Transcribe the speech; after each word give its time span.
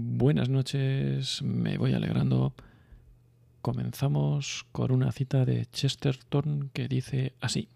Buenas 0.00 0.48
noches, 0.48 1.42
me 1.42 1.76
voy 1.76 1.92
alegrando. 1.92 2.54
Comenzamos 3.62 4.64
con 4.70 4.92
una 4.92 5.10
cita 5.10 5.44
de 5.44 5.66
Chesterton 5.66 6.70
que 6.72 6.86
dice 6.86 7.34
así. 7.40 7.68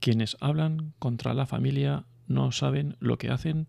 Quienes 0.00 0.38
hablan 0.40 0.94
contra 0.98 1.34
la 1.34 1.44
familia 1.44 2.06
no 2.26 2.52
saben 2.52 2.96
lo 3.00 3.18
que 3.18 3.28
hacen 3.28 3.66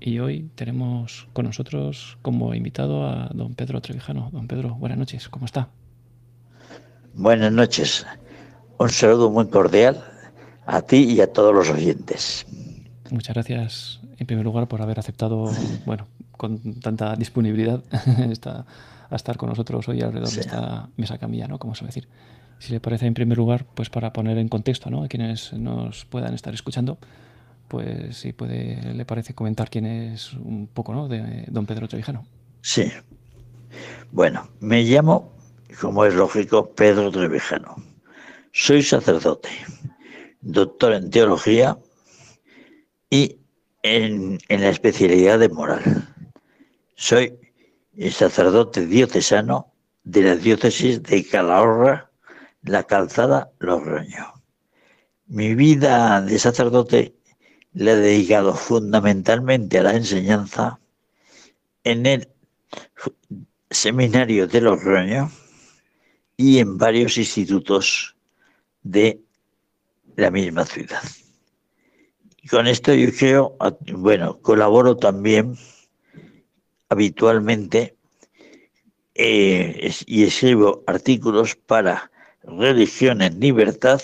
Y 0.00 0.18
hoy 0.18 0.50
tenemos 0.56 1.28
con 1.32 1.46
nosotros 1.46 2.18
como 2.22 2.52
invitado 2.54 3.06
a 3.06 3.30
don 3.32 3.54
Pedro 3.54 3.80
Trevijano. 3.80 4.30
Don 4.32 4.48
Pedro, 4.48 4.74
buenas 4.74 4.98
noches, 4.98 5.28
¿cómo 5.28 5.46
está? 5.46 5.68
Buenas 7.14 7.52
noches. 7.52 8.04
Un 8.78 8.90
saludo 8.90 9.30
muy 9.30 9.46
cordial 9.46 10.02
a 10.66 10.82
ti 10.82 11.04
y 11.04 11.20
a 11.20 11.32
todos 11.32 11.54
los 11.54 11.70
oyentes. 11.70 12.44
Muchas 13.10 13.34
gracias, 13.34 14.00
en 14.16 14.26
primer 14.26 14.44
lugar, 14.44 14.66
por 14.66 14.82
haber 14.82 14.98
aceptado, 14.98 15.52
bueno, 15.84 16.08
con 16.36 16.80
tanta 16.80 17.14
disponibilidad, 17.14 17.84
a 19.10 19.14
estar 19.14 19.36
con 19.36 19.50
nosotros 19.50 19.86
hoy 19.88 20.00
alrededor 20.00 20.30
de 20.30 20.40
esta 20.40 20.88
mesa 20.96 21.18
camilla, 21.18 21.46
¿no? 21.46 21.58
Como 21.58 21.74
suele 21.74 21.88
decir 21.88 22.08
si 22.62 22.72
le 22.72 22.78
parece 22.78 23.06
en 23.06 23.14
primer 23.14 23.36
lugar, 23.36 23.66
pues 23.74 23.90
para 23.90 24.12
poner 24.12 24.38
en 24.38 24.48
contexto 24.48 24.88
¿no? 24.88 25.02
a 25.02 25.08
quienes 25.08 25.52
nos 25.52 26.04
puedan 26.04 26.32
estar 26.32 26.54
escuchando, 26.54 26.96
pues 27.66 28.18
si 28.18 28.32
puede, 28.32 28.94
le 28.94 29.04
parece 29.04 29.34
comentar 29.34 29.68
quién 29.68 29.84
es 29.84 30.32
un 30.34 30.68
poco 30.68 30.94
¿no? 30.94 31.08
de 31.08 31.44
don 31.48 31.66
Pedro 31.66 31.88
Trevijano. 31.88 32.24
Sí. 32.60 32.92
Bueno, 34.12 34.48
me 34.60 34.84
llamo, 34.84 35.32
como 35.80 36.04
es 36.04 36.14
lógico, 36.14 36.72
Pedro 36.72 37.10
Trevijano. 37.10 37.74
Soy 38.52 38.84
sacerdote, 38.84 39.48
doctor 40.40 40.92
en 40.92 41.10
teología 41.10 41.76
y 43.10 43.38
en, 43.82 44.38
en 44.48 44.60
la 44.60 44.68
especialidad 44.68 45.40
de 45.40 45.48
moral. 45.48 46.14
Soy 46.94 47.34
el 47.96 48.12
sacerdote 48.12 48.86
diocesano 48.86 49.72
de 50.04 50.22
la 50.22 50.36
diócesis 50.36 51.02
de 51.02 51.26
Calahorra, 51.26 52.11
la 52.62 52.84
calzada 52.84 53.50
Logroño. 53.58 54.34
Mi 55.26 55.54
vida 55.54 56.20
de 56.20 56.38
sacerdote 56.38 57.14
le 57.74 57.92
he 57.92 57.96
dedicado 57.96 58.54
fundamentalmente 58.54 59.78
a 59.78 59.82
la 59.82 59.94
enseñanza 59.94 60.78
en 61.84 62.06
el 62.06 62.28
seminario 63.70 64.46
de 64.46 64.60
Logroño 64.60 65.30
y 66.36 66.58
en 66.58 66.78
varios 66.78 67.16
institutos 67.16 68.16
de 68.82 69.20
la 70.16 70.30
misma 70.30 70.64
ciudad. 70.66 71.02
Y 72.42 72.48
con 72.48 72.66
esto 72.66 72.92
yo 72.94 73.10
creo, 73.16 73.56
bueno, 73.92 74.38
colaboro 74.40 74.96
también 74.96 75.56
habitualmente 76.88 77.96
eh, 79.14 79.92
y 80.06 80.24
escribo 80.24 80.82
artículos 80.86 81.54
para 81.54 82.11
Religión 82.44 83.22
en 83.22 83.38
Libertad 83.38 84.00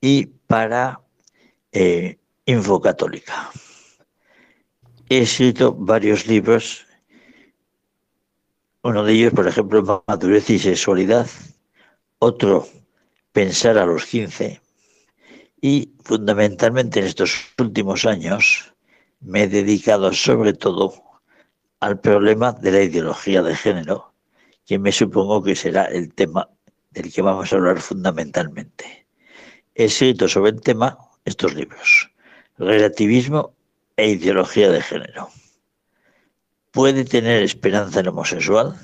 y 0.00 0.26
para 0.26 1.00
eh, 1.72 2.18
Infocatólica. 2.46 3.50
He 5.08 5.18
escrito 5.18 5.74
varios 5.74 6.26
libros, 6.26 6.86
uno 8.82 9.04
de 9.04 9.12
ellos, 9.12 9.32
por 9.32 9.46
ejemplo, 9.46 10.04
Madurez 10.06 10.50
y 10.50 10.58
Sexualidad, 10.58 11.28
otro, 12.18 12.66
Pensar 13.32 13.78
a 13.78 13.86
los 13.86 14.06
15, 14.06 14.60
y 15.60 15.92
fundamentalmente 16.02 16.98
en 16.98 17.06
estos 17.06 17.34
últimos 17.58 18.04
años 18.04 18.74
me 19.20 19.44
he 19.44 19.48
dedicado 19.48 20.12
sobre 20.12 20.54
todo 20.54 20.94
al 21.78 22.00
problema 22.00 22.52
de 22.52 22.72
la 22.72 22.82
ideología 22.82 23.42
de 23.42 23.54
género, 23.54 24.12
que 24.66 24.78
me 24.78 24.90
supongo 24.90 25.42
que 25.42 25.54
será 25.54 25.84
el 25.84 26.12
tema 26.14 26.48
del 26.90 27.12
que 27.12 27.22
vamos 27.22 27.52
a 27.52 27.56
hablar 27.56 27.80
fundamentalmente. 27.80 29.06
He 29.74 29.84
escrito 29.84 30.28
sobre 30.28 30.50
el 30.52 30.60
tema 30.60 30.98
estos 31.24 31.54
libros, 31.54 32.10
Relativismo 32.56 33.54
e 33.96 34.10
Ideología 34.10 34.70
de 34.70 34.82
Género. 34.82 35.28
Puede 36.70 37.04
tener 37.04 37.42
esperanza 37.42 38.00
en 38.00 38.08
homosexual 38.08 38.74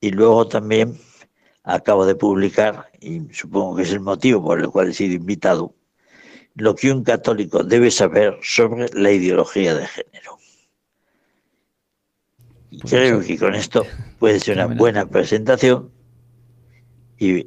y 0.00 0.10
luego 0.10 0.48
también 0.48 0.98
acabo 1.62 2.06
de 2.06 2.14
publicar, 2.14 2.90
y 3.00 3.22
supongo 3.32 3.76
que 3.76 3.82
es 3.82 3.92
el 3.92 4.00
motivo 4.00 4.42
por 4.42 4.60
el 4.60 4.68
cual 4.68 4.88
he 4.88 4.94
sido 4.94 5.14
invitado, 5.14 5.74
lo 6.54 6.74
que 6.74 6.90
un 6.90 7.04
católico 7.04 7.62
debe 7.62 7.90
saber 7.90 8.38
sobre 8.42 8.88
la 8.92 9.12
ideología 9.12 9.74
de 9.74 9.86
género. 9.86 10.38
Pues 12.70 12.92
Creo 12.92 13.20
que 13.20 13.38
con 13.38 13.54
esto 13.54 13.84
puede 14.18 14.40
ser 14.40 14.56
una 14.56 14.66
buena 14.66 15.06
presentación 15.06 15.92
y 17.20 17.44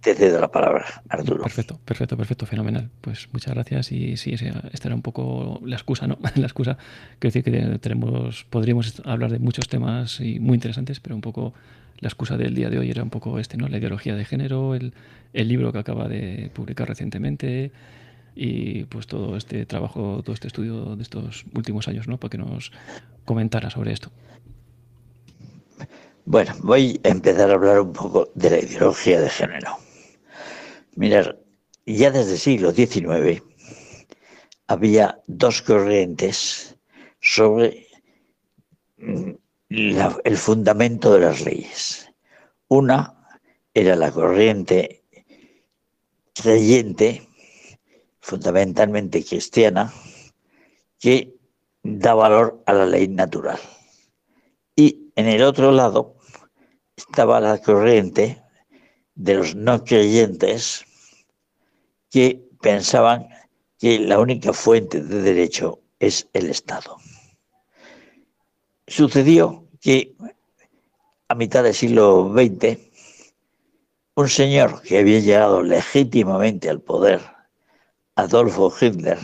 te 0.00 0.14
cedo 0.14 0.40
la 0.40 0.50
palabra, 0.50 0.86
Arturo. 1.08 1.42
Perfecto, 1.42 1.78
perfecto, 1.84 2.16
perfecto, 2.16 2.46
fenomenal. 2.46 2.90
Pues 3.00 3.28
muchas 3.32 3.54
gracias 3.54 3.92
y 3.92 4.16
sí, 4.16 4.32
esta 4.32 4.88
era 4.88 4.94
un 4.94 5.02
poco 5.02 5.60
la 5.64 5.76
excusa, 5.76 6.06
¿no? 6.06 6.18
la 6.34 6.46
excusa, 6.46 6.78
quiero 7.18 7.32
decir 7.32 7.44
que 7.44 7.78
tenemos, 7.78 8.44
podríamos 8.48 9.02
hablar 9.04 9.30
de 9.30 9.38
muchos 9.38 9.68
temas 9.68 10.20
y 10.20 10.40
muy 10.40 10.54
interesantes, 10.54 10.98
pero 10.98 11.14
un 11.14 11.20
poco 11.20 11.52
la 11.98 12.08
excusa 12.08 12.36
del 12.36 12.54
día 12.54 12.70
de 12.70 12.78
hoy 12.78 12.90
era 12.90 13.02
un 13.02 13.10
poco 13.10 13.38
este, 13.38 13.56
¿no? 13.56 13.68
La 13.68 13.78
ideología 13.78 14.14
de 14.16 14.24
género, 14.24 14.74
el, 14.74 14.94
el 15.34 15.48
libro 15.48 15.72
que 15.72 15.78
acaba 15.78 16.08
de 16.08 16.50
publicar 16.54 16.88
recientemente 16.88 17.70
y 18.34 18.84
pues 18.84 19.06
todo 19.08 19.36
este 19.36 19.66
trabajo, 19.66 20.22
todo 20.22 20.32
este 20.32 20.46
estudio 20.46 20.96
de 20.96 21.02
estos 21.02 21.44
últimos 21.54 21.86
años, 21.88 22.08
¿no? 22.08 22.18
Para 22.18 22.30
que 22.30 22.38
nos 22.38 22.72
comentara 23.24 23.68
sobre 23.68 23.92
esto. 23.92 24.10
Bueno, 26.30 26.54
voy 26.60 27.00
a 27.04 27.08
empezar 27.08 27.50
a 27.50 27.54
hablar 27.54 27.80
un 27.80 27.94
poco 27.94 28.30
de 28.34 28.50
la 28.50 28.58
ideología 28.58 29.18
de 29.18 29.30
género. 29.30 29.78
Mirar, 30.94 31.38
ya 31.86 32.10
desde 32.10 32.32
el 32.32 32.38
siglo 32.38 32.70
XIX 32.70 33.42
había 34.66 35.22
dos 35.26 35.62
corrientes 35.62 36.76
sobre 37.22 37.86
mm, 38.98 39.30
el 39.70 40.36
fundamento 40.36 41.14
de 41.14 41.20
las 41.20 41.40
leyes. 41.40 42.10
Una 42.68 43.26
era 43.72 43.96
la 43.96 44.12
corriente 44.12 45.02
creyente, 46.34 47.26
fundamentalmente 48.20 49.24
cristiana, 49.24 49.90
que 50.98 51.34
da 51.82 52.12
valor 52.12 52.62
a 52.66 52.74
la 52.74 52.84
ley 52.84 53.08
natural. 53.08 53.58
Y 54.76 55.10
en 55.16 55.26
el 55.26 55.42
otro 55.42 55.72
lado 55.72 56.17
estaba 56.98 57.40
la 57.40 57.58
corriente 57.58 58.42
de 59.14 59.34
los 59.34 59.54
no 59.54 59.84
creyentes 59.84 60.84
que 62.10 62.42
pensaban 62.60 63.28
que 63.78 64.00
la 64.00 64.18
única 64.18 64.52
fuente 64.52 65.00
de 65.00 65.22
derecho 65.22 65.80
es 66.00 66.28
el 66.32 66.50
Estado. 66.50 66.96
Sucedió 68.86 69.64
que 69.80 70.14
a 71.28 71.34
mitad 71.34 71.62
del 71.62 71.74
siglo 71.74 72.32
XX, 72.32 72.78
un 74.16 74.28
señor 74.28 74.82
que 74.82 74.98
había 74.98 75.20
llegado 75.20 75.62
legítimamente 75.62 76.68
al 76.68 76.80
poder, 76.80 77.20
Adolfo 78.16 78.74
Hitler, 78.80 79.18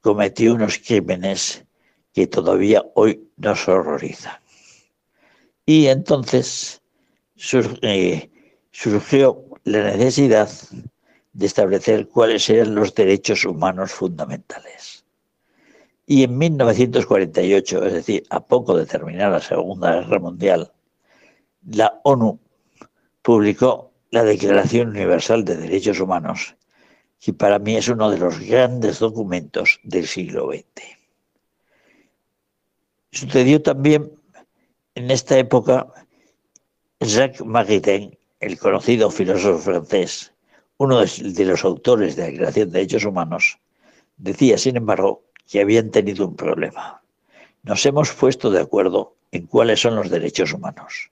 cometió 0.00 0.54
unos 0.54 0.78
crímenes 0.78 1.64
que 2.12 2.28
todavía 2.28 2.84
hoy 2.94 3.28
nos 3.36 3.66
horrorizan. 3.66 4.38
Y 5.66 5.86
entonces 5.86 6.82
eh, 7.36 8.30
surgió 8.70 9.44
la 9.64 9.84
necesidad 9.96 10.50
de 11.32 11.46
establecer 11.46 12.08
cuáles 12.08 12.48
eran 12.48 12.74
los 12.74 12.94
derechos 12.94 13.44
humanos 13.44 13.92
fundamentales. 13.92 15.04
Y 16.06 16.22
en 16.22 16.36
1948, 16.36 17.84
es 17.86 17.92
decir, 17.92 18.24
a 18.30 18.44
poco 18.44 18.76
de 18.76 18.86
terminar 18.86 19.32
la 19.32 19.40
Segunda 19.40 20.00
Guerra 20.00 20.18
Mundial, 20.18 20.72
la 21.66 22.00
ONU 22.04 22.38
publicó 23.22 23.92
la 24.10 24.22
Declaración 24.22 24.90
Universal 24.90 25.44
de 25.44 25.56
Derechos 25.56 25.98
Humanos, 25.98 26.56
que 27.18 27.32
para 27.32 27.58
mí 27.58 27.76
es 27.76 27.88
uno 27.88 28.10
de 28.10 28.18
los 28.18 28.38
grandes 28.38 28.98
documentos 28.98 29.80
del 29.82 30.06
siglo 30.06 30.50
XX. 30.52 30.64
Sucedió 33.10 33.62
también 33.62 34.12
en 34.94 35.10
esta 35.10 35.38
época 35.38 35.86
Jacques 37.04 37.44
Maritain, 37.44 38.16
el 38.40 38.58
conocido 38.58 39.10
filósofo 39.10 39.58
francés, 39.58 40.32
uno 40.78 41.00
de 41.00 41.44
los 41.44 41.64
autores 41.64 42.16
de 42.16 42.22
la 42.22 42.28
Declaración 42.28 42.70
de 42.70 42.78
Derechos 42.78 43.04
Humanos, 43.04 43.58
decía, 44.16 44.58
sin 44.58 44.76
embargo, 44.76 45.22
que 45.48 45.60
habían 45.60 45.90
tenido 45.90 46.26
un 46.26 46.36
problema. 46.36 47.02
Nos 47.62 47.84
hemos 47.86 48.12
puesto 48.12 48.50
de 48.50 48.60
acuerdo 48.60 49.14
en 49.32 49.46
cuáles 49.46 49.80
son 49.80 49.96
los 49.96 50.10
derechos 50.10 50.52
humanos, 50.52 51.10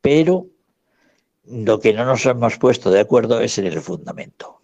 pero 0.00 0.46
lo 1.44 1.80
que 1.80 1.92
no 1.92 2.04
nos 2.04 2.24
hemos 2.26 2.58
puesto 2.58 2.90
de 2.90 3.00
acuerdo 3.00 3.40
es 3.40 3.58
en 3.58 3.66
el 3.66 3.80
fundamento. 3.80 4.60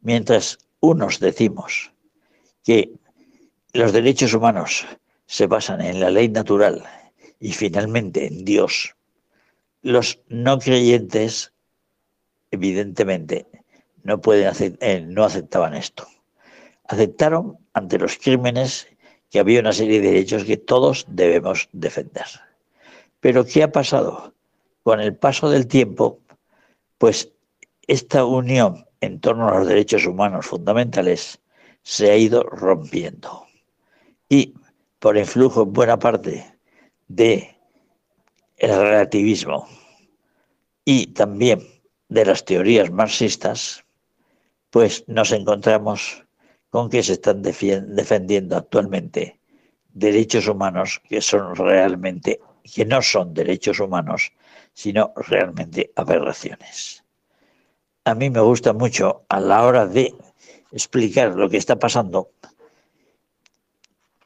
Mientras 0.00 0.58
unos 0.80 1.20
decimos 1.20 1.92
que 2.62 2.92
los 3.72 3.92
derechos 3.92 4.34
humanos 4.34 4.86
se 5.26 5.46
basan 5.46 5.80
en 5.80 6.00
la 6.00 6.10
ley 6.10 6.28
natural 6.28 6.84
y 7.40 7.52
finalmente 7.52 8.26
en 8.26 8.44
Dios, 8.44 8.94
los 9.84 10.18
no 10.28 10.58
creyentes 10.58 11.52
evidentemente 12.50 13.46
no, 14.02 14.20
pueden 14.20 14.52
eh, 14.80 15.04
no 15.06 15.24
aceptaban 15.24 15.74
esto. 15.74 16.06
Aceptaron 16.88 17.58
ante 17.74 17.98
los 17.98 18.16
crímenes 18.16 18.88
que 19.30 19.38
había 19.38 19.60
una 19.60 19.72
serie 19.72 20.00
de 20.00 20.08
derechos 20.12 20.44
que 20.44 20.56
todos 20.56 21.04
debemos 21.08 21.68
defender. 21.72 22.26
Pero 23.20 23.44
¿qué 23.44 23.62
ha 23.62 23.72
pasado? 23.72 24.32
Con 24.82 25.00
el 25.00 25.14
paso 25.14 25.50
del 25.50 25.66
tiempo, 25.66 26.20
pues 26.98 27.32
esta 27.86 28.24
unión 28.24 28.86
en 29.00 29.20
torno 29.20 29.48
a 29.48 29.58
los 29.58 29.66
derechos 29.66 30.06
humanos 30.06 30.46
fundamentales 30.46 31.40
se 31.82 32.10
ha 32.10 32.16
ido 32.16 32.42
rompiendo. 32.42 33.46
Y 34.28 34.54
por 34.98 35.18
influjo 35.18 35.62
en 35.62 35.72
buena 35.72 35.98
parte 35.98 36.56
de 37.08 37.53
el 38.56 38.70
relativismo 38.70 39.68
y 40.84 41.08
también 41.08 41.60
de 42.08 42.24
las 42.24 42.44
teorías 42.44 42.90
marxistas, 42.90 43.84
pues 44.70 45.04
nos 45.06 45.32
encontramos 45.32 46.24
con 46.70 46.90
que 46.90 47.02
se 47.02 47.14
están 47.14 47.42
defendiendo 47.42 48.56
actualmente 48.56 49.38
derechos 49.92 50.48
humanos 50.48 51.00
que 51.08 51.20
son 51.20 51.54
realmente, 51.54 52.40
que 52.62 52.84
no 52.84 53.00
son 53.00 53.32
derechos 53.32 53.80
humanos, 53.80 54.32
sino 54.72 55.12
realmente 55.16 55.92
aberraciones. 55.94 57.04
A 58.04 58.14
mí 58.14 58.28
me 58.28 58.40
gusta 58.40 58.72
mucho 58.72 59.24
a 59.28 59.40
la 59.40 59.62
hora 59.62 59.86
de 59.86 60.14
explicar 60.72 61.34
lo 61.36 61.48
que 61.48 61.56
está 61.56 61.78
pasando 61.78 62.30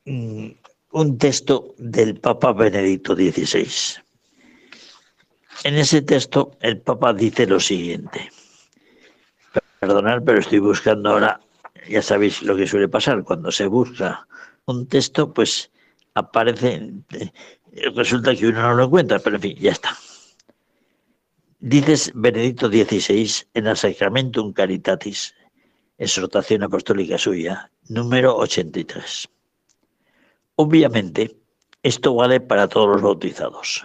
mm, 0.06 0.48
un 0.92 1.18
texto 1.18 1.74
del 1.76 2.18
Papa 2.18 2.52
Benedicto 2.52 3.14
XVI. 3.14 4.02
En 5.64 5.74
ese 5.74 6.02
texto 6.02 6.52
el 6.60 6.80
Papa 6.80 7.12
dice 7.12 7.46
lo 7.46 7.58
siguiente. 7.58 8.30
Perdonad, 9.80 10.22
pero 10.24 10.38
estoy 10.38 10.60
buscando 10.60 11.10
ahora, 11.10 11.40
ya 11.88 12.02
sabéis 12.02 12.42
lo 12.42 12.56
que 12.56 12.66
suele 12.66 12.88
pasar, 12.88 13.24
cuando 13.24 13.50
se 13.50 13.66
busca 13.66 14.26
un 14.66 14.86
texto, 14.86 15.32
pues 15.32 15.70
aparece, 16.14 16.92
eh, 17.12 17.32
resulta 17.94 18.34
que 18.34 18.46
uno 18.46 18.62
no 18.62 18.74
lo 18.74 18.84
encuentra, 18.84 19.18
pero 19.18 19.36
en 19.36 19.42
fin, 19.42 19.56
ya 19.56 19.72
está. 19.72 19.96
Dices 21.60 22.12
Benedicto 22.14 22.68
XVI 22.68 23.30
en 23.54 23.66
el 23.66 23.76
Sacramentum 23.76 24.52
Caritatis, 24.52 25.34
exhortación 25.96 26.62
apostólica 26.62 27.18
suya, 27.18 27.70
número 27.88 28.36
83. 28.36 29.28
Obviamente, 30.54 31.36
esto 31.82 32.14
vale 32.14 32.40
para 32.40 32.68
todos 32.68 32.88
los 32.88 33.02
bautizados 33.02 33.84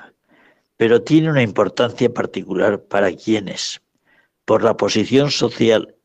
pero 0.78 1.04
tiene 1.04 1.30
una 1.30 1.44
importancia 1.44 2.12
particular 2.12 2.84
para 2.84 3.12
quienes, 3.16 3.82
por 4.46 4.64
la 4.64 4.76
posición 4.76 5.32
social 5.32 5.96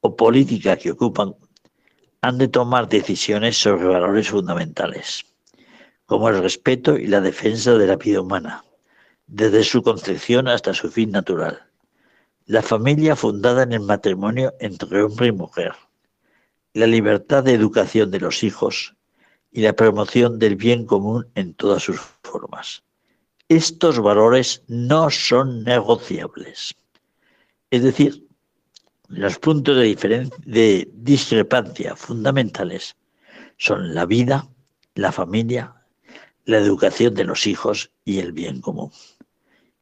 o 0.00 0.16
política 0.16 0.76
que 0.76 0.92
ocupan, 0.92 1.36
han 2.20 2.38
de 2.38 2.48
tomar 2.48 2.88
decisiones 2.88 3.56
sobre 3.56 3.86
valores 3.86 4.30
fundamentales, 4.30 5.24
como 6.06 6.28
el 6.28 6.42
respeto 6.42 6.96
y 6.96 7.06
la 7.06 7.20
defensa 7.20 7.74
de 7.74 7.86
la 7.86 7.96
vida 7.96 8.20
humana, 8.20 8.64
desde 9.26 9.62
su 9.62 9.82
concepción 9.82 10.48
hasta 10.48 10.74
su 10.74 10.90
fin 10.90 11.10
natural. 11.10 11.62
La 12.46 12.62
familia 12.62 13.14
fundada 13.14 13.62
en 13.62 13.72
el 13.72 13.80
matrimonio 13.80 14.54
entre 14.58 15.02
hombre 15.02 15.28
y 15.28 15.32
mujer, 15.32 15.74
la 16.72 16.86
libertad 16.86 17.44
de 17.44 17.52
educación 17.52 18.10
de 18.10 18.20
los 18.20 18.42
hijos 18.42 18.96
y 19.52 19.60
la 19.60 19.74
promoción 19.74 20.38
del 20.38 20.56
bien 20.56 20.86
común 20.86 21.28
en 21.34 21.54
todas 21.54 21.82
sus 21.82 22.00
formas 22.22 22.82
estos 23.48 23.98
valores 23.98 24.62
no 24.68 25.10
son 25.10 25.64
negociables. 25.64 26.74
Es 27.70 27.82
decir, 27.82 28.26
los 29.08 29.38
puntos 29.38 29.76
de, 29.76 30.30
de 30.44 30.88
discrepancia 30.92 31.96
fundamentales 31.96 32.96
son 33.56 33.94
la 33.94 34.06
vida, 34.06 34.48
la 34.94 35.12
familia, 35.12 35.74
la 36.44 36.58
educación 36.58 37.14
de 37.14 37.24
los 37.24 37.46
hijos 37.46 37.90
y 38.04 38.18
el 38.18 38.32
bien 38.32 38.60
común. 38.60 38.90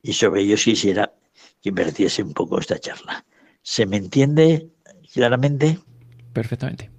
Y 0.03 0.13
sobre 0.13 0.43
ellos 0.43 0.65
quisiera 0.65 1.13
que 1.61 1.71
invirtiese 1.71 2.23
un 2.23 2.33
poco 2.33 2.59
esta 2.59 2.79
charla. 2.79 3.25
¿Se 3.63 3.87
me 3.87 3.97
entiende 3.97 4.69
claramente? 5.13 5.79
Perfectamente. 6.33 6.91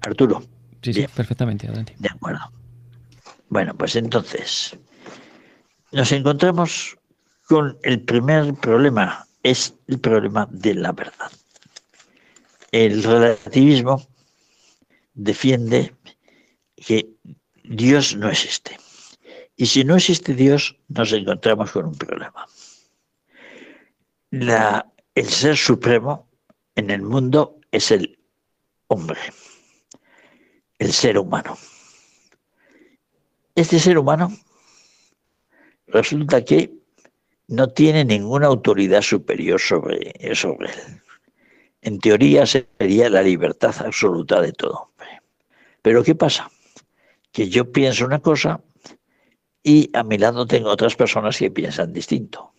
Arturo. 0.00 0.42
Sí, 0.82 0.92
sí, 0.92 1.06
perfectamente. 1.14 1.66
Adelante. 1.66 1.94
De 1.98 2.08
acuerdo. 2.08 2.52
Bueno, 3.48 3.74
pues 3.74 3.96
entonces, 3.96 4.76
nos 5.94 6.10
encontramos 6.10 6.98
con 7.46 7.78
el 7.84 8.02
primer 8.02 8.52
problema, 8.54 9.28
es 9.44 9.74
el 9.86 10.00
problema 10.00 10.48
de 10.50 10.74
la 10.74 10.90
verdad. 10.90 11.30
El 12.72 13.04
relativismo 13.04 14.04
defiende 15.14 15.94
que 16.74 17.08
Dios 17.62 18.16
no 18.16 18.28
existe. 18.28 18.76
Y 19.56 19.66
si 19.66 19.84
no 19.84 19.94
existe 19.94 20.34
Dios, 20.34 20.76
nos 20.88 21.12
encontramos 21.12 21.70
con 21.70 21.86
un 21.86 21.94
problema. 21.94 22.44
el 24.32 25.28
ser 25.28 25.56
supremo 25.56 26.28
en 26.74 26.90
el 26.90 27.02
mundo 27.02 27.60
es 27.70 27.92
el 27.92 28.18
hombre, 28.88 29.20
el 30.80 30.92
ser 30.92 31.18
humano. 31.18 31.56
Este 33.54 33.78
ser 33.78 33.96
humano 33.96 34.32
resulta 35.94 36.44
que 36.44 36.72
no 37.46 37.68
tiene 37.68 38.04
ninguna 38.04 38.48
autoridad 38.48 39.00
superior 39.00 39.60
sobre, 39.60 40.34
sobre 40.34 40.70
él. 40.70 41.00
En 41.82 42.00
teoría 42.00 42.46
sería 42.46 43.08
la 43.08 43.22
libertad 43.22 43.74
absoluta 43.78 44.40
de 44.40 44.52
todo 44.52 44.90
hombre. 44.90 45.20
Pero 45.82 46.02
¿qué 46.02 46.14
pasa? 46.14 46.50
Que 47.30 47.48
yo 47.48 47.70
pienso 47.70 48.06
una 48.06 48.18
cosa 48.18 48.60
y 49.62 49.90
a 49.92 50.02
mi 50.02 50.18
lado 50.18 50.46
tengo 50.46 50.70
otras 50.70 50.96
personas 50.96 51.38
que 51.38 51.50
piensan 51.50 51.92
distinto. 51.92 52.52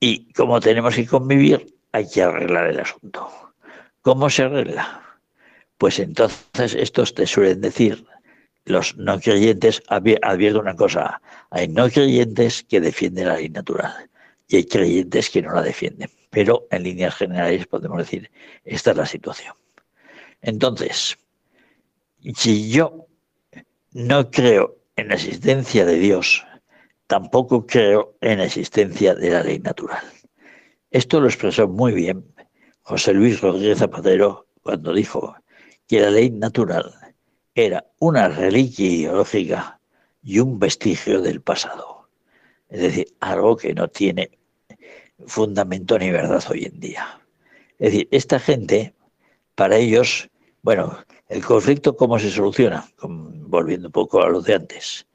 Y 0.00 0.32
como 0.32 0.60
tenemos 0.60 0.96
que 0.96 1.06
convivir, 1.06 1.74
hay 1.92 2.08
que 2.08 2.22
arreglar 2.22 2.68
el 2.68 2.80
asunto. 2.80 3.30
¿Cómo 4.00 4.30
se 4.30 4.44
arregla? 4.44 5.20
Pues 5.78 5.98
entonces 5.98 6.74
estos 6.74 7.14
te 7.14 7.26
suelen 7.26 7.60
decir, 7.60 8.04
los 8.70 8.96
no 8.96 9.20
creyentes, 9.20 9.82
advierto 9.88 10.60
una 10.60 10.76
cosa, 10.76 11.20
hay 11.50 11.68
no 11.68 11.88
creyentes 11.90 12.62
que 12.62 12.80
defienden 12.80 13.28
la 13.28 13.36
ley 13.36 13.48
natural 13.48 14.10
y 14.48 14.56
hay 14.56 14.64
creyentes 14.64 15.30
que 15.30 15.42
no 15.42 15.52
la 15.52 15.62
defienden. 15.62 16.10
Pero 16.30 16.66
en 16.70 16.84
líneas 16.84 17.16
generales 17.16 17.66
podemos 17.66 17.98
decir, 17.98 18.30
esta 18.64 18.92
es 18.92 18.96
la 18.96 19.06
situación. 19.06 19.54
Entonces, 20.42 21.18
si 22.34 22.70
yo 22.70 23.06
no 23.92 24.30
creo 24.30 24.76
en 24.96 25.08
la 25.08 25.14
existencia 25.14 25.84
de 25.84 25.98
Dios, 25.98 26.44
tampoco 27.06 27.66
creo 27.66 28.16
en 28.20 28.38
la 28.38 28.44
existencia 28.44 29.14
de 29.14 29.30
la 29.30 29.42
ley 29.42 29.58
natural. 29.58 30.04
Esto 30.90 31.20
lo 31.20 31.26
expresó 31.26 31.68
muy 31.68 31.92
bien 31.92 32.24
José 32.82 33.14
Luis 33.14 33.40
Rodríguez 33.40 33.78
Zapatero 33.78 34.46
cuando 34.62 34.92
dijo 34.92 35.36
que 35.86 36.00
la 36.00 36.10
ley 36.10 36.30
natural 36.30 36.92
era 37.54 37.86
una 37.98 38.28
reliquia 38.28 38.86
ideológica 38.86 39.80
y 40.22 40.38
un 40.38 40.58
vestigio 40.58 41.20
del 41.20 41.40
pasado. 41.40 42.08
Es 42.68 42.80
decir, 42.80 43.14
algo 43.20 43.56
que 43.56 43.74
no 43.74 43.88
tiene 43.88 44.30
fundamento 45.26 45.98
ni 45.98 46.10
verdad 46.10 46.44
hoy 46.50 46.64
en 46.64 46.80
día. 46.80 47.20
Es 47.78 47.92
decir, 47.92 48.08
esta 48.10 48.38
gente, 48.38 48.94
para 49.54 49.76
ellos, 49.76 50.28
bueno, 50.62 50.98
el 51.28 51.44
conflicto, 51.44 51.96
¿cómo 51.96 52.18
se 52.18 52.30
soluciona? 52.30 52.88
volviendo 53.02 53.88
un 53.88 53.92
poco 53.92 54.22
a 54.22 54.28
lo 54.28 54.40
de 54.40 54.54
antes. 54.54 55.06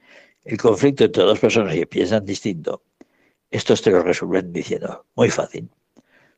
El 0.44 0.58
conflicto 0.58 1.06
entre 1.06 1.24
dos 1.24 1.39
personas 1.39 1.74
que 1.74 1.88
piensan 1.88 2.25
distinto, 2.25 2.84
estos 3.50 3.82
te 3.82 3.92
lo 3.92 4.04
resuelven 4.04 4.51
diciendo, 4.51 5.06
muy 5.15 5.30
fácil, 5.30 5.70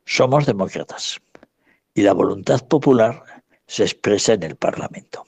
somos 0.04 0.46
demócratas 0.46 1.18
y 1.92 2.02
la 2.02 2.12
voluntad 2.12 2.66
popular 2.68 3.24
se 3.66 3.82
expresa 3.82 4.34
en 4.34 4.44
el 4.44 4.54
Parlamento. 4.54 5.26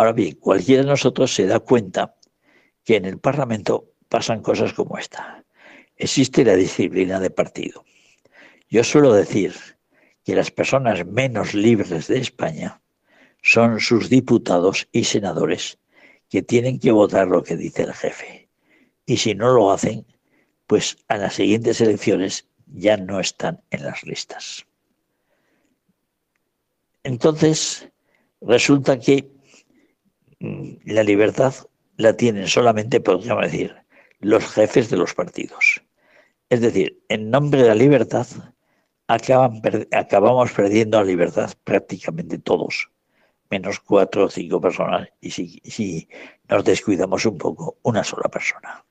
Ahora 0.00 0.14
bien, 0.14 0.36
cualquiera 0.36 0.82
de 0.82 0.88
nosotros 0.88 1.34
se 1.34 1.44
da 1.46 1.60
cuenta 1.60 2.14
que 2.84 2.96
en 2.96 3.04
el 3.04 3.18
Parlamento 3.18 3.92
pasan 4.08 4.40
cosas 4.40 4.72
como 4.72 4.96
esta. 4.96 5.44
Existe 5.94 6.42
la 6.42 6.56
disciplina 6.56 7.20
de 7.20 7.28
partido. 7.28 7.84
Yo 8.70 8.82
suelo 8.82 9.12
decir 9.12 9.54
que 10.24 10.34
las 10.34 10.50
personas 10.50 11.04
menos 11.04 11.52
libres 11.52 12.08
de 12.08 12.16
España 12.16 12.80
son 13.42 13.78
sus 13.78 14.08
diputados 14.08 14.88
y 14.90 15.04
senadores 15.04 15.76
que 16.30 16.40
tienen 16.40 16.80
que 16.80 16.92
votar 16.92 17.28
lo 17.28 17.42
que 17.42 17.56
dice 17.56 17.82
el 17.82 17.92
jefe. 17.92 18.48
Y 19.04 19.18
si 19.18 19.34
no 19.34 19.52
lo 19.52 19.70
hacen, 19.70 20.06
pues 20.66 20.96
a 21.08 21.18
las 21.18 21.34
siguientes 21.34 21.78
elecciones 21.82 22.48
ya 22.68 22.96
no 22.96 23.20
están 23.20 23.60
en 23.68 23.84
las 23.84 24.02
listas. 24.04 24.64
Entonces, 27.02 27.86
resulta 28.40 28.98
que 28.98 29.38
la 30.40 31.02
libertad 31.02 31.54
la 31.96 32.16
tienen 32.16 32.48
solamente, 32.48 33.00
podríamos 33.00 33.44
decir, 33.44 33.76
los 34.20 34.44
jefes 34.46 34.90
de 34.90 34.96
los 34.96 35.14
partidos. 35.14 35.82
Es 36.48 36.60
decir, 36.60 37.02
en 37.08 37.30
nombre 37.30 37.62
de 37.62 37.68
la 37.68 37.74
libertad, 37.74 38.26
acabamos 39.06 40.52
perdiendo 40.52 40.98
la 40.98 41.04
libertad 41.04 41.52
prácticamente 41.64 42.38
todos 42.38 42.90
menos 43.50 43.80
cuatro 43.80 44.26
o 44.26 44.30
cinco 44.30 44.60
personas 44.60 45.08
y 45.20 45.30
si, 45.32 45.60
si 45.64 46.08
nos 46.48 46.64
descuidamos 46.64 47.26
un 47.26 47.36
poco, 47.36 47.78
una 47.82 48.04
sola 48.04 48.28
persona. 48.28 48.84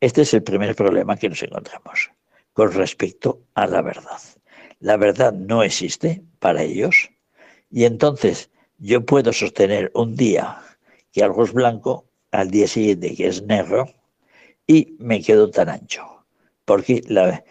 Este 0.00 0.22
es 0.22 0.32
el 0.32 0.42
primer 0.42 0.74
problema 0.74 1.16
que 1.16 1.28
nos 1.28 1.42
encontramos 1.42 2.10
con 2.54 2.72
respecto 2.72 3.42
a 3.54 3.66
la 3.66 3.82
verdad. 3.82 4.20
La 4.80 4.96
verdad 4.96 5.32
no 5.32 5.62
existe 5.62 6.22
para 6.38 6.62
ellos 6.62 7.10
y 7.70 7.84
entonces 7.84 8.50
yo 8.78 9.04
puedo 9.04 9.32
sostener 9.32 9.90
un 9.94 10.14
día 10.14 10.62
que 11.12 11.22
algo 11.22 11.44
es 11.44 11.52
blanco, 11.52 12.04
al 12.30 12.50
día 12.50 12.68
siguiente 12.68 13.14
que 13.14 13.26
es 13.26 13.42
negro 13.42 13.88
y 14.66 14.96
me 14.98 15.22
quedo 15.22 15.50
tan 15.50 15.68
ancho, 15.68 16.04
porque 16.64 17.02
la, 17.06 17.42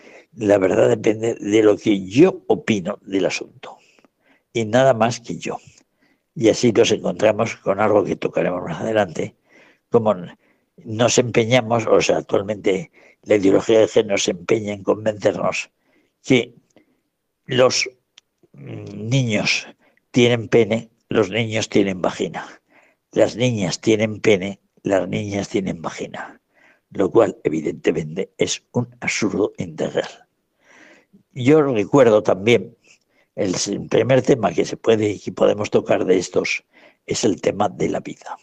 verdad 0.60 0.90
depende 0.90 1.36
de 1.36 1.64
lo 1.64 1.78
que 1.78 2.06
yo 2.06 2.44
opino 2.48 3.00
del 3.02 3.26
asunto 3.26 3.78
y 4.54 4.66
nada 4.66 4.94
más 4.94 5.20
que 5.20 5.38
yo. 5.38 5.58
Y 6.36 6.50
así 6.50 6.72
nos 6.72 6.92
encontramos 6.92 7.56
con 7.58 7.80
algo 7.80 8.04
que 8.04 8.16
tocaremos 8.16 8.64
más 8.64 8.82
adelante, 8.82 9.36
como 9.90 10.16
nos 10.78 11.18
empeñamos, 11.18 11.88
o 11.88 12.00
sea, 12.02 12.18
actualmente 12.18 12.92
la 13.24 13.36
ideología 13.36 13.80
de 13.80 13.88
género 13.88 14.18
se 14.18 14.32
empeña 14.32 14.74
en 14.74 14.84
convencernos 14.84 15.72
que 16.24 16.54
los 17.46 17.90
niños 18.54 19.68
tienen 20.12 20.48
pene, 20.48 20.92
los 21.10 21.30
niños 21.30 21.70
tienen 21.70 22.02
vagina. 22.02 22.62
Las 23.12 23.36
niñas 23.36 23.80
tienen 23.80 24.20
pene, 24.20 24.60
las 24.84 25.08
niñas 25.08 25.50
tienen 25.50 25.82
vagina. 25.82 26.42
Lo 26.92 27.10
cual, 27.10 27.38
evidentemente, 27.44 28.32
es 28.38 28.64
un 28.72 28.96
absurdo 29.02 29.54
integral. 29.58 30.28
Yo 31.34 31.62
recuerdo 31.62 32.24
también 32.24 32.76
el 33.36 33.56
primer 33.90 34.22
tema 34.22 34.52
que 34.52 34.66
se 34.66 34.78
puede 34.78 35.20
y 35.24 35.32
podemos 35.32 35.70
tocar 35.70 36.06
de 36.06 36.18
estos 36.18 36.64
es 37.06 37.24
el 37.24 37.42
tema 37.42 37.70
de 37.70 37.90
la 37.90 38.00
vida. 38.00 38.38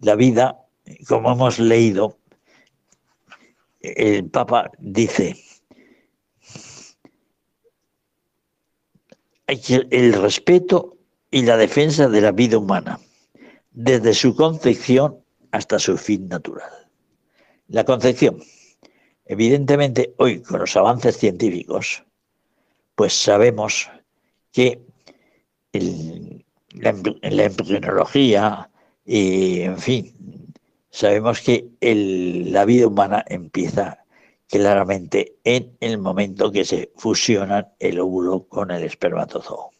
La 0.00 0.14
vida, 0.14 0.58
como 1.06 1.32
hemos 1.32 1.58
leído, 1.58 2.18
el 3.80 4.28
Papa 4.28 4.70
dice, 4.78 5.36
el 9.46 10.12
respeto 10.14 10.97
y 11.30 11.42
la 11.42 11.56
defensa 11.56 12.08
de 12.08 12.20
la 12.20 12.32
vida 12.32 12.58
humana, 12.58 12.98
desde 13.70 14.14
su 14.14 14.34
concepción 14.34 15.18
hasta 15.50 15.78
su 15.78 15.96
fin 15.96 16.28
natural. 16.28 16.70
La 17.68 17.84
concepción, 17.84 18.42
evidentemente 19.26 20.14
hoy 20.16 20.40
con 20.40 20.60
los 20.60 20.76
avances 20.76 21.18
científicos, 21.18 22.04
pues 22.94 23.12
sabemos 23.12 23.90
que 24.52 24.80
la, 25.72 26.90
embrionología 27.44 28.70
y, 29.04 29.60
en 29.60 29.78
fin, 29.78 30.14
sabemos 30.90 31.40
que 31.40 31.68
la 31.80 32.64
vida 32.64 32.86
humana 32.86 33.24
empieza 33.28 34.04
claramente 34.48 35.36
en 35.44 35.76
el 35.80 35.98
momento 35.98 36.50
que 36.50 36.64
se 36.64 36.90
fusionan 36.96 37.68
el 37.78 38.00
óvulo 38.00 38.48
con 38.48 38.70
el 38.70 38.82
espermatozoo. 38.82 39.70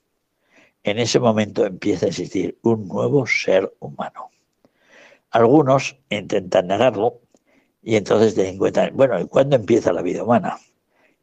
En 0.89 0.99
ese 0.99 1.21
momento 1.21 1.67
empieza 1.67 2.07
a 2.07 2.09
existir 2.09 2.59
un 2.63 2.89
nuevo 2.89 3.27
ser 3.27 3.71
humano. 3.79 4.31
Algunos 5.29 5.99
intentan 6.09 6.69
negarlo 6.69 7.21
y 7.83 7.97
entonces 7.97 8.35
te 8.35 8.49
encuentran, 8.49 8.97
bueno, 8.97 9.29
¿cuándo 9.29 9.57
empieza 9.57 9.93
la 9.93 10.01
vida 10.01 10.23
humana? 10.23 10.59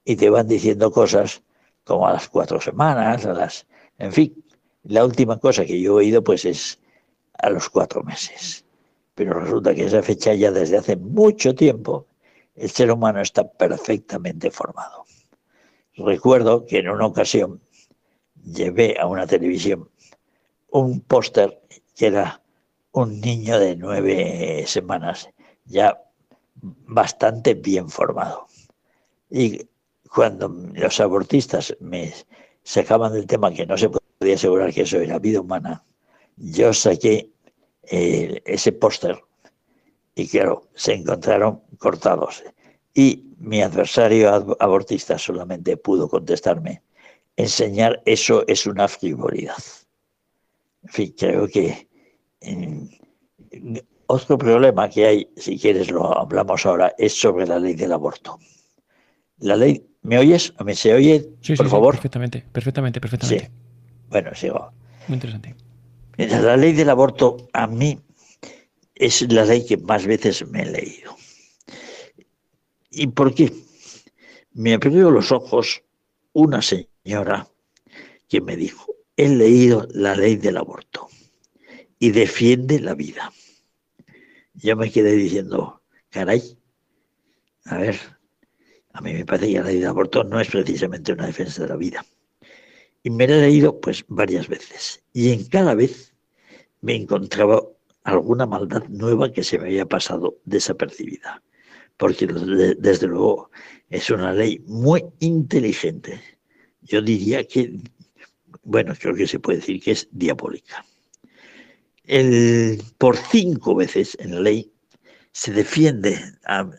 Y 0.04 0.18
te 0.18 0.30
van 0.30 0.48
diciendo 0.48 0.92
cosas 0.92 1.42
como 1.84 2.06
a 2.08 2.14
las 2.14 2.30
cuatro 2.30 2.62
semanas, 2.62 3.26
a 3.26 3.34
las... 3.34 3.66
En 3.98 4.14
fin, 4.14 4.46
la 4.84 5.04
última 5.04 5.40
cosa 5.40 5.66
que 5.66 5.82
yo 5.82 5.94
he 5.94 6.04
oído 6.06 6.24
pues 6.24 6.46
es 6.46 6.80
a 7.34 7.50
los 7.50 7.68
cuatro 7.68 8.04
meses. 8.04 8.66
Pero 9.16 9.40
resulta 9.40 9.74
que 9.74 9.86
esa 9.86 10.04
fecha 10.04 10.36
ya 10.36 10.52
desde 10.52 10.78
hace 10.78 10.96
mucho 10.96 11.56
tiempo 11.56 12.06
el 12.54 12.70
ser 12.70 12.92
humano 12.92 13.20
está 13.20 13.52
perfectamente 13.52 14.52
formado. 14.52 15.06
Recuerdo 15.96 16.68
que 16.68 16.78
en 16.78 16.90
una 16.90 17.08
ocasión 17.08 17.62
llevé 18.46 18.98
a 19.00 19.08
una 19.08 19.28
televisión 19.28 19.90
un 20.70 21.02
póster 21.02 21.62
que 21.96 22.08
era 22.08 22.42
un 22.92 23.22
niño 23.22 23.60
de 23.60 23.75
nueve 23.75 24.64
semanas, 24.68 25.30
ya 25.66 26.02
bastante 26.56 27.54
bien 27.54 27.90
formado. 27.90 28.48
Y 29.30 29.68
cuando 30.14 30.50
los 30.74 31.00
abortistas 31.00 31.75
me 31.80 32.14
sacaban 32.64 33.14
del 33.14 33.28
tema 33.28 33.54
que 33.54 33.66
no 33.66 33.78
se 33.78 33.90
podía 33.90 34.36
asegurar 34.36 34.74
que 34.74 34.82
eso 34.82 34.98
era 34.98 35.20
vida 35.20 35.42
humana, 35.42 35.84
yo 36.38 36.74
saqué 36.74 37.32
eh, 37.84 38.42
ese 38.46 38.72
póster 38.72 39.22
y 40.16 40.28
claro, 40.28 40.64
se 40.74 40.94
encontraron 40.94 41.62
cortados. 41.78 42.44
Y 42.94 43.25
mi 43.38 43.62
adversario 43.62 44.56
abortista 44.60 45.18
solamente 45.18 45.75
pudo 45.75 46.08
contestarme, 46.08 46.82
enseñar 47.38 48.01
eso 48.06 48.46
es 48.48 48.65
una 48.65 48.88
frivolidad. 48.88 49.58
En 50.84 50.89
fin, 50.89 51.15
creo 51.18 51.48
que 51.48 51.88
otro 54.08 54.38
problema 54.38 54.89
que 54.89 55.06
hay, 55.06 55.30
si 55.36 55.58
quieres 55.58 55.89
lo 55.89 56.18
hablamos 56.18 56.65
ahora, 56.65 56.94
es 56.98 57.13
sobre 57.20 57.48
la 57.48 57.60
ley 57.60 57.74
del 57.74 57.92
aborto. 57.92 58.39
La 59.39 59.56
ley, 59.56 59.86
¿me 60.04 60.18
oyes? 60.18 60.54
¿Me 60.63 60.75
se 60.75 60.94
oye? 60.94 61.30
Sí, 61.42 61.56
por 61.56 61.65
sí, 61.65 61.72
favor. 61.72 61.96
perfectamente, 61.96 62.46
perfectamente, 62.51 63.01
perfectamente. 63.01 63.46
Sí. 63.46 63.51
Bueno, 64.10 64.34
sigo. 64.36 64.72
Muy 65.08 65.15
interesante. 65.15 65.56
La 66.18 66.56
ley 66.56 66.74
del 66.74 66.89
aborto 66.89 67.48
a 67.51 67.68
mí 67.68 68.00
es 68.94 69.30
la 69.32 69.44
ley 69.44 69.65
que 69.65 69.77
más 69.77 70.06
veces 70.06 70.48
me 70.48 70.62
he 70.62 70.65
leído. 70.65 71.15
¿Y 72.92 73.08
por 73.08 73.34
qué? 73.34 73.51
Me 74.54 74.75
abrió 74.75 75.12
los 75.12 75.32
ojos 75.34 75.84
una 76.32 76.62
señora 76.62 76.95
que 78.28 78.42
me 78.42 78.56
dijo, 78.56 78.96
he 79.16 79.30
leído 79.30 79.88
la 79.92 80.16
ley 80.16 80.36
del 80.36 80.58
aborto 80.58 81.08
y 82.00 82.12
defiende 82.12 82.80
la 82.80 82.96
vida. 82.96 83.32
Yo 84.56 84.76
me 84.76 84.92
quedé 84.92 85.14
diciendo, 85.14 85.82
caray, 86.10 86.58
a 87.66 87.78
ver, 87.78 87.96
a 88.94 89.02
mí 89.02 89.14
me 89.14 89.26
parece 89.26 89.52
que 89.52 89.60
la 89.60 89.66
ley 89.66 89.80
del 89.80 89.90
aborto 89.90 90.24
no 90.24 90.40
es 90.40 90.50
precisamente 90.50 91.14
una 91.14 91.28
defensa 91.28 91.64
de 91.64 91.70
la 91.70 91.76
vida. 91.76 92.06
Y 93.04 93.12
me 93.12 93.28
la 93.28 93.38
he 93.38 93.42
leído 93.42 93.80
pues 93.80 94.04
varias 94.08 94.48
veces. 94.48 95.04
Y 95.14 95.32
en 95.32 95.46
cada 95.46 95.76
vez 95.76 96.14
me 96.82 96.96
encontraba 96.96 97.62
alguna 98.04 98.46
maldad 98.46 98.84
nueva 98.90 99.32
que 99.32 99.44
se 99.44 99.60
me 99.60 99.66
había 99.66 99.86
pasado 99.86 100.38
desapercibida. 100.46 101.44
Porque 101.98 102.28
desde 102.28 103.08
luego 103.08 103.52
es 103.90 104.10
una 104.10 104.34
ley 104.34 104.60
muy 104.66 105.06
inteligente. 105.20 106.20
Yo 106.86 107.01
diría 107.01 107.44
que, 107.44 107.80
bueno, 108.63 108.94
creo 108.98 109.15
que 109.15 109.27
se 109.27 109.39
puede 109.39 109.60
decir 109.60 109.82
que 109.82 109.92
es 109.92 110.08
diabólica. 110.12 110.86
Por 112.98 113.18
cinco 113.18 113.75
veces 113.75 114.15
en 114.20 114.36
la 114.36 114.42
ley 114.42 114.72
se 115.32 115.51
defiende, 115.51 116.20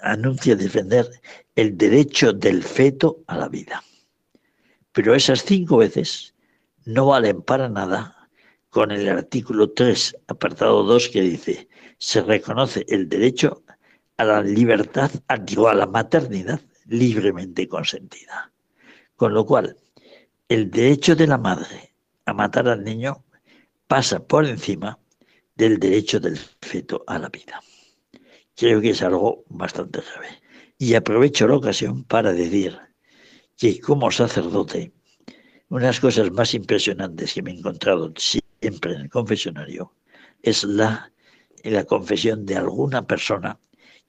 anuncia 0.02 0.54
defender 0.54 1.10
el 1.56 1.76
derecho 1.76 2.32
del 2.32 2.62
feto 2.62 3.24
a 3.26 3.36
la 3.36 3.48
vida. 3.48 3.82
Pero 4.92 5.14
esas 5.14 5.44
cinco 5.44 5.78
veces 5.78 6.34
no 6.84 7.06
valen 7.06 7.42
para 7.42 7.68
nada 7.68 8.28
con 8.70 8.92
el 8.92 9.08
artículo 9.08 9.70
3, 9.72 10.16
apartado 10.28 10.84
2, 10.84 11.08
que 11.08 11.20
dice, 11.22 11.68
se 11.98 12.22
reconoce 12.22 12.86
el 12.88 13.08
derecho 13.08 13.62
a 14.18 14.24
la 14.24 14.42
libertad, 14.42 15.10
a 15.28 15.36
la 15.74 15.86
maternidad 15.86 16.60
libremente 16.86 17.66
consentida. 17.66 18.52
Con 19.16 19.34
lo 19.34 19.44
cual, 19.44 19.76
el 20.48 20.70
derecho 20.70 21.16
de 21.16 21.26
la 21.26 21.38
madre 21.38 21.94
a 22.24 22.32
matar 22.32 22.68
al 22.68 22.84
niño 22.84 23.24
pasa 23.88 24.24
por 24.24 24.46
encima 24.46 24.98
del 25.56 25.78
derecho 25.78 26.20
del 26.20 26.38
feto 26.60 27.02
a 27.08 27.18
la 27.18 27.28
vida. 27.28 27.60
Creo 28.54 28.80
que 28.80 28.90
es 28.90 29.02
algo 29.02 29.44
bastante 29.48 30.00
grave. 30.00 30.40
Y 30.78 30.94
aprovecho 30.94 31.48
la 31.48 31.56
ocasión 31.56 32.04
para 32.04 32.32
decir 32.32 32.78
que 33.56 33.80
como 33.80 34.10
sacerdote, 34.10 34.92
unas 35.68 35.98
cosas 35.98 36.30
más 36.30 36.54
impresionantes 36.54 37.34
que 37.34 37.42
me 37.42 37.50
he 37.50 37.58
encontrado 37.58 38.12
siempre 38.16 38.94
en 38.94 39.00
el 39.00 39.10
confesionario 39.10 39.94
es 40.42 40.62
la, 40.62 41.10
la 41.64 41.84
confesión 41.84 42.46
de 42.46 42.56
alguna 42.56 43.04
persona 43.06 43.58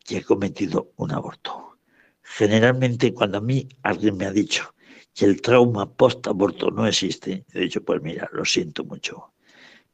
que 0.05 0.17
ha 0.17 0.23
cometido 0.23 0.91
un 0.97 1.13
aborto. 1.13 1.79
Generalmente 2.21 3.13
cuando 3.13 3.39
a 3.39 3.41
mí 3.41 3.67
alguien 3.81 4.17
me 4.17 4.25
ha 4.25 4.31
dicho 4.31 4.75
que 5.17 5.25
el 5.25 5.41
trauma 5.41 5.91
post-aborto 5.91 6.69
no 6.69 6.85
existe, 6.85 7.43
he 7.51 7.61
dicho, 7.61 7.83
pues 7.83 7.99
mira, 8.03 8.29
lo 8.33 8.45
siento 8.45 8.83
mucho, 8.83 9.33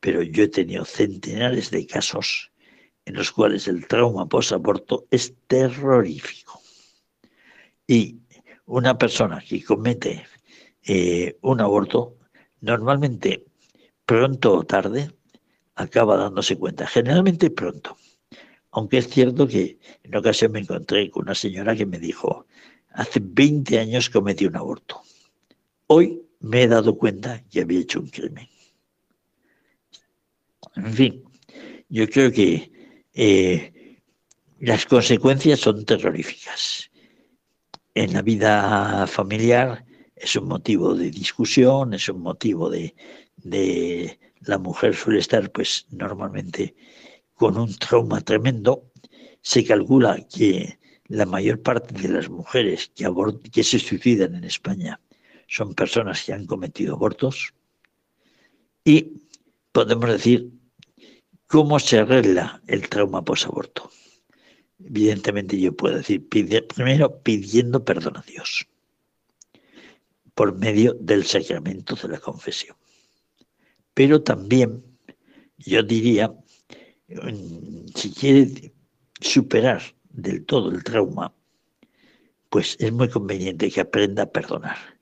pero 0.02 0.22
yo 0.22 0.44
he 0.44 0.50
tenido 0.50 0.84
centenares 0.84 1.72
de 1.72 1.88
casos 1.88 2.52
en 3.06 3.16
los 3.16 3.32
cuales 3.32 3.70
el 3.70 3.88
trauma 3.88 4.28
post-aborto 4.28 5.06
es 5.10 5.34
terrorífico. 5.48 6.60
Y 7.88 8.18
una 8.66 8.98
persona 8.98 9.42
que 9.48 9.64
comete 9.64 10.26
eh, 10.86 11.38
un 11.40 11.62
aborto, 11.62 12.18
normalmente 12.60 13.46
pronto 14.06 14.58
o 14.58 14.66
tarde, 14.66 15.10
acaba 15.76 16.18
dándose 16.18 16.58
cuenta, 16.58 16.86
generalmente 16.86 17.50
pronto. 17.50 17.96
Aunque 18.72 18.98
es 18.98 19.08
cierto 19.08 19.48
que 19.48 19.80
en 20.04 20.16
ocasión 20.18 20.52
me 20.52 20.60
encontré 20.60 21.10
con 21.10 21.24
una 21.24 21.36
señora 21.36 21.78
que 21.78 21.86
me 21.86 22.00
dijo, 22.00 22.46
hace 22.90 23.22
20 23.24 23.80
años 23.80 24.10
cometí 24.10 24.46
un 24.46 24.58
aborto. 24.58 25.02
Hoy 25.96 26.24
me 26.40 26.64
he 26.64 26.68
dado 26.68 26.98
cuenta 26.98 27.44
que 27.52 27.62
había 27.62 27.82
hecho 27.82 28.00
un 28.00 28.08
crimen. 28.08 28.50
En 30.76 30.92
fin, 30.92 31.24
yo 31.88 32.10
creo 32.10 32.32
que 32.32 32.72
eh, 33.14 34.00
las 34.60 34.88
consecuencias 34.88 35.60
son 35.60 35.86
terroríficas. 35.86 36.90
En 37.94 38.12
la 38.14 38.24
vida 38.24 39.06
familiar 39.06 39.86
es 40.16 40.36
un 40.36 40.48
motivo 40.48 40.96
de 40.96 41.12
discusión, 41.12 41.94
es 41.94 42.10
un 42.10 42.22
motivo 42.22 42.72
de, 42.72 42.96
de 43.38 44.20
la 44.42 44.58
mujer 44.58 44.96
suele 44.96 45.20
estar 45.20 45.52
pues 45.52 45.86
normalmente 45.92 46.74
con 47.36 47.56
un 47.56 47.72
trauma 47.78 48.20
tremendo. 48.22 48.92
Se 49.44 49.64
calcula 49.64 50.26
que 50.28 50.80
la 51.06 51.28
mayor 51.28 51.62
parte 51.62 51.94
de 52.02 52.08
las 52.08 52.30
mujeres 52.30 52.92
que, 52.96 53.06
que 53.52 53.64
se 53.64 53.78
suicidan 53.78 54.34
en 54.34 54.46
España 54.46 55.00
son 55.54 55.74
personas 55.76 56.24
que 56.24 56.34
han 56.34 56.46
cometido 56.46 56.96
abortos. 56.96 57.54
Y 58.84 59.28
podemos 59.72 60.10
decir 60.10 60.52
¿Cómo 61.54 61.80
se 61.80 62.00
arregla 62.00 62.64
el 62.66 62.90
trauma 62.90 63.24
posaborto? 63.24 63.92
Evidentemente 64.80 65.60
yo 65.60 65.76
puedo 65.76 65.98
decir, 65.98 66.28
primero 66.28 67.22
pidiendo 67.22 67.86
perdón 67.86 68.18
a 68.18 68.24
Dios 68.24 68.68
por 70.34 70.58
medio 70.58 70.96
del 70.96 71.26
sacramento 71.26 71.96
de 71.96 72.08
la 72.08 72.20
confesión. 72.20 72.76
Pero 73.94 74.24
también 74.24 74.84
yo 75.58 75.84
diría, 75.84 76.34
si 77.94 78.12
quiere 78.12 78.74
superar 79.22 79.84
del 80.10 80.48
todo 80.48 80.72
el 80.72 80.84
trauma, 80.84 81.36
pues 82.50 82.76
es 82.80 82.92
muy 82.92 83.10
conveniente 83.10 83.70
que 83.70 83.82
aprenda 83.82 84.24
a 84.24 84.32
perdonar 84.32 84.93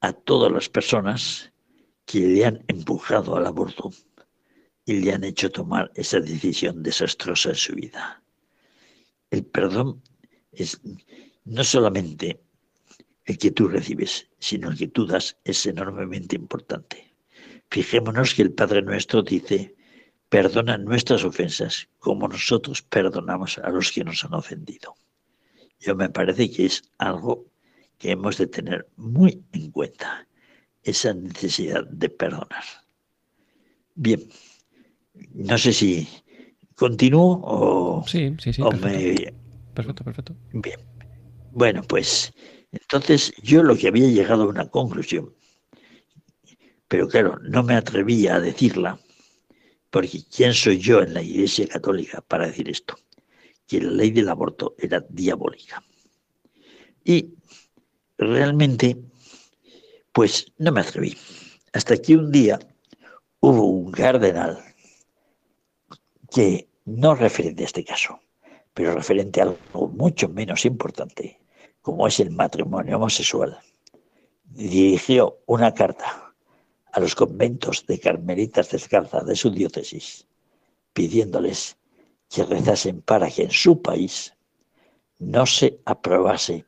a 0.00 0.12
todas 0.12 0.52
las 0.52 0.68
personas 0.68 1.52
que 2.04 2.20
le 2.20 2.44
han 2.44 2.64
empujado 2.68 3.36
al 3.36 3.46
aborto 3.46 3.90
y 4.84 5.00
le 5.00 5.12
han 5.12 5.24
hecho 5.24 5.50
tomar 5.50 5.90
esa 5.94 6.20
decisión 6.20 6.82
desastrosa 6.82 7.50
en 7.50 7.54
su 7.56 7.74
vida. 7.74 8.22
El 9.30 9.44
perdón 9.44 10.02
es 10.52 10.80
no 11.44 11.64
solamente 11.64 12.40
el 13.26 13.36
que 13.36 13.50
tú 13.50 13.68
recibes, 13.68 14.28
sino 14.38 14.70
el 14.70 14.78
que 14.78 14.88
tú 14.88 15.06
das 15.06 15.36
es 15.44 15.66
enormemente 15.66 16.36
importante. 16.36 17.14
Fijémonos 17.70 18.32
que 18.32 18.42
el 18.42 18.54
Padre 18.54 18.80
nuestro 18.80 19.22
dice, 19.22 19.76
perdona 20.30 20.78
nuestras 20.78 21.24
ofensas 21.24 21.88
como 21.98 22.26
nosotros 22.28 22.80
perdonamos 22.80 23.58
a 23.58 23.68
los 23.68 23.92
que 23.92 24.04
nos 24.04 24.24
han 24.24 24.32
ofendido. 24.32 24.94
Yo 25.78 25.94
me 25.94 26.08
parece 26.08 26.50
que 26.50 26.64
es 26.64 26.82
algo 26.96 27.46
que 27.98 28.12
hemos 28.12 28.38
de 28.38 28.46
tener 28.46 28.88
muy 28.96 29.44
en 29.52 29.70
cuenta, 29.70 30.26
esa 30.82 31.12
necesidad 31.12 31.84
de 31.86 32.08
perdonar. 32.08 32.64
Bien, 33.94 34.28
no 35.34 35.58
sé 35.58 35.72
si 35.72 36.08
continúo 36.74 37.40
o, 37.42 38.06
sí, 38.06 38.34
sí, 38.38 38.52
sí, 38.52 38.62
perfecto. 38.62 39.36
perfecto, 39.74 40.04
perfecto. 40.04 40.36
Bien. 40.52 40.78
Bueno, 41.52 41.82
pues 41.82 42.32
entonces 42.70 43.32
yo 43.42 43.62
lo 43.62 43.76
que 43.76 43.88
había 43.88 44.08
llegado 44.08 44.44
a 44.44 44.48
una 44.48 44.68
conclusión, 44.68 45.34
pero 46.86 47.08
claro, 47.08 47.38
no 47.42 47.62
me 47.62 47.74
atrevía 47.74 48.36
a 48.36 48.40
decirla, 48.40 48.98
porque 49.90 50.20
¿quién 50.34 50.54
soy 50.54 50.78
yo 50.78 51.02
en 51.02 51.14
la 51.14 51.22
Iglesia 51.22 51.66
Católica 51.66 52.20
para 52.20 52.46
decir 52.46 52.68
esto? 52.68 52.96
Que 53.66 53.80
la 53.80 53.90
ley 53.90 54.10
del 54.10 54.28
aborto 54.28 54.74
era 54.78 55.04
diabólica. 55.08 55.82
Y 57.04 57.34
realmente, 58.18 58.96
pues 60.12 60.52
no 60.58 60.72
me 60.72 60.80
atreví. 60.80 61.16
Hasta 61.72 61.96
que 61.96 62.16
un 62.16 62.30
día 62.30 62.58
hubo 63.40 63.64
un 63.64 63.92
cardenal 63.92 64.58
que 66.30 66.68
no 66.84 67.14
referente 67.14 67.62
a 67.62 67.66
este 67.66 67.84
caso, 67.84 68.20
pero 68.74 68.94
referente 68.94 69.40
a 69.40 69.44
algo 69.44 69.88
mucho 69.88 70.28
menos 70.28 70.64
importante, 70.64 71.40
como 71.80 72.06
es 72.06 72.20
el 72.20 72.30
matrimonio 72.30 72.96
homosexual, 72.96 73.58
dirigió 74.44 75.38
una 75.46 75.72
carta 75.72 76.34
a 76.92 77.00
los 77.00 77.14
conventos 77.14 77.86
de 77.86 78.00
carmelitas 78.00 78.70
descalzas 78.70 79.26
de 79.26 79.36
su 79.36 79.50
diócesis, 79.50 80.26
pidiéndoles 80.92 81.76
que 82.28 82.44
rezasen 82.44 83.02
para 83.02 83.30
que 83.30 83.44
en 83.44 83.50
su 83.50 83.80
país 83.80 84.34
no 85.18 85.46
se 85.46 85.80
aprobase 85.84 86.66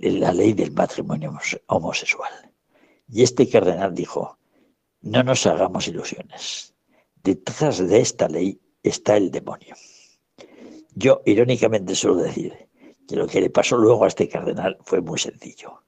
la 0.00 0.32
ley 0.32 0.52
del 0.52 0.72
matrimonio 0.72 1.38
homosexual. 1.66 2.32
Y 3.08 3.22
este 3.22 3.48
cardenal 3.48 3.94
dijo, 3.94 4.38
no 5.02 5.22
nos 5.22 5.46
hagamos 5.46 5.88
ilusiones 5.88 6.76
detrás 7.26 7.78
de 7.78 8.00
esta 8.00 8.28
ley 8.28 8.60
está 8.84 9.16
el 9.16 9.32
demonio. 9.32 9.74
Yo 10.94 11.22
irónicamente 11.26 11.96
suelo 11.96 12.22
decir 12.22 12.68
que 13.08 13.16
lo 13.16 13.26
que 13.26 13.40
le 13.40 13.50
pasó 13.50 13.76
luego 13.76 14.04
a 14.04 14.08
este 14.08 14.28
cardenal 14.28 14.78
fue 14.84 15.00
muy 15.00 15.18
sencillo. 15.18 15.82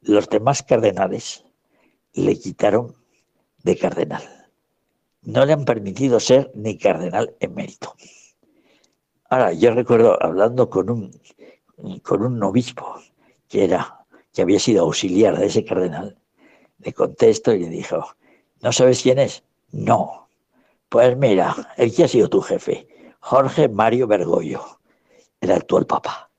Los 0.00 0.30
demás 0.30 0.62
cardenales 0.62 1.44
le 2.14 2.38
quitaron 2.38 2.94
de 3.62 3.76
cardenal. 3.76 4.22
No 5.22 5.44
le 5.44 5.52
han 5.52 5.66
permitido 5.66 6.20
ser 6.20 6.50
ni 6.54 6.78
cardenal 6.78 7.36
emérito. 7.38 7.94
Ahora, 9.28 9.52
yo 9.52 9.74
recuerdo 9.74 10.16
hablando 10.22 10.70
con 10.70 10.88
un, 10.88 11.20
con 12.02 12.22
un 12.22 12.42
obispo 12.42 12.98
que 13.48 13.64
era, 13.64 14.04
que 14.32 14.42
había 14.42 14.60
sido 14.60 14.84
auxiliar 14.84 15.38
de 15.38 15.46
ese 15.46 15.64
cardenal, 15.64 16.18
le 16.78 16.92
contesto 16.92 17.52
y 17.52 17.60
le 17.60 17.68
dijo, 17.68 18.04
¿no 18.62 18.72
sabes 18.72 19.02
quién 19.02 19.18
es? 19.18 19.42
No. 19.72 20.28
Pues 20.88 21.16
mira, 21.16 21.54
el 21.76 21.94
que 21.94 22.04
ha 22.04 22.08
sido 22.08 22.28
tu 22.28 22.40
jefe, 22.40 22.86
Jorge 23.20 23.68
Mario 23.68 24.06
Bergoglio, 24.06 24.80
el 25.40 25.52
actual 25.52 25.86
papa. 25.86 26.30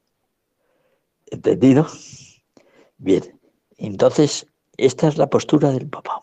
¿Entendido? 1.28 1.88
Bien, 2.98 3.39
entonces, 3.78 4.48
esta 4.78 5.08
es 5.08 5.17
la 5.17 5.30
postura 5.30 5.72
del 5.72 5.88
papa. 5.88 6.22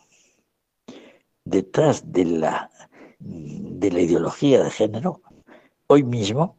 Detrás 1.44 2.12
de 2.12 2.24
la, 2.24 2.70
de 3.18 3.90
la 3.90 4.00
ideología 4.00 4.64
de 4.64 4.70
género, 4.70 5.22
hoy 5.86 6.02
mismo 6.02 6.56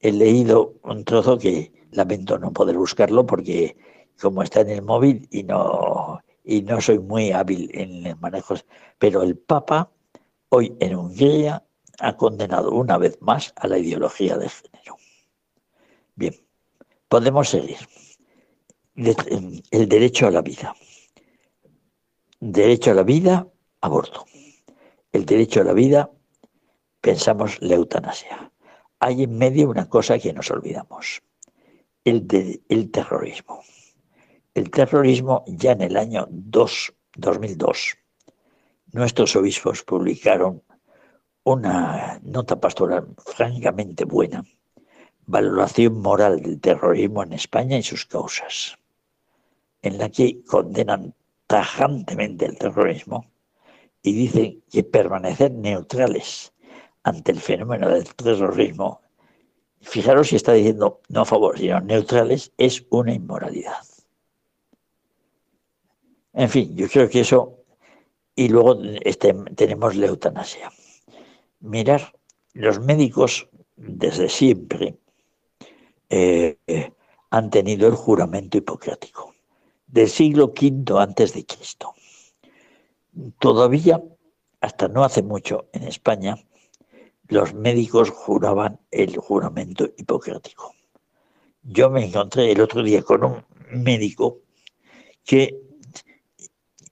he 0.00 0.12
leído 0.12 0.74
un 0.82 1.04
trozo 1.04 1.38
que 1.38 1.72
lamento 1.92 2.38
no 2.38 2.52
poder 2.52 2.76
buscarlo 2.76 3.26
porque 3.26 3.76
como 4.20 4.42
está 4.42 4.60
en 4.60 4.70
el 4.70 4.82
móvil 4.82 5.28
y 5.30 5.44
no, 5.44 6.20
y 6.44 6.62
no 6.62 6.80
soy 6.80 6.98
muy 6.98 7.30
hábil 7.32 7.70
en 7.74 8.06
el 8.06 8.16
manejo, 8.16 8.54
pero 8.98 9.22
el 9.22 9.36
Papa 9.36 9.90
hoy 10.48 10.76
en 10.80 10.96
Hungría 10.96 11.64
ha 12.00 12.16
condenado 12.16 12.72
una 12.72 12.98
vez 12.98 13.18
más 13.20 13.52
a 13.56 13.68
la 13.68 13.78
ideología 13.78 14.36
de 14.36 14.48
género. 14.48 14.96
Bien, 16.14 16.34
podemos 17.08 17.48
seguir. 17.48 17.76
El 18.94 19.88
derecho 19.88 20.26
a 20.26 20.30
la 20.30 20.42
vida. 20.42 20.74
Derecho 22.40 22.90
a 22.90 22.94
la 22.94 23.02
vida, 23.02 23.46
aborto. 23.80 24.24
El 25.12 25.24
derecho 25.24 25.60
a 25.60 25.64
la 25.64 25.72
vida, 25.72 26.10
pensamos 27.00 27.60
la 27.60 27.76
eutanasia. 27.76 28.50
Hay 29.00 29.22
en 29.22 29.38
medio 29.38 29.70
una 29.70 29.88
cosa 29.88 30.18
que 30.18 30.32
nos 30.32 30.50
olvidamos, 30.50 31.22
el, 32.08 32.90
terrorismo. 32.90 33.62
El 34.54 34.70
terrorismo 34.70 35.44
ya 35.46 35.72
en 35.72 35.82
el 35.82 35.96
año 35.96 36.26
2, 36.30 36.94
2002, 37.16 37.96
nuestros 38.92 39.36
obispos 39.36 39.82
publicaron 39.82 40.62
una 41.44 42.20
nota 42.22 42.58
pastoral 42.60 43.08
francamente 43.18 44.04
buena, 44.04 44.44
valoración 45.26 46.00
moral 46.00 46.42
del 46.42 46.60
terrorismo 46.60 47.22
en 47.22 47.34
España 47.34 47.78
y 47.78 47.82
sus 47.82 48.06
causas, 48.06 48.76
en 49.82 49.98
la 49.98 50.08
que 50.08 50.42
condenan 50.44 51.14
tajantemente 51.46 52.46
el 52.46 52.58
terrorismo 52.58 53.26
y 54.02 54.12
dicen 54.12 54.62
que 54.70 54.84
permanecer 54.84 55.52
neutrales 55.52 56.52
ante 57.02 57.32
el 57.32 57.40
fenómeno 57.40 57.88
del 57.88 58.14
terrorismo, 58.14 59.00
fijaros 59.88 60.28
si 60.28 60.36
está 60.36 60.52
diciendo 60.52 61.00
no 61.08 61.22
a 61.22 61.24
favor, 61.24 61.58
sino 61.58 61.80
neutrales, 61.80 62.52
es 62.58 62.86
una 62.90 63.12
inmoralidad. 63.14 63.84
En 66.32 66.48
fin, 66.48 66.76
yo 66.76 66.88
creo 66.88 67.08
que 67.08 67.20
eso, 67.20 67.64
y 68.36 68.48
luego 68.48 68.78
este, 69.02 69.34
tenemos 69.56 69.96
la 69.96 70.06
eutanasia 70.06 70.70
mirar, 71.60 72.12
los 72.54 72.80
médicos 72.80 73.48
desde 73.76 74.28
siempre 74.28 74.98
eh, 76.08 76.56
han 77.30 77.50
tenido 77.50 77.88
el 77.88 77.94
juramento 77.94 78.58
hipocrático, 78.58 79.34
del 79.86 80.08
siglo 80.08 80.46
V 80.46 81.00
antes 81.00 81.34
de 81.34 81.44
Cristo. 81.44 81.94
Todavía, 83.38 84.02
hasta 84.60 84.88
no 84.88 85.04
hace 85.04 85.22
mucho 85.22 85.66
en 85.72 85.84
España, 85.84 86.36
los 87.28 87.54
médicos 87.54 88.10
juraban 88.10 88.80
el 88.90 89.16
juramento 89.16 89.90
hipocrático. 89.96 90.74
Yo 91.62 91.90
me 91.90 92.04
encontré 92.04 92.50
el 92.52 92.60
otro 92.60 92.82
día 92.82 93.02
con 93.02 93.24
un 93.24 93.44
médico 93.70 94.40
que 95.24 95.60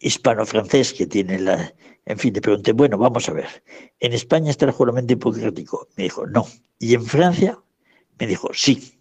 hispano-francés 0.01 0.93
que 0.93 1.07
tiene 1.07 1.39
la, 1.39 1.75
en 2.05 2.19
fin, 2.19 2.35
le 2.35 2.41
pregunté, 2.41 2.73
bueno, 2.73 2.99
vamos 2.99 3.29
a 3.29 3.33
ver, 3.33 3.65
¿en 3.99 4.13
España 4.13 4.51
está 4.51 4.67
el 4.67 4.73
juramento 4.73 5.15
hipocrático? 5.15 5.89
Me 5.97 6.05
dijo, 6.05 6.27
no. 6.27 6.47
¿Y 6.79 6.95
en 6.95 7.05
Francia? 7.05 7.59
Me 8.19 8.27
dijo, 8.27 8.51
sí. 8.53 9.01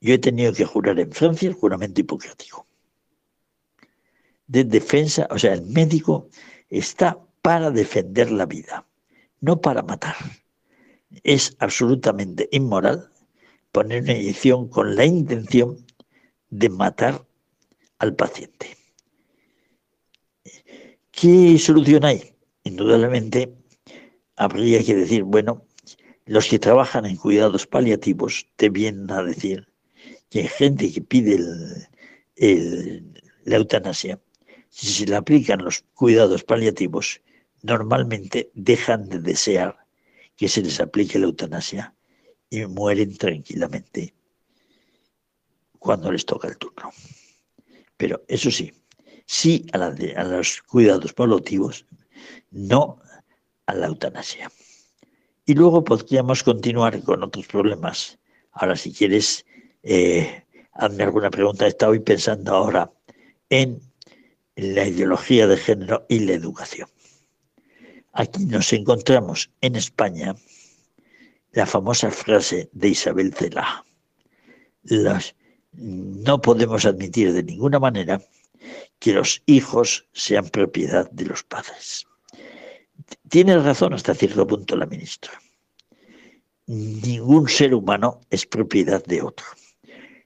Yo 0.00 0.14
he 0.14 0.18
tenido 0.18 0.52
que 0.52 0.64
jurar 0.64 1.00
en 1.00 1.10
Francia 1.10 1.48
el 1.48 1.54
juramento 1.54 2.00
hipocrático. 2.00 2.66
De 4.46 4.64
defensa, 4.64 5.26
o 5.30 5.38
sea, 5.38 5.54
el 5.54 5.62
médico 5.62 6.28
está 6.68 7.18
para 7.42 7.70
defender 7.70 8.30
la 8.30 8.46
vida, 8.46 8.86
no 9.40 9.60
para 9.60 9.82
matar. 9.82 10.14
Es 11.22 11.56
absolutamente 11.58 12.48
inmoral 12.52 13.10
poner 13.72 14.02
una 14.02 14.12
inyección 14.12 14.68
con 14.68 14.96
la 14.96 15.04
intención 15.04 15.84
de 16.50 16.68
matar 16.68 17.24
al 17.98 18.14
paciente. 18.14 18.76
¿Qué 21.10 21.58
solución 21.58 22.04
hay? 22.04 22.34
Indudablemente 22.64 23.52
habría 24.36 24.84
que 24.84 24.94
decir, 24.94 25.24
bueno, 25.24 25.64
los 26.26 26.46
que 26.46 26.58
trabajan 26.58 27.06
en 27.06 27.16
cuidados 27.16 27.66
paliativos 27.66 28.46
te 28.56 28.68
vienen 28.68 29.10
a 29.10 29.22
decir 29.22 29.66
que 30.30 30.40
hay 30.40 30.48
gente 30.48 30.92
que 30.92 31.00
pide 31.00 31.38
la 33.44 33.56
eutanasia, 33.56 34.20
si 34.68 34.86
se 34.86 35.06
le 35.06 35.16
aplican 35.16 35.64
los 35.64 35.84
cuidados 35.94 36.44
paliativos, 36.44 37.22
normalmente 37.62 38.50
dejan 38.54 39.08
de 39.08 39.18
desear 39.18 39.87
que 40.38 40.48
se 40.48 40.62
les 40.62 40.78
aplique 40.80 41.18
la 41.18 41.26
eutanasia 41.26 41.92
y 42.48 42.64
mueren 42.64 43.18
tranquilamente 43.18 44.14
cuando 45.80 46.12
les 46.12 46.24
toca 46.24 46.46
el 46.46 46.56
turno. 46.56 46.92
Pero 47.96 48.22
eso 48.28 48.50
sí, 48.52 48.72
sí 49.26 49.66
a, 49.72 49.78
los 50.24 50.62
cuidados 50.62 51.12
paliativos, 51.12 51.84
no 52.52 53.00
a 53.66 53.74
la 53.74 53.88
eutanasia. 53.88 54.50
Y 55.44 55.54
luego 55.54 55.82
podríamos 55.82 56.44
continuar 56.44 57.02
con 57.02 57.24
otros 57.24 57.46
problemas. 57.48 58.18
Ahora, 58.52 58.76
si 58.76 58.92
quieres, 58.92 59.44
eh, 59.82 60.44
hazme 60.72 61.02
alguna 61.02 61.30
pregunta. 61.30 61.66
Estaba 61.66 61.98
pensando 61.98 62.54
ahora 62.54 62.92
en 63.50 63.80
la 64.54 64.86
ideología 64.86 65.48
de 65.48 65.56
género 65.56 66.06
y 66.08 66.20
la 66.20 66.34
educación. 66.34 66.88
Aquí 68.18 68.46
nos 68.46 68.72
encontramos 68.72 69.48
en 69.60 69.76
España 69.76 70.34
la 71.52 71.66
famosa 71.66 72.10
frase 72.10 72.68
de 72.72 72.88
Isabel 72.88 73.32
Cela. 73.32 73.84
no 75.72 76.40
podemos 76.40 76.84
admitir 76.84 77.32
de 77.32 77.44
ninguna 77.44 77.78
manera 77.78 78.20
que 78.98 79.12
los 79.12 79.40
hijos 79.46 80.08
sean 80.12 80.48
propiedad 80.48 81.08
de 81.12 81.26
los 81.26 81.44
padres. 81.44 82.08
Tiene 83.28 83.56
razón 83.56 83.94
hasta 83.94 84.16
cierto 84.16 84.44
punto 84.48 84.74
la 84.74 84.86
ministra. 84.86 85.40
Ningún 86.66 87.48
ser 87.48 87.72
humano 87.72 88.20
es 88.30 88.46
propiedad 88.46 89.04
de 89.04 89.22
otro. 89.22 89.46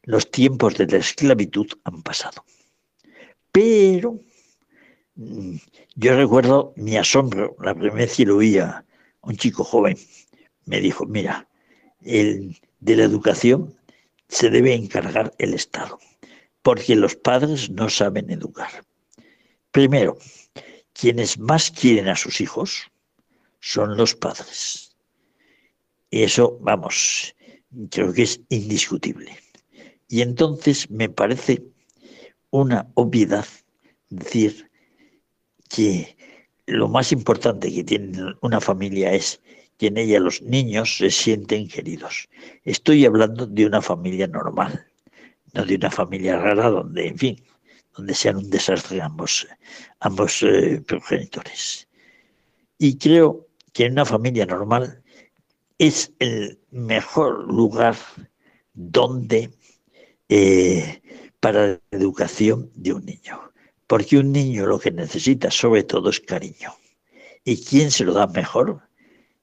Los 0.05 0.31
tiempos 0.31 0.79
de 0.79 0.87
la 0.87 0.97
esclavitud 0.97 1.67
han 1.85 2.03
pasado. 2.03 2.43
Pero 3.53 4.19
yo 5.15 6.17
recuerdo 6.17 6.73
mi 6.77 6.97
asombro 6.97 7.57
la 7.61 7.75
primera 7.75 7.97
vez 7.97 8.17
que 8.17 8.27
lo 8.27 8.37
oía 8.37 8.85
un 9.23 9.37
chico 9.37 9.65
joven. 9.65 9.97
Me 10.65 10.81
dijo, 10.81 11.07
mira, 11.07 11.49
el, 12.03 12.57
de 12.81 12.97
la 12.97 13.05
educación 13.05 13.75
se 14.29 14.51
debe 14.51 14.75
encargar 14.75 15.35
el 15.39 15.55
Estado 15.55 15.99
porque 16.63 16.95
los 16.95 17.17
padres 17.17 17.71
no 17.71 17.91
saben 17.91 18.31
educar. 18.31 18.85
Primero, 19.73 20.17
quienes 20.93 21.39
más 21.39 21.71
quieren 21.71 22.09
a 22.09 22.17
sus 22.17 22.41
hijos 22.41 22.91
son 23.61 23.97
los 23.97 24.15
padres. 24.15 24.97
Y 26.11 26.23
eso, 26.23 26.59
vamos, 26.61 27.35
creo 27.91 28.13
que 28.13 28.23
es 28.23 28.41
indiscutible. 28.49 29.37
Y 30.09 30.23
entonces 30.23 30.91
me 30.91 31.09
parece 31.09 31.63
una 32.51 32.87
obviedad 32.95 33.47
decir 34.11 34.71
que 35.75 36.17
lo 36.67 36.89
más 36.89 37.13
importante 37.13 37.73
que 37.73 37.85
tiene 37.85 38.35
una 38.41 38.61
familia 38.61 39.13
es 39.13 39.41
que 39.79 39.89
en 39.89 39.99
ella 39.99 40.21
los 40.21 40.43
niños 40.43 40.97
se 40.99 41.11
sienten 41.11 41.69
queridos. 41.69 42.29
Estoy 42.65 43.05
hablando 43.05 43.47
de 43.47 43.67
una 43.67 43.83
familia 43.83 44.27
normal 44.27 44.87
no 45.53 45.65
de 45.65 45.77
una 45.77 45.91
familia 45.91 46.39
rara 46.39 46.71
donde, 46.71 47.09
en 47.09 47.19
fin, 47.19 47.45
donde 47.97 48.15
sean 48.15 48.37
un 48.37 48.51
desastre 48.51 49.01
ambos, 49.01 49.47
ambos 50.01 50.43
eh, 50.43 50.83
progenitores. 50.87 51.89
Y 52.79 52.99
creo 52.99 53.47
que 53.73 53.87
en 53.87 53.93
una 53.93 54.05
familia 54.05 54.47
normal 54.47 55.03
es 55.79 56.13
el 56.19 56.59
mejor 56.71 57.53
lugar 57.53 57.97
donde 58.75 59.51
eh, 60.29 61.03
para 61.41 61.67
la 61.67 61.81
educación 61.91 62.71
de 62.75 62.95
un 62.95 63.05
niño. 63.05 63.52
Porque 63.93 64.17
un 64.17 64.33
niño 64.33 64.65
lo 64.65 64.79
que 64.79 64.91
necesita 64.91 65.51
sobre 65.51 65.83
todo 65.83 66.09
es 66.09 66.19
cariño. 66.19 66.75
¿Y 67.45 67.63
quién 67.63 67.91
se 67.91 68.05
lo 68.05 68.15
da 68.15 68.27
mejor 68.27 68.81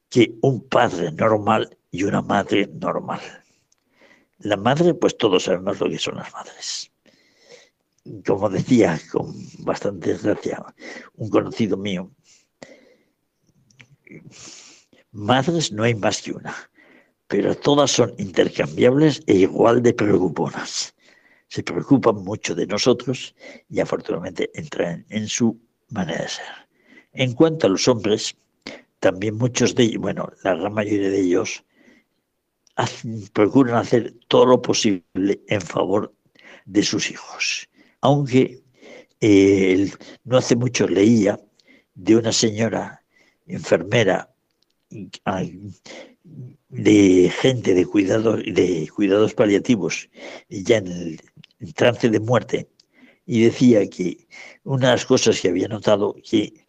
que 0.09 0.33
un 0.41 0.67
padre 0.67 1.11
normal 1.11 1.77
y 1.91 2.01
una 2.01 2.23
madre 2.23 2.67
normal? 2.73 3.21
La 4.39 4.57
madre, 4.57 4.95
pues 4.95 5.15
todos 5.15 5.43
sabemos 5.43 5.79
lo 5.79 5.87
que 5.87 5.99
son 5.99 6.15
las 6.15 6.33
madres. 6.33 6.91
Como 8.25 8.49
decía 8.49 8.99
con 9.11 9.35
bastante 9.59 10.13
desgracia 10.13 10.65
un 11.13 11.29
conocido 11.29 11.77
mío, 11.77 12.09
madres 15.11 15.71
no 15.71 15.83
hay 15.83 15.93
más 15.93 16.23
que 16.23 16.31
una, 16.31 16.55
pero 17.27 17.55
todas 17.55 17.91
son 17.91 18.15
intercambiables 18.17 19.21
e 19.27 19.35
igual 19.35 19.83
de 19.83 19.93
preocuponas. 19.93 20.95
Se 21.49 21.63
preocupan 21.63 22.23
mucho 22.23 22.55
de 22.55 22.67
nosotros 22.67 23.35
y 23.69 23.79
afortunadamente 23.79 24.49
entran 24.53 25.05
en 25.09 25.27
su 25.27 25.59
manera 25.89 26.23
de 26.23 26.29
ser. 26.29 26.45
En 27.13 27.33
cuanto 27.33 27.67
a 27.67 27.69
los 27.69 27.87
hombres, 27.87 28.35
también 28.99 29.35
muchos 29.35 29.75
de 29.75 29.83
ellos, 29.83 30.01
bueno, 30.01 30.31
la 30.43 30.55
gran 30.55 30.73
mayoría 30.73 31.09
de 31.09 31.21
ellos, 31.21 31.63
procuran 33.33 33.75
hacer 33.75 34.13
todo 34.27 34.45
lo 34.45 34.61
posible 34.61 35.41
en 35.47 35.61
favor 35.61 36.13
de 36.65 36.83
sus 36.83 37.11
hijos. 37.11 37.67
Aunque 38.01 38.61
eh, 39.21 39.91
no 40.23 40.37
hace 40.37 40.55
mucho 40.55 40.87
leía 40.87 41.39
de 41.95 42.15
una 42.15 42.31
señora 42.31 43.03
enfermera 43.47 44.29
de 46.69 47.31
gente 47.41 47.73
de 47.73 47.85
cuidados, 47.85 48.41
de 48.45 48.89
cuidados 48.95 49.33
paliativos 49.33 50.09
ya 50.49 50.77
en 50.77 50.87
el 50.87 51.21
trance 51.75 52.09
de 52.09 52.19
muerte 52.19 52.69
y 53.25 53.43
decía 53.43 53.87
que 53.89 54.27
una 54.63 54.87
de 54.87 54.93
las 54.93 55.05
cosas 55.05 55.39
que 55.39 55.49
había 55.49 55.67
notado 55.67 56.15
que 56.27 56.65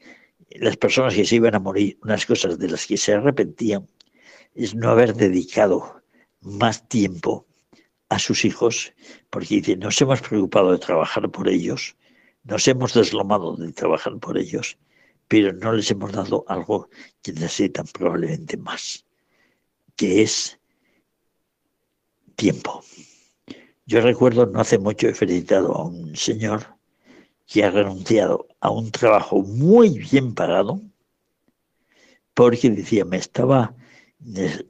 las 0.51 0.77
personas 0.77 1.15
que 1.15 1.25
se 1.25 1.37
iban 1.37 1.55
a 1.55 1.61
morir, 1.61 1.99
unas 2.03 2.27
cosas 2.27 2.59
de 2.59 2.69
las 2.69 2.87
que 2.87 2.97
se 2.97 3.15
arrepentían 3.15 3.89
es 4.55 4.75
no 4.75 4.91
haber 4.91 5.15
dedicado 5.15 6.03
más 6.41 6.89
tiempo 6.89 7.47
a 8.09 8.19
sus 8.19 8.45
hijos, 8.45 8.93
porque 9.31 9.57
dice, 9.57 9.77
nos 9.77 10.01
hemos 10.01 10.21
preocupado 10.21 10.73
de 10.73 10.79
trabajar 10.79 11.31
por 11.31 11.49
ellos, 11.49 11.97
nos 12.43 12.67
hemos 12.67 12.95
deslomado 12.95 13.57
de 13.57 13.73
trabajar 13.73 14.19
por 14.19 14.37
ellos, 14.37 14.77
pero 15.29 15.53
no 15.53 15.73
les 15.73 15.91
hemos 15.93 16.11
dado 16.11 16.45
algo 16.49 16.91
que 17.23 17.33
necesitan 17.33 17.87
probablemente 17.87 18.57
más, 18.57 19.07
que 19.95 20.23
es 20.23 20.59
tiempo. 22.35 22.83
Yo 23.91 24.01
recuerdo, 24.01 24.47
no 24.47 24.61
hace 24.61 24.79
mucho 24.79 25.09
he 25.09 25.15
felicitado 25.15 25.75
a 25.75 25.85
un 25.85 26.15
señor 26.15 26.77
que 27.45 27.65
ha 27.65 27.73
renunciado 27.73 28.47
a 28.61 28.71
un 28.71 28.93
trabajo 28.93 29.43
muy 29.43 29.99
bien 29.99 30.33
pagado, 30.33 30.81
porque 32.33 32.71
decía, 32.71 33.05
me 33.05 33.17
estaba, 33.17 33.75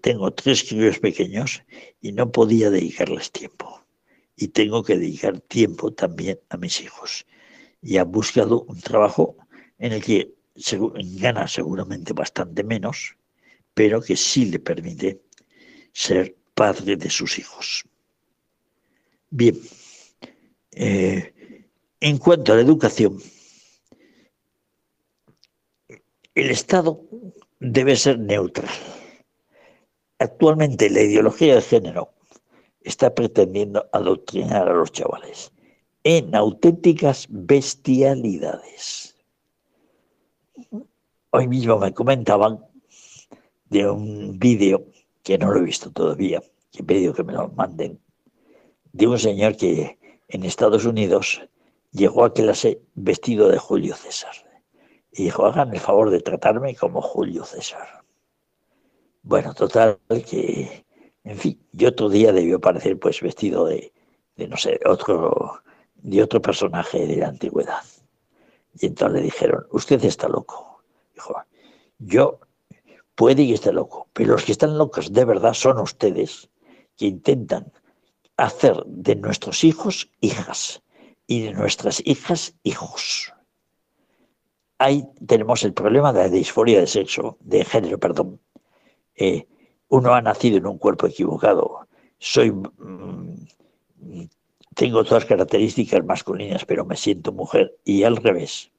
tengo 0.00 0.32
tres 0.32 0.64
críos 0.66 1.00
pequeños 1.00 1.62
y 2.00 2.12
no 2.12 2.32
podía 2.32 2.70
dedicarles 2.70 3.30
tiempo. 3.30 3.84
Y 4.36 4.48
tengo 4.48 4.82
que 4.82 4.96
dedicar 4.96 5.38
tiempo 5.38 5.92
también 5.92 6.40
a 6.48 6.56
mis 6.56 6.80
hijos. 6.80 7.26
Y 7.82 7.98
ha 7.98 8.04
buscado 8.04 8.62
un 8.62 8.80
trabajo 8.80 9.36
en 9.76 9.92
el 9.92 10.02
que 10.02 10.32
gana 11.20 11.46
seguramente 11.46 12.14
bastante 12.14 12.64
menos, 12.64 13.18
pero 13.74 14.00
que 14.00 14.16
sí 14.16 14.46
le 14.46 14.60
permite 14.60 15.20
ser 15.92 16.38
padre 16.54 16.96
de 16.96 17.10
sus 17.10 17.38
hijos. 17.38 17.84
Bien, 19.30 19.56
eh, 20.72 21.32
en 22.00 22.18
cuanto 22.18 22.52
a 22.52 22.56
la 22.56 22.62
educación, 22.62 23.18
el 26.34 26.50
Estado 26.50 27.00
debe 27.58 27.96
ser 27.96 28.18
neutral. 28.18 28.70
Actualmente 30.18 30.90
la 30.90 31.02
ideología 31.02 31.54
de 31.54 31.62
género 31.62 32.12
está 32.82 33.14
pretendiendo 33.14 33.88
adoctrinar 33.92 34.68
a 34.68 34.74
los 34.74 34.92
chavales 34.92 35.52
en 36.02 36.34
auténticas 36.34 37.26
bestialidades 37.28 39.10
Hoy 41.32 41.46
mismo 41.46 41.78
me 41.78 41.94
comentaban 41.94 42.58
de 43.66 43.88
un 43.88 44.38
vídeo 44.38 44.86
que 45.22 45.38
no 45.38 45.52
lo 45.52 45.60
he 45.60 45.62
visto 45.62 45.92
todavía, 45.92 46.42
que 46.72 46.82
he 46.82 46.84
pedido 46.84 47.14
que 47.14 47.22
me 47.22 47.32
lo 47.32 47.48
manden, 47.50 48.00
de 48.92 49.06
un 49.06 49.18
señor 49.18 49.56
que 49.56 49.98
en 50.28 50.44
Estados 50.44 50.84
Unidos 50.84 51.42
llegó 51.92 52.24
a 52.24 52.32
clase 52.32 52.80
vestido 52.94 53.48
de 53.48 53.58
Julio 53.58 53.94
César. 53.94 54.34
Y 55.12 55.24
dijo, 55.24 55.44
hagan 55.46 55.74
el 55.74 55.80
favor 55.80 56.10
de 56.10 56.20
tratarme 56.20 56.76
como 56.76 57.02
Julio 57.02 57.44
César. 57.44 58.04
Bueno, 59.22 59.54
total, 59.54 59.98
que, 60.08 60.84
en 61.24 61.36
fin, 61.36 61.60
yo 61.72 61.88
otro 61.88 62.08
día 62.08 62.32
debió 62.32 62.60
parecer 62.60 62.98
pues 62.98 63.20
vestido 63.20 63.66
de, 63.66 63.92
de 64.36 64.48
no 64.48 64.56
sé, 64.56 64.80
otro, 64.86 65.62
de 65.96 66.22
otro 66.22 66.40
personaje 66.40 67.06
de 67.06 67.16
la 67.16 67.28
antigüedad. 67.28 67.82
Y 68.78 68.86
entonces 68.86 69.18
le 69.18 69.24
dijeron, 69.24 69.66
usted 69.72 70.02
está 70.04 70.28
loco. 70.28 70.82
Dijo, 71.14 71.34
yo 71.98 72.38
puede 73.14 73.46
que 73.46 73.54
esté 73.54 73.72
loco, 73.72 74.08
pero 74.12 74.32
los 74.32 74.44
que 74.44 74.52
están 74.52 74.78
locos 74.78 75.12
de 75.12 75.24
verdad 75.24 75.54
son 75.54 75.78
ustedes 75.78 76.48
que 76.96 77.06
intentan 77.06 77.72
hacer 78.40 78.82
de 78.86 79.16
nuestros 79.16 79.64
hijos 79.64 80.10
hijas 80.20 80.82
y 81.26 81.42
de 81.42 81.52
nuestras 81.52 82.02
hijas 82.06 82.54
hijos. 82.62 83.32
Ahí 84.78 85.04
tenemos 85.26 85.62
el 85.62 85.74
problema 85.74 86.12
de 86.12 86.20
la 86.20 86.28
disforia 86.28 86.80
de 86.80 86.86
sexo, 86.86 87.36
de 87.40 87.64
género, 87.64 87.98
perdón. 87.98 88.40
Eh, 89.14 89.46
uno 89.88 90.14
ha 90.14 90.22
nacido 90.22 90.56
en 90.56 90.66
un 90.66 90.78
cuerpo 90.78 91.06
equivocado. 91.06 91.86
Soy 92.18 92.50
mm, 92.50 93.34
tengo 94.74 95.04
todas 95.04 95.26
características 95.26 96.02
masculinas, 96.04 96.64
pero 96.64 96.86
me 96.86 96.96
siento 96.96 97.32
mujer. 97.32 97.76
Y 97.84 98.04
al 98.04 98.16
revés. 98.16 98.70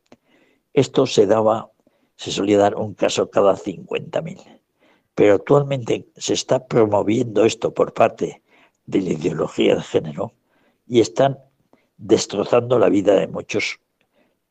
Esto 0.73 1.05
se 1.05 1.27
daba, 1.27 1.69
se 2.15 2.31
solía 2.31 2.57
dar 2.57 2.75
un 2.75 2.95
caso 2.95 3.29
cada 3.29 3.55
50.000. 3.55 4.59
Pero 5.13 5.35
actualmente 5.35 6.07
se 6.15 6.33
está 6.33 6.65
promoviendo 6.65 7.45
esto 7.45 7.73
por 7.73 7.93
parte 7.93 8.41
de 8.91 9.01
la 9.01 9.13
ideología 9.13 9.75
de 9.75 9.81
género 9.81 10.33
y 10.87 10.99
están 10.99 11.39
destrozando 11.97 12.77
la 12.77 12.89
vida 12.89 13.15
de 13.15 13.27
muchos 13.27 13.79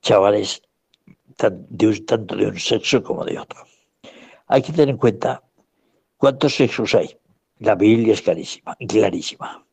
chavales, 0.03 0.63
tanto 1.37 2.37
de 2.37 2.47
un 2.47 2.59
sexo 2.59 3.03
como 3.03 3.25
de 3.25 3.39
otro. 3.39 3.65
Hay 4.47 4.63
que 4.63 4.73
tener 4.73 4.89
en 4.89 4.97
cuenta 4.97 5.43
cuántos 6.17 6.57
sexos 6.57 6.95
hay. 6.95 7.17
La 7.59 7.75
Biblia 7.75 8.15
es 8.15 8.23
clarísima. 8.23 8.77
clarísima. 8.89 9.65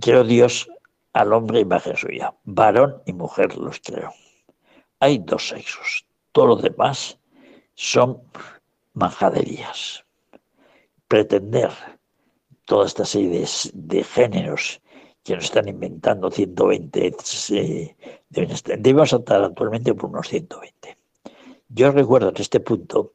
Creo 0.00 0.24
Dios 0.24 0.68
al 1.14 1.32
hombre 1.32 1.60
imagen 1.60 1.96
suya, 1.96 2.34
varón 2.44 3.02
y 3.06 3.14
mujer 3.14 3.56
los 3.56 3.80
creo. 3.80 4.12
Hay 5.00 5.18
dos 5.18 5.48
sexos, 5.48 6.04
todos 6.32 6.48
los 6.48 6.62
demás 6.62 7.18
son 7.74 8.20
manjaderías. 8.92 10.04
Pretender 11.08 11.70
toda 12.66 12.86
esta 12.86 13.06
serie 13.06 13.46
de, 13.72 14.04
géneros 14.04 14.82
que 15.24 15.34
nos 15.34 15.44
están 15.44 15.68
inventando 15.68 16.30
120, 16.30 17.16
eh, 17.50 17.96
debemos 18.28 19.12
estar 19.12 19.42
actualmente 19.42 19.94
por 19.94 20.10
unos 20.10 20.28
120. 20.28 20.98
Yo 21.68 21.90
recuerdo 21.90 22.28
en 22.28 22.36
este 22.36 22.60
punto 22.60 23.14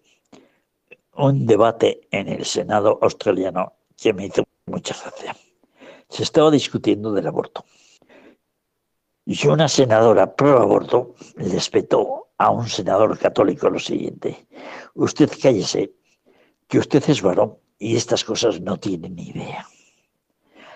un 1.15 1.45
debate 1.45 2.01
en 2.09 2.27
el 2.27 2.45
Senado 2.45 2.97
australiano 3.01 3.73
que 3.95 4.11
me 4.13 4.25
hizo 4.25 4.43
mucha 4.65 4.95
gracia 4.99 5.35
se 6.11 6.23
estaba 6.23 6.51
discutiendo 6.51 7.13
del 7.13 7.27
aborto. 7.27 7.65
Y 9.25 9.47
una 9.47 9.69
senadora 9.69 10.35
pro 10.35 10.59
aborto 10.59 11.15
le 11.37 11.47
respetó 11.47 12.27
a 12.37 12.51
un 12.51 12.67
senador 12.67 13.17
católico 13.17 13.69
lo 13.69 13.79
siguiente, 13.79 14.47
usted 14.95 15.29
cállese, 15.41 15.93
que 16.67 16.79
usted 16.79 17.03
es 17.07 17.21
varón 17.21 17.57
y 17.81 17.95
estas 17.95 18.23
cosas 18.23 18.61
no 18.61 18.77
tiene 18.77 19.09
ni 19.09 19.29
idea. 19.29 19.67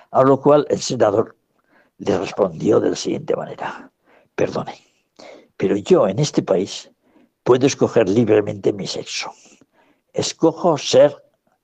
A 0.09 0.23
lo 0.23 0.41
cual 0.41 0.65
el 0.69 0.81
senador 0.81 1.37
le 1.99 2.17
respondió 2.17 2.79
de 2.79 2.89
la 2.89 2.95
siguiente 2.95 3.35
manera, 3.35 3.91
perdone, 4.33 4.75
pero 5.55 5.77
yo 5.77 6.07
en 6.07 6.17
este 6.17 6.41
país 6.41 6.89
puedo 7.43 7.67
escoger 7.67 8.09
libremente 8.09 8.73
mi 8.73 8.87
sexo. 8.87 9.31
Escojo 10.13 10.79
ser 10.79 11.15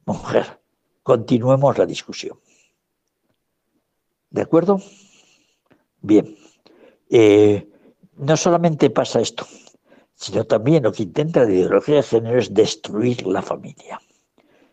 mujer. 0.05 0.59
Continuemos 1.01 1.75
la 1.79 1.87
discusión. 1.87 2.39
¿De 4.29 4.43
acuerdo? 4.43 4.79
Bien. 6.01 6.37
Eh, 7.09 7.67
no 8.17 8.37
solamente 8.37 8.91
pasa 8.91 9.19
esto, 9.19 9.47
sino 10.13 10.43
también 10.43 10.83
lo 10.83 10.91
que 10.91 11.03
intenta 11.03 11.43
la 11.45 11.51
ideología 11.51 11.95
de 11.95 12.03
género 12.03 12.37
es 12.37 12.53
destruir 12.53 13.25
la 13.25 13.41
familia. 13.41 13.99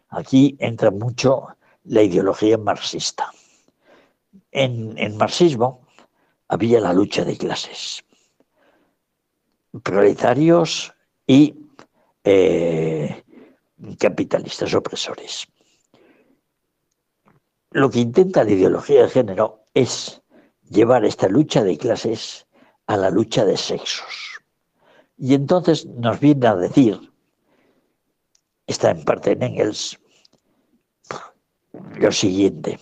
Aquí 0.08 0.56
entra 0.58 0.90
mucho 0.90 1.48
la 1.84 2.02
ideología 2.02 2.58
marxista. 2.58 3.32
En 4.50 5.16
marxismo 5.16 5.86
había 6.48 6.80
la 6.80 6.92
lucha 6.92 7.24
de 7.24 7.36
clases, 7.36 8.04
proletarios 9.82 10.92
y 11.26 11.54
eh, 12.24 13.22
capitalistas 13.98 14.74
opresores. 14.74 15.46
Lo 17.70 17.90
que 17.90 18.00
intenta 18.00 18.44
la 18.44 18.50
ideología 18.50 19.02
de 19.02 19.10
género 19.10 19.64
es 19.74 20.22
llevar 20.68 21.04
esta 21.04 21.28
lucha 21.28 21.62
de 21.62 21.76
clases 21.76 22.46
a 22.86 22.96
la 22.96 23.10
lucha 23.10 23.44
de 23.44 23.56
sexos. 23.56 24.40
Y 25.18 25.34
entonces 25.34 25.84
nos 25.86 26.18
viene 26.18 26.46
a 26.46 26.56
decir, 26.56 27.07
está 28.68 28.90
en 28.90 29.04
parte 29.04 29.32
en 29.32 29.42
Engels, 29.42 29.98
lo 31.98 32.12
siguiente. 32.12 32.78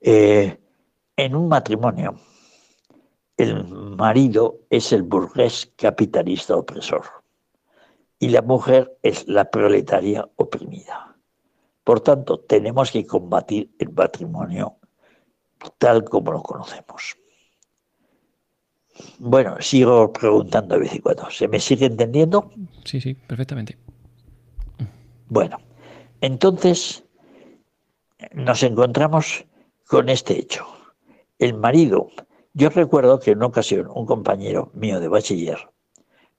Eh, 0.00 0.56
en 1.16 1.34
un 1.34 1.48
matrimonio, 1.48 2.20
el 3.36 3.66
marido 3.66 4.60
es 4.70 4.92
el 4.92 5.02
burgués 5.02 5.72
capitalista 5.76 6.56
opresor 6.56 7.04
y 8.18 8.28
la 8.28 8.42
mujer 8.42 8.96
es 9.02 9.26
la 9.26 9.50
proletaria 9.50 10.28
oprimida. 10.36 11.16
Por 11.82 12.00
tanto, 12.00 12.40
tenemos 12.40 12.92
que 12.92 13.06
combatir 13.06 13.70
el 13.78 13.90
matrimonio 13.92 14.76
tal 15.78 16.04
como 16.04 16.32
lo 16.32 16.42
conocemos. 16.42 17.16
Bueno, 19.18 19.56
sigo 19.60 20.12
preguntando 20.12 20.74
de 20.74 20.80
vez. 20.80 21.00
¿Se 21.30 21.48
me 21.48 21.58
sigue 21.60 21.86
entendiendo? 21.86 22.50
Sí, 22.84 23.00
sí, 23.00 23.14
perfectamente. 23.14 23.78
Bueno, 25.30 25.58
entonces 26.20 27.04
nos 28.32 28.64
encontramos 28.64 29.46
con 29.86 30.08
este 30.08 30.36
hecho. 30.36 30.66
El 31.38 31.54
marido, 31.54 32.08
yo 32.52 32.68
recuerdo 32.68 33.20
que 33.20 33.30
en 33.30 33.38
una 33.38 33.46
ocasión 33.46 33.88
un 33.94 34.06
compañero 34.06 34.72
mío 34.74 34.98
de 34.98 35.06
bachiller 35.06 35.70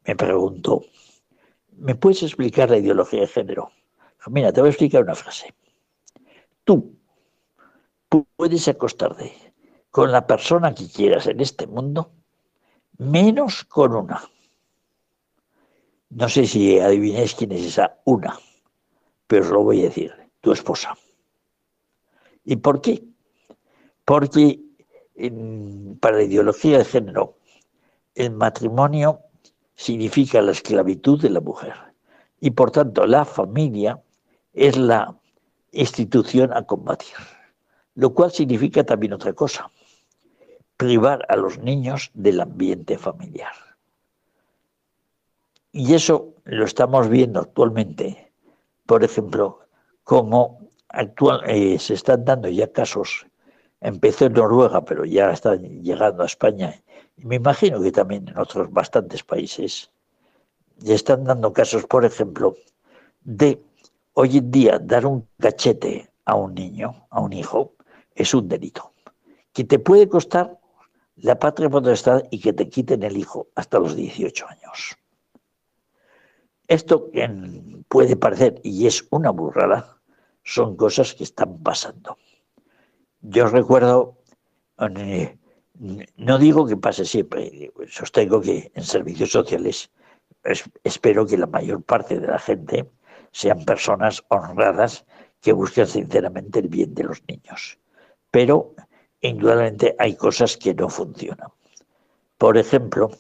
me 0.06 0.18
preguntó, 0.18 0.84
¿me 1.78 1.96
puedes 1.96 2.22
explicar 2.24 2.70
la 2.70 2.80
ideología 2.80 3.22
de 3.22 3.28
género? 3.28 3.72
Mira, 4.28 4.52
te 4.52 4.60
voy 4.60 4.68
a 4.68 4.72
explicar 4.72 5.04
una 5.04 5.16
frase. 5.16 5.56
Tú 6.66 6.98
puedes 8.36 8.68
acostarte 8.68 9.54
con 9.90 10.12
la 10.12 10.28
persona 10.28 10.76
que 10.76 10.90
quieras 10.90 11.28
en 11.28 11.40
este 11.40 11.66
mundo, 11.66 12.12
menos 12.98 13.64
con 13.64 13.96
una. 13.96 14.22
No 16.10 16.28
sé 16.28 16.46
si 16.46 16.78
adivinéis 16.78 17.36
quién 17.36 17.54
es 17.54 17.64
esa 17.64 18.02
una, 18.04 18.38
pero 19.32 19.46
os 19.46 19.52
lo 19.52 19.64
voy 19.64 19.80
a 19.80 19.84
decir, 19.86 20.12
tu 20.42 20.52
esposa. 20.52 20.98
¿Y 22.44 22.58
por 22.58 22.82
qué? 22.82 23.02
Porque 24.04 24.60
para 26.02 26.18
la 26.18 26.24
ideología 26.24 26.80
de 26.80 26.84
género, 26.84 27.38
el 28.14 28.32
matrimonio 28.32 29.22
significa 29.74 30.42
la 30.42 30.52
esclavitud 30.52 31.22
de 31.22 31.30
la 31.30 31.40
mujer 31.40 31.76
y 32.42 32.52
por 32.52 32.72
tanto 32.72 33.08
la 33.08 33.24
familia 33.24 34.02
es 34.52 34.76
la 34.76 35.16
institución 35.72 36.52
a 36.52 36.64
combatir 36.64 37.16
lo 37.96 38.14
cual 38.14 38.32
significa 38.32 38.84
también 38.84 39.14
otra 39.14 39.34
cosa, 39.34 39.70
privar 40.76 41.26
a 41.30 41.36
los 41.36 41.60
niños 41.60 42.12
del 42.14 42.42
ambiente 42.42 42.98
familiar. 42.98 43.54
Y 45.72 45.94
eso 45.94 46.34
lo 46.44 46.66
estamos 46.66 47.10
viendo 47.10 47.40
actualmente, 47.40 48.31
por 48.92 49.06
ejemplo, 49.06 49.62
como 50.04 50.68
actual, 50.90 51.44
eh, 51.48 51.80
se 51.80 51.94
están 51.94 52.26
dando 52.26 52.50
ya 52.50 52.70
casos, 52.74 53.26
empezó 53.80 54.26
en 54.26 54.34
Noruega, 54.34 54.84
pero 54.84 55.06
ya 55.06 55.32
están 55.32 55.62
llegando 55.82 56.24
a 56.24 56.26
España, 56.26 56.76
y 57.16 57.24
me 57.24 57.38
imagino 57.38 57.82
que 57.82 57.94
también 57.94 58.28
en 58.28 58.38
otros 58.38 58.70
bastantes 58.70 59.24
países, 59.24 59.90
ya 60.80 60.94
están 60.94 61.24
dando 61.24 61.54
casos, 61.54 61.86
por 61.86 62.04
ejemplo, 62.04 62.58
de 63.22 63.64
hoy 64.12 64.40
en 64.40 64.52
día 64.52 64.78
dar 64.78 65.06
un 65.06 65.26
cachete 65.40 66.12
a 66.26 66.36
un 66.36 66.54
niño, 66.54 67.08
a 67.12 67.22
un 67.22 67.32
hijo, 67.32 67.76
es 68.14 68.34
un 68.34 68.50
delito, 68.50 68.92
que 69.54 69.64
te 69.64 69.80
puede 69.80 70.10
costar 70.10 70.60
la 71.16 71.40
patria 71.40 71.70
potestad 71.70 72.24
y 72.30 72.42
que 72.42 72.52
te 72.52 72.68
quiten 72.68 73.04
el 73.04 73.16
hijo 73.16 73.48
hasta 73.56 73.80
los 73.80 73.96
18 73.96 74.48
años. 74.50 74.98
Esto 76.72 77.12
puede 77.90 78.16
parecer, 78.16 78.62
y 78.64 78.88
es 78.88 79.06
una 79.12 79.32
burrada, 79.32 79.98
son 80.44 80.78
cosas 80.78 81.14
que 81.14 81.26
están 81.26 81.62
pasando. 81.62 82.18
Yo 83.20 83.48
recuerdo, 83.48 84.18
no 86.16 86.38
digo 86.40 86.66
que 86.66 86.78
pase 86.78 87.04
siempre, 87.04 87.72
sostengo 87.90 88.40
que 88.40 88.72
en 88.74 88.84
servicios 88.84 89.32
sociales 89.32 89.92
espero 90.84 91.26
que 91.26 91.38
la 91.38 91.48
mayor 91.48 91.84
parte 91.84 92.18
de 92.18 92.28
la 92.28 92.40
gente 92.40 92.90
sean 93.32 93.66
personas 93.66 94.24
honradas 94.30 95.06
que 95.42 95.52
busquen 95.52 95.88
sinceramente 95.88 96.60
el 96.60 96.70
bien 96.70 96.94
de 96.96 97.04
los 97.04 97.22
niños 97.28 97.78
pero 98.32 98.74
indudablemente 99.20 99.96
hay 100.00 100.16
cosas 100.16 100.58
que 100.58 100.74
no 100.74 100.90
funcionan. 100.90 101.50
Por 102.38 102.58
ejemplo, 102.58 103.12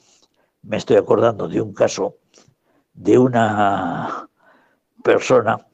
me 0.63 0.77
estoy 0.77 0.95
acordando 0.95 1.47
de 1.47 1.61
un 1.61 1.73
caso 1.73 2.17
de 2.93 3.17
una 3.17 4.29
persona 5.03 5.65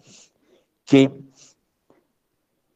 que 0.86 1.12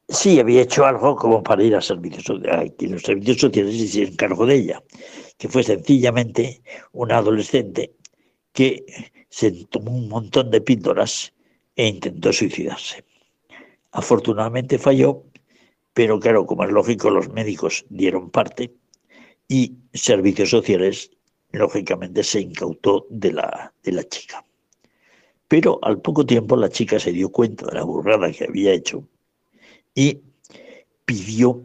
sí 0.07 0.39
había 0.39 0.61
hecho 0.61 0.85
algo 0.85 1.15
como 1.15 1.41
para 1.41 1.63
ir 1.63 1.75
a 1.75 1.81
servicios 1.81 2.23
sociales, 2.23 2.73
que 2.77 2.87
los 2.87 3.01
servicios 3.01 3.37
sociales 3.37 3.75
se 3.75 3.83
hicieron 3.83 4.15
cargo 4.15 4.45
de 4.45 4.55
ella, 4.55 4.83
que 5.37 5.47
fue 5.47 5.63
sencillamente 5.63 6.61
una 6.91 7.17
adolescente 7.17 7.95
que 8.51 8.85
se 9.29 9.51
tomó 9.65 9.91
un 9.91 10.09
montón 10.09 10.51
de 10.51 10.61
píldoras 10.61 11.33
e 11.75 11.87
intentó 11.87 12.33
suicidarse. 12.33 13.05
Afortunadamente 13.91 14.77
falló 14.77 15.23
pero 15.93 16.19
claro, 16.19 16.45
como 16.45 16.63
es 16.63 16.71
lógico, 16.71 17.09
los 17.09 17.29
médicos 17.29 17.85
dieron 17.89 18.29
parte 18.29 18.73
y 19.47 19.75
servicios 19.93 20.49
sociales, 20.49 21.11
lógicamente, 21.51 22.23
se 22.23 22.41
incautó 22.41 23.05
de 23.09 23.33
la, 23.33 23.73
de 23.83 23.91
la 23.91 24.03
chica. 24.03 24.43
Pero 25.47 25.79
al 25.81 26.01
poco 26.01 26.25
tiempo 26.25 26.55
la 26.55 26.69
chica 26.69 26.99
se 26.99 27.11
dio 27.11 27.29
cuenta 27.29 27.65
de 27.65 27.73
la 27.73 27.83
burrada 27.83 28.31
que 28.31 28.45
había 28.45 28.71
hecho 28.71 29.05
y 29.93 30.21
pidió 31.05 31.61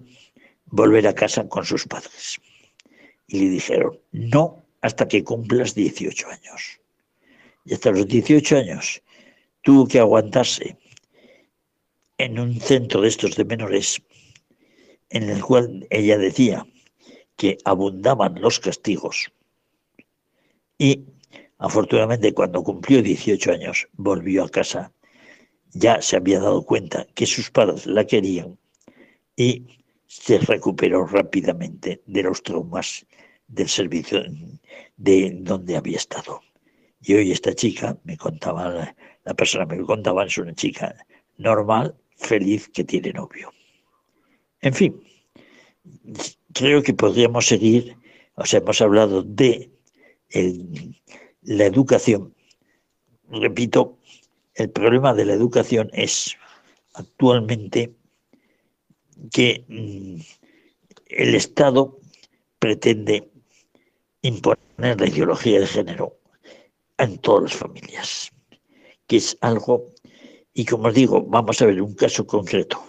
volver 0.67 1.07
a 1.07 1.15
casa 1.15 1.49
con 1.49 1.65
sus 1.65 1.87
padres. 1.87 2.41
Y 3.29 3.41
le 3.41 3.51
dijeron, 3.51 3.99
no 4.13 4.65
hasta 4.81 5.07
que 5.09 5.25
cumplas 5.25 5.75
18 5.75 6.29
años. 6.29 6.81
Y 7.65 7.75
hasta 7.75 7.91
los 7.91 8.07
18 8.07 8.57
años 8.57 9.03
tuvo 9.63 9.87
que 9.87 9.99
aguantarse 9.99 10.77
en 12.19 12.39
un 12.39 12.61
centro 12.61 13.01
de 13.01 13.09
estos 13.09 13.37
de 13.37 13.45
menores 13.45 14.03
en 15.11 15.29
el 15.29 15.43
cual 15.43 15.87
ella 15.91 16.19
decía 16.19 16.67
que 17.37 17.59
abundaban 17.65 18.41
los 18.41 18.59
castigos 18.59 19.31
y 20.79 21.05
afortunadamente 21.59 22.33
cuando 22.33 22.63
cumplió 22.63 23.03
18 23.03 23.53
años 23.53 23.89
volvió 23.95 24.45
a 24.45 24.49
casa, 24.49 24.93
ya 25.73 26.01
se 26.01 26.17
había 26.17 26.41
dado 26.41 26.65
cuenta 26.65 27.07
que 27.15 27.27
sus 27.27 27.51
padres 27.51 27.87
la 27.87 28.07
querían 28.07 28.59
y 29.37 29.67
se 30.07 30.39
recuperó 30.39 31.07
rápidamente 31.07 32.03
de 32.07 32.23
los 32.23 32.43
traumas 32.43 33.07
del 33.49 33.69
servicio 33.69 34.23
de 34.97 35.37
donde 35.41 35.77
había 35.77 35.97
estado. 35.97 36.41
Y 37.01 37.15
hoy 37.15 37.33
esta 37.33 37.55
chica, 37.55 37.97
me 38.05 38.17
contaba, 38.17 38.95
la, 39.25 39.35
persona 39.35 39.67
me 39.67 39.77
lo 39.77 39.87
contaba, 39.87 40.25
es 40.25 40.39
una 40.39 40.55
chica 40.55 40.95
normal, 41.37 41.95
feliz, 42.17 42.69
que 42.69 42.85
tiene 42.85 43.13
novio. 43.13 43.53
En 44.61 44.73
fin, 44.73 45.01
creo 46.53 46.83
que 46.83 46.95
podríamos 46.95 47.47
seguir, 47.47 47.97
o 48.35 48.47
sea, 48.47 48.61
hemos 48.61 48.81
hablado 48.81 49.23
de 49.23 49.71
la 50.31 51.65
educación. 51.65 52.35
Repito, 53.29 53.99
el 54.55 54.71
problema 54.71 55.15
de 55.15 55.25
la 55.25 55.35
educación 55.35 55.91
es 55.93 56.37
actualmente 56.95 57.95
que 59.31 59.65
mm, 59.69 60.21
el 61.09 61.35
Estado 61.35 61.99
pretende 62.59 63.31
imponer 64.23 65.01
la 65.01 65.09
ideología 65.09 65.61
de 65.61 65.67
género 65.67 66.19
en 66.99 67.19
todas 67.19 67.45
las 67.45 67.55
familias, 67.55 68.33
que 69.07 69.17
es 69.17 69.37
algo, 69.41 69.93
y 70.53 70.65
como 70.65 70.89
os 70.89 70.95
digo, 70.95 71.23
vamos 71.23 71.61
a 71.61 71.67
ver 71.67 71.81
un 71.83 71.95
caso 71.95 72.27
concreto. 72.27 72.83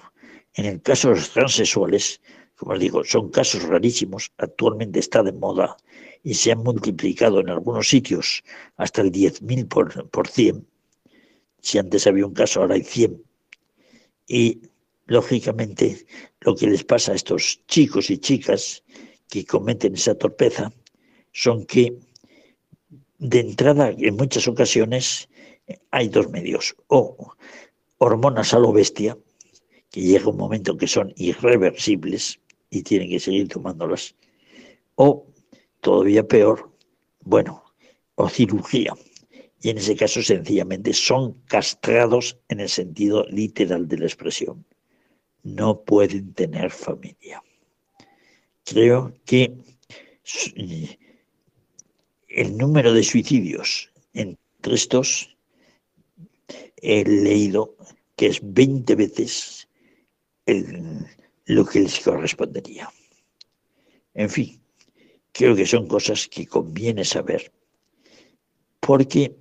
En 0.53 0.65
el 0.65 0.81
caso 0.81 1.09
de 1.09 1.15
los 1.15 1.29
transexuales, 1.31 2.21
como 2.57 2.73
os 2.73 2.79
digo, 2.79 3.03
son 3.03 3.29
casos 3.29 3.63
rarísimos, 3.63 4.33
actualmente 4.37 4.99
está 4.99 5.21
de 5.21 5.31
moda 5.31 5.77
y 6.23 6.33
se 6.33 6.51
han 6.51 6.63
multiplicado 6.63 7.39
en 7.39 7.49
algunos 7.49 7.87
sitios 7.87 8.43
hasta 8.77 9.01
el 9.01 9.11
10.000 9.11 9.67
por, 9.67 10.09
por 10.09 10.27
100. 10.27 10.65
Si 11.61 11.77
antes 11.77 12.07
había 12.07 12.25
un 12.25 12.33
caso, 12.33 12.61
ahora 12.61 12.75
hay 12.75 12.83
100 12.83 13.21
Y, 14.27 14.61
lógicamente, 15.05 16.05
lo 16.41 16.55
que 16.55 16.67
les 16.67 16.83
pasa 16.83 17.11
a 17.11 17.15
estos 17.15 17.61
chicos 17.67 18.09
y 18.09 18.17
chicas 18.17 18.83
que 19.29 19.45
cometen 19.45 19.93
esa 19.93 20.15
torpeza 20.15 20.73
son 21.31 21.65
que, 21.65 21.99
de 23.19 23.39
entrada, 23.39 23.93
en 23.95 24.15
muchas 24.15 24.47
ocasiones, 24.47 25.29
hay 25.91 26.09
dos 26.09 26.29
medios. 26.29 26.75
O 26.87 27.35
hormonas 27.99 28.53
a 28.53 28.59
lo 28.59 28.73
bestia, 28.73 29.17
que 29.91 30.01
llega 30.01 30.29
un 30.29 30.37
momento 30.37 30.75
que 30.77 30.87
son 30.87 31.13
irreversibles 31.15 32.39
y 32.70 32.84
tienen 32.84 33.09
que 33.09 33.20
seguir 33.20 33.47
tomándolas. 33.47 34.15
O, 34.95 35.26
todavía 35.82 36.28
peor, 36.28 36.72
bueno, 37.22 37.63
o 38.15 38.30
cirugía. 38.30 38.93
Y 39.61 39.70
en 39.70 39.78
ese 39.78 39.95
caso, 39.95 40.22
sencillamente, 40.22 40.93
son 40.93 41.34
castrados 41.45 42.38
en 42.49 42.59
el 42.59 42.70
sentido 42.70 43.26
literal 43.30 43.88
de 43.88 43.97
la 43.97 44.05
expresión. 44.05 44.65
No 45.43 45.82
pueden 45.84 46.34
tener 46.34 46.72
familia. 46.72 47.41
Creo 48.65 49.13
que 49.26 49.55
el 52.28 52.57
número 52.57 52.93
de 52.93 53.03
suicidios 53.03 53.91
entre 54.13 54.76
estos 54.76 55.36
he 56.78 57.03
leído 57.03 57.76
que 58.15 58.28
es 58.28 58.39
20 58.43 58.95
veces 58.95 59.68
lo 61.47 61.65
que 61.65 61.79
les 61.79 61.99
correspondería. 61.99 62.91
En 64.13 64.29
fin, 64.29 64.61
creo 65.31 65.55
que 65.55 65.65
son 65.65 65.87
cosas 65.87 66.27
que 66.27 66.45
conviene 66.45 67.05
saber, 67.05 67.51
porque 68.79 69.35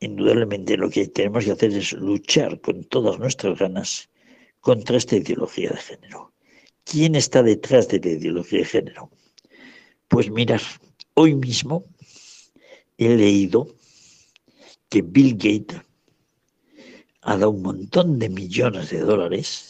indudablemente 0.00 0.76
lo 0.76 0.88
que 0.88 1.08
tenemos 1.08 1.44
que 1.44 1.52
hacer 1.52 1.72
es 1.74 1.92
luchar 1.92 2.60
con 2.60 2.84
todas 2.84 3.18
nuestras 3.18 3.58
ganas 3.58 4.08
contra 4.60 4.96
esta 4.96 5.16
ideología 5.16 5.70
de 5.70 5.76
género. 5.76 6.32
¿Quién 6.84 7.14
está 7.14 7.42
detrás 7.42 7.88
de 7.88 8.00
la 8.00 8.10
ideología 8.10 8.60
de 8.60 8.64
género? 8.64 9.10
Pues 10.08 10.30
mirar, 10.30 10.62
hoy 11.14 11.34
mismo 11.34 11.84
he 12.96 13.14
leído 13.14 13.74
que 14.88 15.02
Bill 15.02 15.34
Gates 15.34 15.82
ha 17.22 17.36
dado 17.36 17.50
un 17.50 17.62
montón 17.62 18.18
de 18.18 18.28
millones 18.28 18.90
de 18.90 19.00
dólares 19.00 19.65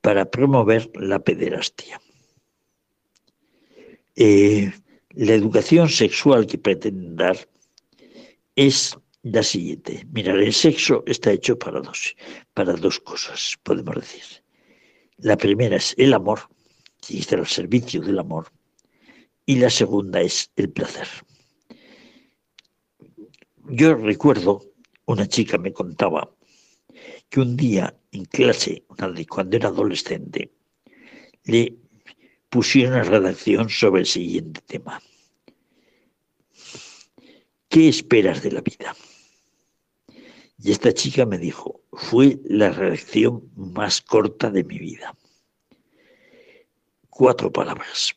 para 0.00 0.30
promover 0.30 0.90
la 0.94 1.18
pederastia. 1.18 2.00
Eh, 4.16 4.72
la 5.10 5.34
educación 5.34 5.88
sexual 5.88 6.46
que 6.46 6.58
pretenden 6.58 7.16
dar 7.16 7.36
es 8.56 8.96
la 9.22 9.42
siguiente. 9.42 10.06
Mirar, 10.12 10.38
el 10.38 10.52
sexo 10.52 11.02
está 11.06 11.32
hecho 11.32 11.58
para 11.58 11.80
dos, 11.80 12.16
para 12.54 12.74
dos 12.74 13.00
cosas, 13.00 13.58
podemos 13.62 13.94
decir. 13.96 14.42
La 15.18 15.36
primera 15.36 15.76
es 15.76 15.94
el 15.98 16.14
amor, 16.14 16.40
y 17.08 17.18
está 17.18 17.36
al 17.36 17.46
servicio 17.46 18.00
del 18.00 18.18
amor, 18.18 18.48
y 19.44 19.56
la 19.56 19.68
segunda 19.68 20.20
es 20.20 20.50
el 20.56 20.70
placer. 20.70 21.08
Yo 23.68 23.94
recuerdo, 23.94 24.62
una 25.06 25.26
chica 25.28 25.58
me 25.58 25.72
contaba 25.72 26.30
que 27.28 27.40
un 27.40 27.56
día 27.56 27.94
en 28.12 28.24
clase, 28.24 28.84
cuando 29.28 29.56
era 29.56 29.68
adolescente, 29.68 30.52
le 31.44 31.76
pusieron 32.48 32.94
una 32.94 33.04
redacción 33.04 33.68
sobre 33.68 34.00
el 34.00 34.06
siguiente 34.06 34.60
tema. 34.66 35.00
¿Qué 37.68 37.88
esperas 37.88 38.42
de 38.42 38.52
la 38.52 38.60
vida? 38.60 38.96
Y 40.58 40.72
esta 40.72 40.92
chica 40.92 41.24
me 41.24 41.38
dijo, 41.38 41.82
fue 41.92 42.40
la 42.44 42.70
redacción 42.70 43.50
más 43.54 44.02
corta 44.02 44.50
de 44.50 44.64
mi 44.64 44.78
vida. 44.78 45.16
Cuatro 47.08 47.52
palabras. 47.52 48.14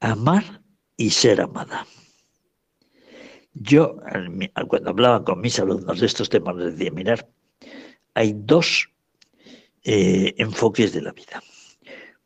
Amar 0.00 0.62
y 0.96 1.10
ser 1.10 1.40
amada. 1.40 1.86
Yo, 3.54 3.96
cuando 4.68 4.90
hablaba 4.90 5.24
con 5.24 5.40
mis 5.40 5.58
alumnos 5.58 6.00
de 6.00 6.06
estos 6.06 6.28
temas, 6.28 6.56
les 6.56 6.76
decía, 6.76 6.90
mirar, 6.90 7.30
hay 8.14 8.34
dos 8.36 8.88
eh, 9.82 10.34
enfoques 10.38 10.92
de 10.92 11.02
la 11.02 11.12
vida. 11.12 11.42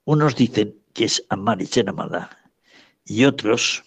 Unos 0.05 0.36
dicen 0.36 0.76
que 0.93 1.05
es 1.05 1.24
amar 1.28 1.61
y 1.61 1.66
ser 1.66 1.89
amada, 1.89 2.30
y 3.05 3.24
otros 3.24 3.82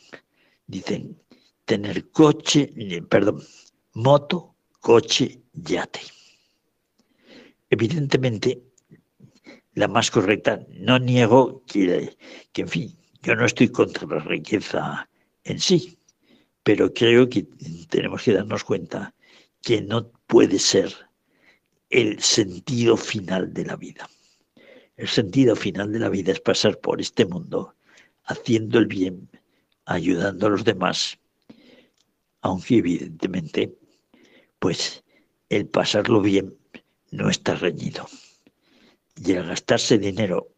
dicen 0.68 1.22
tener 1.66 2.10
coche, 2.12 2.74
eh, 2.76 3.02
perdón, 3.02 3.42
moto, 3.94 4.56
coche, 4.80 5.42
yate. 5.54 6.02
Evidentemente, 7.70 8.62
la 9.74 9.88
más 9.88 10.12
correcta, 10.12 10.60
no 10.70 11.00
niego 11.00 11.64
que, 11.66 12.18
que, 12.52 12.62
en 12.64 12.68
fin, 12.68 12.98
yo 13.22 13.36
no 13.36 13.46
estoy 13.46 13.70
contra 13.70 14.08
la 14.08 14.20
riqueza 14.20 15.08
en 15.44 15.60
sí, 15.60 15.98
pero 16.64 16.94
creo 16.94 17.30
que 17.30 17.48
tenemos 17.90 18.24
que 18.24 18.34
darnos 18.34 18.64
cuenta 18.64 19.14
que 19.62 19.82
no 19.82 20.12
puede 20.28 20.60
ser 20.60 20.94
el 21.92 22.22
sentido 22.22 22.98
final 22.98 23.54
de 23.54 23.66
la 23.66 23.76
vida. 23.76 24.10
El 24.98 25.08
sentido 25.08 25.56
final 25.56 25.92
de 25.92 26.00
la 26.00 26.10
vida 26.10 26.32
es 26.32 26.40
pasar 26.40 26.80
por 26.80 27.02
este 27.02 27.26
mundo 27.26 27.76
haciendo 28.24 28.80
el 28.80 28.88
bien, 28.88 29.30
ayudando 29.86 30.48
a 30.48 30.50
los 30.52 30.64
demás, 30.64 31.20
aunque 32.42 32.78
evidentemente, 32.78 33.76
pues 34.60 35.04
el 35.50 35.68
pasarlo 35.68 36.22
bien 36.22 36.56
no 37.12 37.30
está 37.30 37.56
reñido. 37.56 38.08
Y 39.18 39.34
el 39.34 39.46
gastarse 39.46 39.98
dinero 39.98 40.50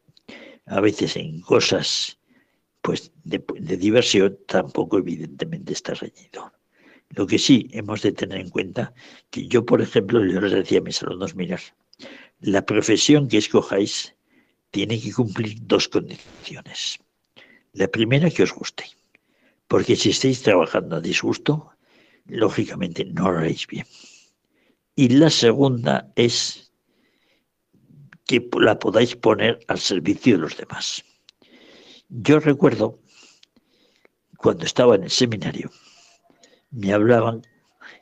a 0.65 0.79
veces 0.79 1.15
en 1.17 1.41
cosas 1.41 2.19
pues 2.81 3.11
de, 3.23 3.43
de 3.59 3.77
diversión 3.77 4.37
tampoco 4.45 4.97
evidentemente 4.97 5.73
está 5.73 5.93
reñido. 5.93 6.51
Lo 7.15 7.27
que 7.27 7.37
sí 7.37 7.67
hemos 7.71 8.01
de 8.01 8.11
tener 8.11 8.39
en 8.39 8.49
cuenta, 8.49 8.93
que 9.29 9.47
yo, 9.47 9.65
por 9.65 9.81
ejemplo, 9.81 10.25
yo 10.25 10.41
les 10.41 10.51
decía 10.51 10.79
a 10.79 10.81
mis 10.81 11.01
alumnos, 11.03 11.35
mirar, 11.35 11.61
la 12.39 12.65
profesión 12.65 13.27
que 13.27 13.37
escojáis 13.37 14.15
tiene 14.71 14.99
que 14.99 15.13
cumplir 15.13 15.57
dos 15.61 15.87
condiciones. 15.87 16.99
La 17.73 17.87
primera, 17.87 18.31
que 18.31 18.43
os 18.43 18.53
guste, 18.53 18.85
porque 19.67 19.95
si 19.95 20.09
estáis 20.09 20.41
trabajando 20.41 20.95
a 20.95 21.01
disgusto, 21.01 21.71
lógicamente 22.25 23.05
no 23.05 23.31
lo 23.31 23.39
haréis 23.39 23.67
bien. 23.67 23.85
Y 24.95 25.09
la 25.09 25.29
segunda 25.29 26.11
es 26.15 26.71
que 28.25 28.47
la 28.59 28.79
podáis 28.79 29.15
poner 29.15 29.59
al 29.67 29.79
servicio 29.79 30.35
de 30.35 30.41
los 30.41 30.57
demás. 30.57 31.03
Yo 32.09 32.39
recuerdo, 32.39 32.99
cuando 34.37 34.65
estaba 34.65 34.95
en 34.95 35.03
el 35.03 35.11
seminario, 35.11 35.71
me 36.73 36.91
hablaban 36.91 37.43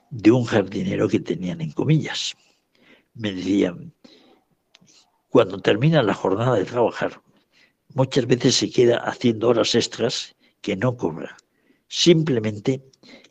de 0.10 0.32
un 0.32 0.46
jardinero 0.46 1.10
que 1.10 1.20
tenían 1.20 1.60
en 1.62 1.72
comillas. 1.72 2.36
Me 3.14 3.34
decían, 3.34 3.94
cuando 5.30 5.60
termina 5.60 6.02
la 6.02 6.14
jornada 6.14 6.56
de 6.56 6.66
trabajar, 6.66 7.22
muchas 7.94 8.26
veces 8.26 8.56
se 8.56 8.72
queda 8.72 8.98
haciendo 8.98 9.50
horas 9.50 9.76
extras 9.76 10.36
que 10.62 10.78
no 10.78 10.96
cobra. 10.96 11.36
Simplemente 11.90 12.82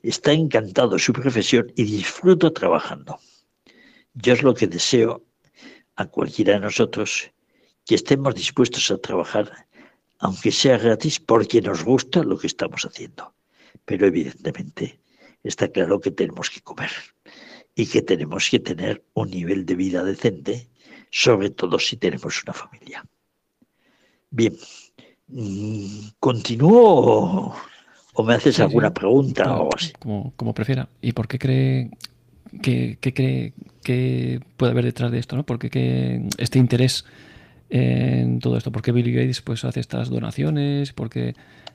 está 0.02 0.32
encantado 0.32 0.98
su 0.98 1.14
profesión 1.14 1.72
y 1.74 1.84
disfruta 1.84 2.50
trabajando. 2.50 3.18
Yo 4.12 4.34
es 4.34 4.42
lo 4.42 4.54
que 4.54 4.66
deseo 4.66 5.24
a 5.96 6.04
cualquiera 6.06 6.54
de 6.54 6.60
nosotros, 6.60 7.30
que 7.86 7.94
estemos 7.94 8.34
dispuestos 8.34 8.90
a 8.90 8.98
trabajar, 8.98 9.66
aunque 10.18 10.52
sea 10.52 10.76
gratis, 10.76 11.18
porque 11.18 11.62
nos 11.62 11.82
gusta 11.82 12.22
lo 12.22 12.38
que 12.38 12.46
estamos 12.46 12.84
haciendo. 12.84 13.34
Pero 13.86 14.06
evidentemente 14.06 14.99
está 15.42 15.68
claro 15.68 16.00
que 16.00 16.10
tenemos 16.10 16.50
que 16.50 16.60
comer 16.60 16.90
y 17.74 17.86
que 17.86 18.02
tenemos 18.02 18.48
que 18.50 18.58
tener 18.58 19.04
un 19.14 19.30
nivel 19.30 19.64
de 19.64 19.74
vida 19.74 20.04
decente, 20.04 20.68
sobre 21.10 21.50
todo 21.50 21.78
si 21.78 21.96
tenemos 21.96 22.42
una 22.42 22.52
familia. 22.52 23.04
Bien, 24.30 24.56
mm, 25.28 26.08
¿continúo 26.18 27.54
o, 28.14 28.22
me 28.22 28.34
haces 28.34 28.60
alguna 28.60 28.92
pregunta 28.92 29.60
o 29.60 29.70
así? 29.74 29.92
Como, 29.98 30.32
como, 30.36 30.52
prefiera. 30.52 30.88
¿Y 31.00 31.12
por 31.12 31.26
qué 31.26 31.38
cree 31.38 31.90
que, 32.62 32.98
cree 33.00 33.54
que 33.82 34.40
puede 34.56 34.72
haber 34.72 34.84
detrás 34.84 35.10
de 35.10 35.18
esto? 35.18 35.36
¿no? 35.36 35.44
¿Por 35.44 35.58
qué 35.58 36.28
este 36.36 36.58
interés 36.58 37.04
en 37.70 38.40
todo 38.40 38.56
esto? 38.56 38.70
¿Por 38.70 38.82
qué 38.82 38.92
Bill 38.92 39.12
Gates 39.12 39.40
pues, 39.40 39.64
hace 39.64 39.80
estas 39.80 40.10
donaciones? 40.10 40.92
¿Por 40.92 41.08
qué 41.08 41.34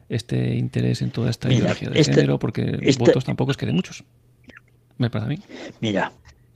este 0.10 0.56
interés 0.56 1.02
en 1.02 1.12
toda 1.12 1.30
esta 1.30 1.52
ideología 1.52 1.90
de 1.90 2.00
este 2.00 2.14
género, 2.14 2.40
porque 2.40 2.78
este 2.82 3.04
votos 3.04 3.26
tampoco 3.26 3.52
es 3.52 3.58
que 3.58 3.66
de 3.66 3.74
muchos. 3.74 4.04
Me 4.98 5.10
parece 5.10 5.26
a 5.26 5.30
mí. 5.30 5.40
Mira, 5.82 6.12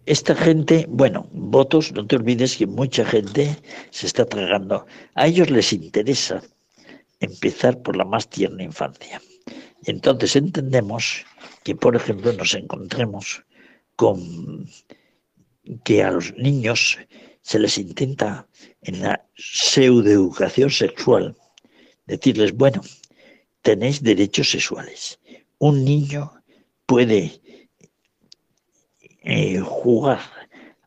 esta 0.06 0.36
gente, 0.36 0.86
bueno, 0.90 1.28
votos, 1.32 1.92
no 1.92 2.06
te 2.06 2.16
olvides 2.16 2.58
que 2.58 2.68
mucha 2.68 3.06
gente 3.06 3.58
se 3.90 4.08
está 4.08 4.26
tragando. 4.26 4.86
A 5.16 5.28
ellos 5.28 5.50
les 5.50 5.74
interesa 5.74 6.42
empezar 7.20 7.82
por 7.82 7.98
la 7.98 8.06
más 8.06 8.30
tierna 8.30 8.64
infancia. 8.64 9.22
Entonces 9.86 10.36
entendemos 10.36 11.26
que, 11.64 11.76
por 11.76 11.96
ejemplo, 11.96 12.32
nos 12.34 12.54
encontremos 12.54 13.44
con 13.96 14.68
que 15.84 16.04
a 16.04 16.12
los 16.12 16.34
niños 16.36 16.98
se 17.50 17.58
les 17.58 17.80
intenta 17.80 18.48
en 18.84 19.02
la 19.02 19.26
pseudoeducación 19.36 20.70
sexual 20.70 21.36
decirles, 22.06 22.52
bueno, 22.56 22.80
tenéis 23.64 24.04
derechos 24.04 24.52
sexuales. 24.52 25.20
Un 25.58 25.84
niño 25.84 26.32
puede 26.86 27.42
eh, 29.24 29.60
jugar 29.62 30.20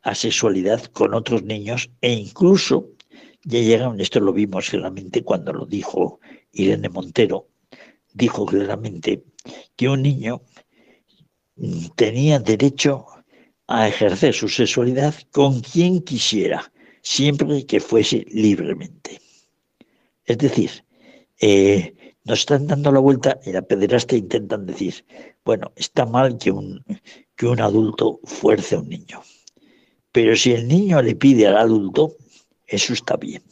a 0.02 0.14
sexualidad 0.14 0.84
con 0.84 1.14
otros 1.14 1.42
niños 1.42 1.90
e 2.00 2.12
incluso 2.12 2.90
ya 3.42 3.58
llegan, 3.58 4.00
esto 4.00 4.20
lo 4.20 4.32
vimos 4.32 4.70
claramente 4.70 5.24
cuando 5.24 5.52
lo 5.52 5.66
dijo 5.66 6.20
Irene 6.52 6.88
Montero, 6.88 7.48
dijo 8.14 8.46
claramente 8.46 9.24
que 9.74 9.88
un 9.88 10.02
niño 10.02 10.42
tenía 11.96 12.38
derecho 12.38 13.06
a 13.74 13.88
ejercer 13.88 14.34
su 14.34 14.50
sexualidad 14.50 15.14
con 15.30 15.62
quien 15.62 16.02
quisiera, 16.02 16.70
siempre 17.00 17.64
que 17.64 17.80
fuese 17.80 18.26
libremente. 18.28 19.18
Es 20.26 20.36
decir, 20.36 20.84
eh, 21.40 21.94
nos 22.24 22.40
están 22.40 22.66
dando 22.66 22.92
la 22.92 23.00
vuelta 23.00 23.40
y 23.46 23.50
la 23.50 23.62
pederasta 23.62 24.14
intentan 24.14 24.66
decir, 24.66 25.06
bueno, 25.42 25.72
está 25.74 26.04
mal 26.04 26.36
que 26.36 26.50
un, 26.50 26.84
que 27.34 27.46
un 27.46 27.62
adulto 27.62 28.20
fuerce 28.24 28.74
a 28.74 28.80
un 28.80 28.90
niño. 28.90 29.22
Pero 30.12 30.36
si 30.36 30.52
el 30.52 30.68
niño 30.68 31.00
le 31.00 31.16
pide 31.16 31.46
al 31.46 31.56
adulto, 31.56 32.14
eso 32.66 32.92
está 32.92 33.16
bien. 33.16 33.42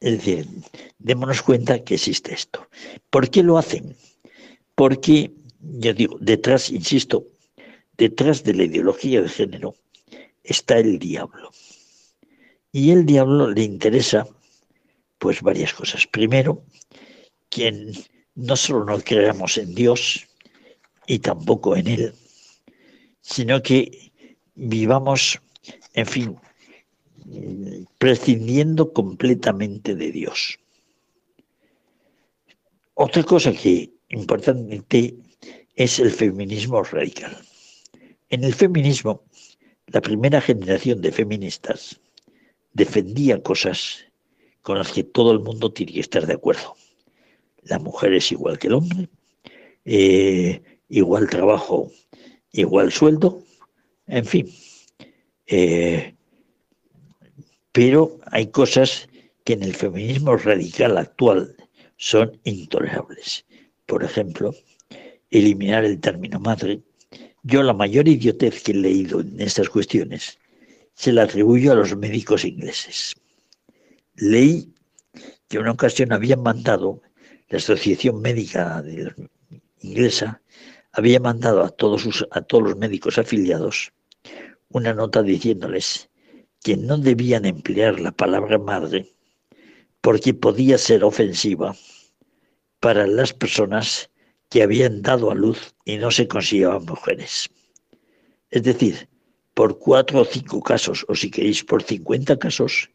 Es 0.00 0.18
decir, 0.18 0.48
démonos 0.98 1.40
cuenta 1.40 1.84
que 1.84 1.94
existe 1.94 2.34
esto. 2.34 2.66
¿Por 3.10 3.30
qué 3.30 3.44
lo 3.44 3.58
hacen? 3.58 3.96
Porque, 4.74 5.30
ya 5.60 5.92
digo, 5.92 6.16
detrás, 6.20 6.70
insisto, 6.70 7.26
detrás 8.00 8.42
de 8.44 8.54
la 8.54 8.64
ideología 8.64 9.20
de 9.20 9.28
género 9.28 9.74
está 10.42 10.78
el 10.78 10.98
diablo. 10.98 11.50
Y 12.72 12.92
el 12.92 13.04
diablo 13.04 13.50
le 13.50 13.62
interesa, 13.62 14.26
pues, 15.18 15.42
varias 15.42 15.74
cosas. 15.74 16.06
Primero, 16.06 16.64
quien 17.50 17.92
no 18.34 18.56
solo 18.56 18.86
no 18.86 18.98
creamos 19.00 19.58
en 19.58 19.74
Dios 19.74 20.26
y 21.06 21.18
tampoco 21.18 21.76
en 21.76 21.88
Él, 21.88 22.14
sino 23.20 23.62
que 23.62 24.12
vivamos, 24.54 25.38
en 25.92 26.06
fin, 26.06 26.36
prescindiendo 27.98 28.94
completamente 28.94 29.94
de 29.94 30.10
Dios. 30.10 30.58
Otra 32.94 33.22
cosa 33.24 33.52
que 33.52 33.90
importante 34.08 35.14
es 35.74 35.98
el 35.98 36.10
feminismo 36.10 36.82
radical. 36.82 37.36
En 38.30 38.44
el 38.44 38.54
feminismo, 38.54 39.24
la 39.88 40.00
primera 40.00 40.40
generación 40.40 41.00
de 41.00 41.10
feministas 41.10 42.00
defendía 42.72 43.42
cosas 43.42 44.04
con 44.62 44.78
las 44.78 44.92
que 44.92 45.02
todo 45.02 45.32
el 45.32 45.40
mundo 45.40 45.72
tiene 45.72 45.92
que 45.94 46.00
estar 46.00 46.26
de 46.26 46.34
acuerdo. 46.34 46.76
La 47.62 47.80
mujer 47.80 48.14
es 48.14 48.30
igual 48.30 48.58
que 48.58 48.68
el 48.68 48.74
hombre, 48.74 49.08
eh, 49.84 50.62
igual 50.88 51.28
trabajo, 51.28 51.90
igual 52.52 52.92
sueldo, 52.92 53.42
en 54.06 54.24
fin. 54.24 54.48
Eh, 55.46 56.14
pero 57.72 58.18
hay 58.26 58.46
cosas 58.46 59.08
que 59.44 59.54
en 59.54 59.64
el 59.64 59.74
feminismo 59.74 60.36
radical 60.36 60.98
actual 60.98 61.56
son 61.96 62.40
intolerables. 62.44 63.44
Por 63.86 64.04
ejemplo, 64.04 64.54
eliminar 65.30 65.84
el 65.84 66.00
término 66.00 66.38
madre. 66.38 66.80
Yo 67.42 67.62
la 67.62 67.72
mayor 67.72 68.08
idiotez 68.08 68.62
que 68.62 68.72
he 68.72 68.74
leído 68.74 69.20
en 69.20 69.40
estas 69.40 69.68
cuestiones 69.68 70.38
se 70.94 71.12
la 71.12 71.22
atribuyo 71.22 71.72
a 71.72 71.74
los 71.74 71.96
médicos 71.96 72.44
ingleses. 72.44 73.14
Leí 74.16 74.74
que 75.48 75.58
una 75.58 75.72
ocasión 75.72 76.12
habían 76.12 76.42
mandado, 76.42 77.02
la 77.48 77.58
Asociación 77.58 78.20
Médica 78.20 78.84
Inglesa 79.80 80.42
había 80.92 81.20
mandado 81.20 81.64
a 81.64 81.70
todos, 81.70 82.26
a 82.30 82.42
todos 82.42 82.64
los 82.64 82.76
médicos 82.76 83.18
afiliados 83.18 83.92
una 84.68 84.92
nota 84.92 85.22
diciéndoles 85.22 86.10
que 86.62 86.76
no 86.76 86.98
debían 86.98 87.44
emplear 87.44 87.98
la 87.98 88.12
palabra 88.12 88.58
madre 88.58 89.12
porque 90.00 90.34
podía 90.34 90.78
ser 90.78 91.04
ofensiva 91.04 91.74
para 92.78 93.06
las 93.06 93.32
personas 93.32 94.09
que 94.50 94.62
habían 94.62 95.00
dado 95.00 95.30
a 95.30 95.34
luz 95.34 95.74
y 95.84 95.96
no 95.96 96.10
se 96.10 96.28
consideraban 96.28 96.84
mujeres. 96.84 97.48
Es 98.50 98.64
decir, 98.64 99.08
por 99.54 99.78
cuatro 99.78 100.20
o 100.20 100.24
cinco 100.24 100.60
casos, 100.60 101.06
o 101.08 101.14
si 101.14 101.30
queréis 101.30 101.64
por 101.64 101.82
cincuenta 101.82 102.38
casos, 102.38 102.90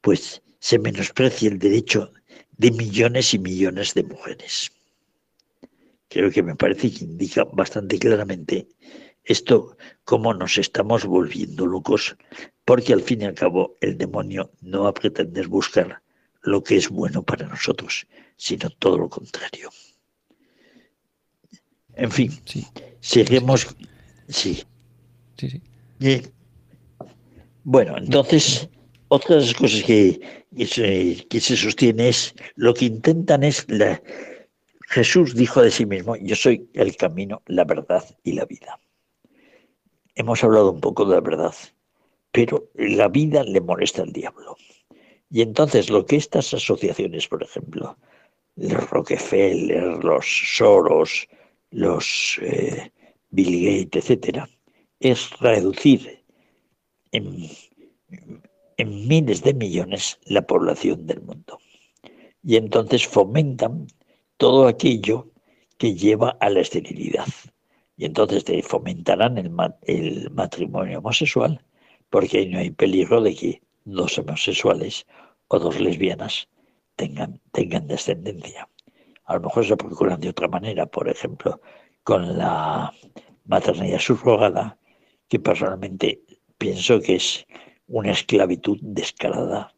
pues 0.00 0.42
se 0.60 0.78
menosprecia 0.78 1.48
el 1.48 1.58
derecho 1.58 2.12
de 2.52 2.70
millones 2.70 3.34
y 3.34 3.38
millones 3.38 3.94
de 3.94 4.04
mujeres. 4.04 4.70
Creo 6.08 6.30
que 6.30 6.42
me 6.42 6.54
parece 6.54 6.92
que 6.92 7.04
indica 7.04 7.44
bastante 7.44 7.98
claramente 7.98 8.68
esto 9.24 9.76
cómo 10.04 10.34
nos 10.34 10.58
estamos 10.58 11.06
volviendo 11.06 11.66
locos, 11.66 12.14
porque 12.66 12.92
al 12.92 13.00
fin 13.00 13.22
y 13.22 13.24
al 13.24 13.34
cabo 13.34 13.74
el 13.80 13.96
demonio 13.96 14.50
no 14.60 14.82
va 14.82 14.90
a 14.90 14.94
pretender 14.94 15.48
buscar 15.48 16.02
lo 16.42 16.62
que 16.62 16.76
es 16.76 16.90
bueno 16.90 17.22
para 17.22 17.46
nosotros, 17.46 18.06
sino 18.36 18.68
todo 18.68 18.98
lo 18.98 19.08
contrario. 19.08 19.70
En 21.96 22.10
fin, 22.10 22.30
sí. 22.44 22.66
seguimos. 23.00 23.66
Sí. 24.28 24.62
Sí, 25.36 25.60
sí. 26.00 26.22
bueno, 27.64 27.98
entonces, 27.98 28.68
otras 29.08 29.52
cosas 29.54 29.82
que, 29.82 30.20
que 31.28 31.40
se 31.40 31.56
sostiene 31.56 32.08
es 32.08 32.34
lo 32.54 32.72
que 32.72 32.86
intentan 32.86 33.42
es 33.42 33.66
la, 33.68 34.00
Jesús 34.94 35.34
dijo 35.34 35.60
de 35.60 35.72
sí 35.72 35.86
mismo, 35.86 36.14
yo 36.16 36.36
soy 36.36 36.68
el 36.74 36.96
camino, 36.96 37.42
la 37.46 37.64
verdad 37.64 38.04
y 38.22 38.32
la 38.32 38.44
vida. 38.44 38.78
Hemos 40.14 40.44
hablado 40.44 40.70
un 40.70 40.80
poco 40.80 41.04
de 41.04 41.16
la 41.16 41.20
verdad, 41.20 41.54
pero 42.30 42.70
la 42.74 43.08
vida 43.08 43.42
le 43.42 43.60
molesta 43.60 44.02
al 44.02 44.12
diablo. 44.12 44.56
Y 45.30 45.42
entonces 45.42 45.90
lo 45.90 46.06
que 46.06 46.14
estas 46.14 46.54
asociaciones, 46.54 47.26
por 47.26 47.42
ejemplo, 47.42 47.98
los 48.54 48.88
Rockefeller, 48.90 50.04
los 50.04 50.26
Soros, 50.54 51.26
los 51.74 52.38
eh, 52.40 52.92
Bill 53.30 53.64
Gates, 53.66 54.04
etcétera, 54.04 54.48
es 55.00 55.30
reducir 55.40 56.22
en, 57.10 57.50
miles 58.86 59.42
de 59.42 59.54
millones 59.54 60.18
la 60.26 60.42
población 60.46 61.06
del 61.06 61.20
mundo. 61.22 61.58
Y 62.42 62.56
entonces 62.56 63.06
fomentan 63.06 63.88
todo 64.36 64.68
aquello 64.68 65.30
que 65.78 65.94
lleva 65.94 66.36
a 66.40 66.48
la 66.48 66.60
esterilidad. 66.60 67.26
Y 67.96 68.04
entonces 68.04 68.44
te 68.44 68.62
fomentarán 68.62 69.38
el, 69.38 70.30
matrimonio 70.30 70.98
homosexual 70.98 71.60
porque 72.08 72.46
no 72.46 72.58
hay 72.58 72.70
peligro 72.70 73.20
de 73.20 73.34
que 73.34 73.62
dos 73.84 74.16
homosexuales 74.18 75.06
o 75.48 75.58
dos 75.58 75.80
lesbianas 75.80 76.48
tengan 76.96 77.86
descendencia. 77.88 78.68
A 79.24 79.34
lo 79.34 79.40
mejor 79.40 79.64
se 79.64 79.76
procuran 79.76 80.20
de 80.20 80.30
otra 80.30 80.48
manera, 80.48 80.86
por 80.86 81.08
ejemplo, 81.08 81.60
con 82.02 82.36
la 82.36 82.92
maternidad 83.46 83.98
subrogada, 83.98 84.78
que 85.28 85.38
personalmente 85.40 86.22
pienso 86.58 87.00
que 87.00 87.16
es 87.16 87.46
una 87.86 88.12
esclavitud 88.12 88.78
descarada 88.82 89.74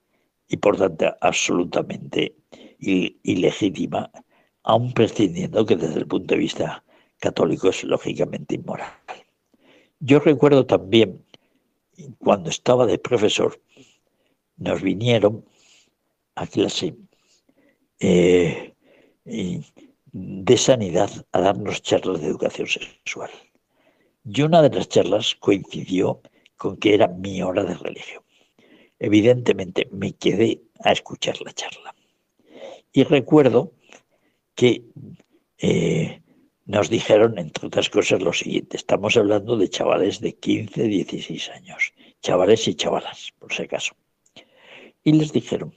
y 0.49 0.57
por 0.57 0.76
tanto 0.76 1.14
absolutamente 1.20 2.34
ilegítima, 2.78 4.11
aun 4.62 4.92
prescindiendo 4.92 5.64
que 5.64 5.76
desde 5.76 6.01
el 6.01 6.07
punto 6.07 6.34
de 6.34 6.40
vista 6.40 6.84
católico 7.18 7.68
es 7.68 7.84
lógicamente 7.84 8.57
inmoral. 8.57 8.92
Yo 10.01 10.20
recuerdo 10.20 10.66
también, 10.66 11.24
cuando 12.18 12.51
estaba 12.51 12.86
de 12.86 12.99
profesor, 12.99 13.61
nos 14.57 14.82
vinieron 14.82 15.44
a 16.34 16.47
clase 16.47 16.97
eh, 17.99 18.74
de 19.27 20.57
sanidad 20.57 21.11
a 21.33 21.41
darnos 21.41 21.83
charlas 21.83 22.20
de 22.20 22.29
educación 22.29 22.68
sexual. 22.68 23.31
Y 24.24 24.43
una 24.43 24.62
de 24.62 24.70
las 24.70 24.89
charlas 24.89 25.37
coincidió 25.39 26.20
con 26.57 26.77
que 26.77 26.95
era 26.95 27.09
mi 27.09 27.43
hora 27.43 27.64
de 27.64 27.74
religión. 27.74 28.22
Evidentemente 28.99 29.89
me 29.93 30.14
quedé 30.14 30.62
a 30.81 30.93
escuchar 30.93 31.41
la 31.43 31.53
charla. 31.53 31.95
Y 32.93 33.05
recuerdo 33.05 33.72
que 34.55 34.85
eh, 35.59 36.22
nos 36.64 36.89
dijeron, 36.89 37.39
entre 37.39 37.66
otras 37.66 37.91
cosas, 37.91 38.22
lo 38.22 38.33
siguiente. 38.33 38.77
Estamos 38.77 39.16
hablando 39.16 39.57
de 39.57 39.68
chavales 39.68 40.20
de 40.20 40.35
15, 40.35 40.83
16 40.83 41.51
años, 41.51 41.93
chavales 42.22 42.66
y 42.68 42.74
chavalas, 42.74 43.33
por 43.39 43.53
si 43.53 43.64
acaso. 43.64 43.95
Y 45.05 45.12
les 45.12 45.33
dijeron, 45.33 45.74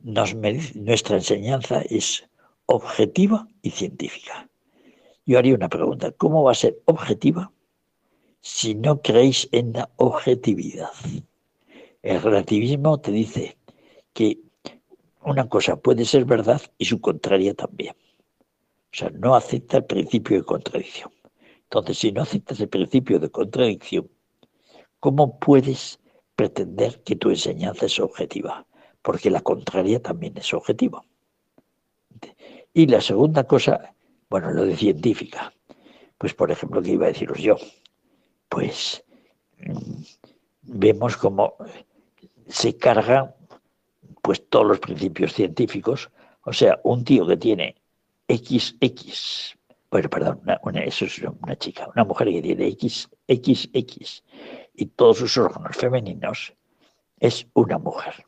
nuestra 0.00 1.16
enseñanza 1.16 1.82
es 1.82 2.28
objetiva 2.66 3.48
y 3.62 3.70
científica. 3.70 4.48
Yo 5.26 5.38
haría 5.38 5.54
una 5.54 5.68
pregunta, 5.68 6.12
¿cómo 6.12 6.42
va 6.42 6.52
a 6.52 6.54
ser 6.54 6.78
objetiva 6.84 7.52
si 8.44 8.74
no 8.74 9.00
creéis 9.00 9.48
en 9.52 9.72
la 9.72 9.88
objetividad. 9.96 10.90
El 12.02 12.20
relativismo 12.20 13.00
te 13.00 13.10
dice 13.10 13.56
que 14.12 14.38
una 15.22 15.48
cosa 15.48 15.76
puede 15.76 16.04
ser 16.04 16.26
verdad 16.26 16.60
y 16.76 16.84
su 16.84 17.00
contraria 17.00 17.54
también. 17.54 17.94
O 18.92 18.96
sea, 18.96 19.08
no 19.08 19.34
acepta 19.34 19.78
el 19.78 19.86
principio 19.86 20.36
de 20.36 20.44
contradicción. 20.44 21.10
Entonces, 21.62 21.96
si 21.96 22.12
no 22.12 22.20
aceptas 22.20 22.60
el 22.60 22.68
principio 22.68 23.18
de 23.18 23.30
contradicción, 23.30 24.10
¿cómo 25.00 25.38
puedes 25.38 25.98
pretender 26.36 27.02
que 27.02 27.16
tu 27.16 27.30
enseñanza 27.30 27.86
es 27.86 27.98
objetiva? 27.98 28.66
Porque 29.00 29.30
la 29.30 29.40
contraria 29.40 30.02
también 30.02 30.36
es 30.36 30.52
objetiva. 30.52 31.02
Y 32.76 32.88
la 32.88 33.00
segunda 33.00 33.44
cosa, 33.44 33.94
bueno, 34.28 34.50
lo 34.50 34.66
de 34.66 34.76
científica. 34.76 35.54
Pues, 36.18 36.34
por 36.34 36.50
ejemplo, 36.50 36.82
¿qué 36.82 36.90
iba 36.90 37.06
a 37.06 37.08
deciros 37.08 37.38
yo? 37.38 37.56
Pues 38.48 39.04
mm, 39.58 40.02
vemos 40.62 41.16
cómo 41.16 41.54
se 42.48 42.76
cargan 42.76 43.32
pues 44.22 44.48
todos 44.48 44.66
los 44.66 44.80
principios 44.80 45.32
científicos. 45.32 46.10
O 46.42 46.52
sea, 46.52 46.80
un 46.82 47.04
tío 47.04 47.24
que 47.26 47.36
tiene 47.36 47.76
XX, 48.28 49.56
bueno, 49.88 50.10
perdón, 50.10 50.40
eso 50.84 51.04
es 51.04 51.18
una 51.20 51.56
chica, 51.56 51.88
una 51.94 52.04
mujer 52.04 52.28
que 52.28 52.42
tiene 52.42 52.72
XXX 52.72 54.24
y 54.74 54.86
todos 54.86 55.18
sus 55.18 55.36
órganos 55.36 55.76
femeninos, 55.76 56.54
es 57.20 57.46
una 57.54 57.78
mujer. 57.78 58.26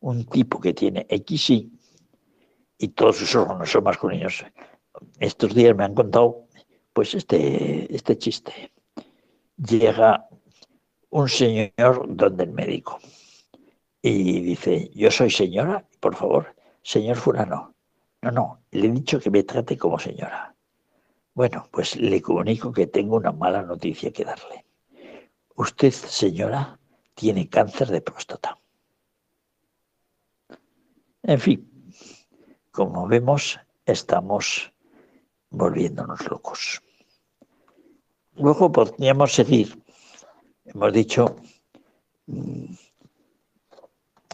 Un 0.00 0.24
tipo 0.24 0.58
que 0.58 0.72
tiene 0.72 1.06
XY 1.10 1.77
y 2.78 2.88
todos 2.88 3.16
sus 3.16 3.34
órganos 3.34 3.70
son 3.70 3.84
masculinos. 3.84 4.44
Estos 5.18 5.54
días 5.54 5.76
me 5.76 5.84
han 5.84 5.94
contado 5.94 6.46
pues 6.92 7.14
este, 7.14 7.94
este 7.94 8.16
chiste. 8.16 8.72
Llega 9.56 10.28
un 11.10 11.28
señor 11.28 12.06
donde 12.08 12.44
el 12.44 12.52
médico 12.52 12.98
y 14.00 14.40
dice, 14.40 14.90
yo 14.94 15.10
soy 15.10 15.30
señora, 15.30 15.86
por 16.00 16.14
favor, 16.14 16.54
señor 16.82 17.16
fulano. 17.16 17.74
No, 18.22 18.30
no, 18.30 18.62
le 18.70 18.86
he 18.86 18.90
dicho 18.90 19.20
que 19.20 19.30
me 19.30 19.42
trate 19.42 19.76
como 19.76 19.98
señora. 19.98 20.54
Bueno, 21.34 21.68
pues 21.70 21.96
le 21.96 22.20
comunico 22.20 22.72
que 22.72 22.86
tengo 22.86 23.16
una 23.16 23.32
mala 23.32 23.62
noticia 23.62 24.12
que 24.12 24.24
darle. 24.24 24.64
Usted, 25.54 25.92
señora, 25.92 26.78
tiene 27.14 27.48
cáncer 27.48 27.88
de 27.88 28.00
próstata. 28.00 28.58
En 31.22 31.40
fin, 31.40 31.67
como 32.78 33.08
vemos, 33.08 33.58
estamos 33.86 34.72
volviéndonos 35.50 36.24
locos. 36.30 36.80
Luego 38.36 38.70
podríamos 38.70 39.34
seguir. 39.34 39.82
Hemos 40.64 40.92
dicho 40.92 41.34
mm, 42.26 42.72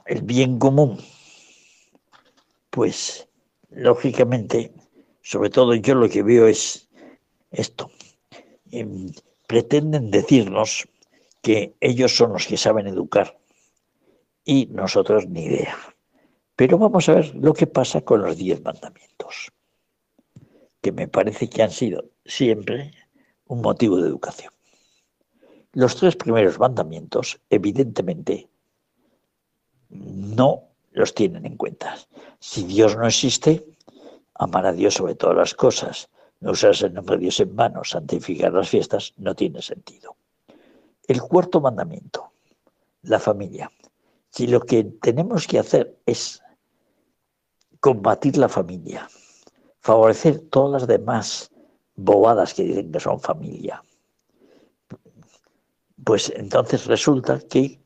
el 0.04 0.22
bien 0.24 0.58
común, 0.58 0.98
pues 2.68 3.26
lógicamente, 3.70 4.74
sobre 5.22 5.48
todo 5.48 5.74
yo 5.74 5.94
lo 5.94 6.10
que 6.10 6.22
veo 6.22 6.46
es 6.46 6.90
esto. 7.50 7.90
Em, 8.70 9.10
pretenden 9.46 10.10
decirnos 10.10 10.86
que 11.40 11.72
ellos 11.80 12.14
son 12.14 12.34
los 12.34 12.46
que 12.46 12.58
saben 12.58 12.88
educar 12.88 13.38
y 14.44 14.66
nosotros 14.66 15.26
ni 15.30 15.44
idea. 15.44 15.93
Pero 16.56 16.78
vamos 16.78 17.08
a 17.08 17.14
ver 17.14 17.34
lo 17.34 17.52
que 17.52 17.66
pasa 17.66 18.02
con 18.02 18.22
los 18.22 18.36
diez 18.36 18.62
mandamientos, 18.62 19.50
que 20.80 20.92
me 20.92 21.08
parece 21.08 21.48
que 21.48 21.62
han 21.62 21.70
sido 21.70 22.04
siempre 22.24 22.92
un 23.46 23.60
motivo 23.60 23.96
de 23.96 24.08
educación. 24.08 24.52
Los 25.72 25.96
tres 25.96 26.14
primeros 26.14 26.58
mandamientos, 26.58 27.40
evidentemente, 27.50 28.48
no 29.88 30.68
los 30.92 31.12
tienen 31.12 31.44
en 31.44 31.56
cuenta. 31.56 31.96
Si 32.38 32.62
Dios 32.62 32.96
no 32.96 33.06
existe, 33.06 33.64
amar 34.34 34.66
a 34.66 34.72
Dios 34.72 34.94
sobre 34.94 35.16
todas 35.16 35.36
las 35.36 35.54
cosas, 35.54 36.08
no 36.38 36.52
usarse 36.52 36.86
el 36.86 36.94
nombre 36.94 37.16
de 37.16 37.22
Dios 37.22 37.40
en 37.40 37.56
vano, 37.56 37.82
santificar 37.82 38.52
las 38.52 38.68
fiestas, 38.68 39.12
no 39.16 39.34
tiene 39.34 39.60
sentido. 39.62 40.16
El 41.08 41.20
cuarto 41.20 41.60
mandamiento, 41.60 42.30
la 43.02 43.18
familia. 43.18 43.70
Si 44.30 44.46
lo 44.46 44.60
que 44.60 44.84
tenemos 44.84 45.46
que 45.46 45.58
hacer 45.58 45.96
es 46.06 46.43
combatir 47.84 48.38
la 48.38 48.48
familia, 48.48 49.10
favorecer 49.80 50.38
todas 50.48 50.72
las 50.72 50.88
demás 50.88 51.50
bobadas 51.94 52.54
que 52.54 52.62
dicen 52.62 52.90
que 52.90 52.98
son 52.98 53.20
familia, 53.20 53.82
pues 56.02 56.32
entonces 56.34 56.86
resulta 56.86 57.40
que 57.40 57.78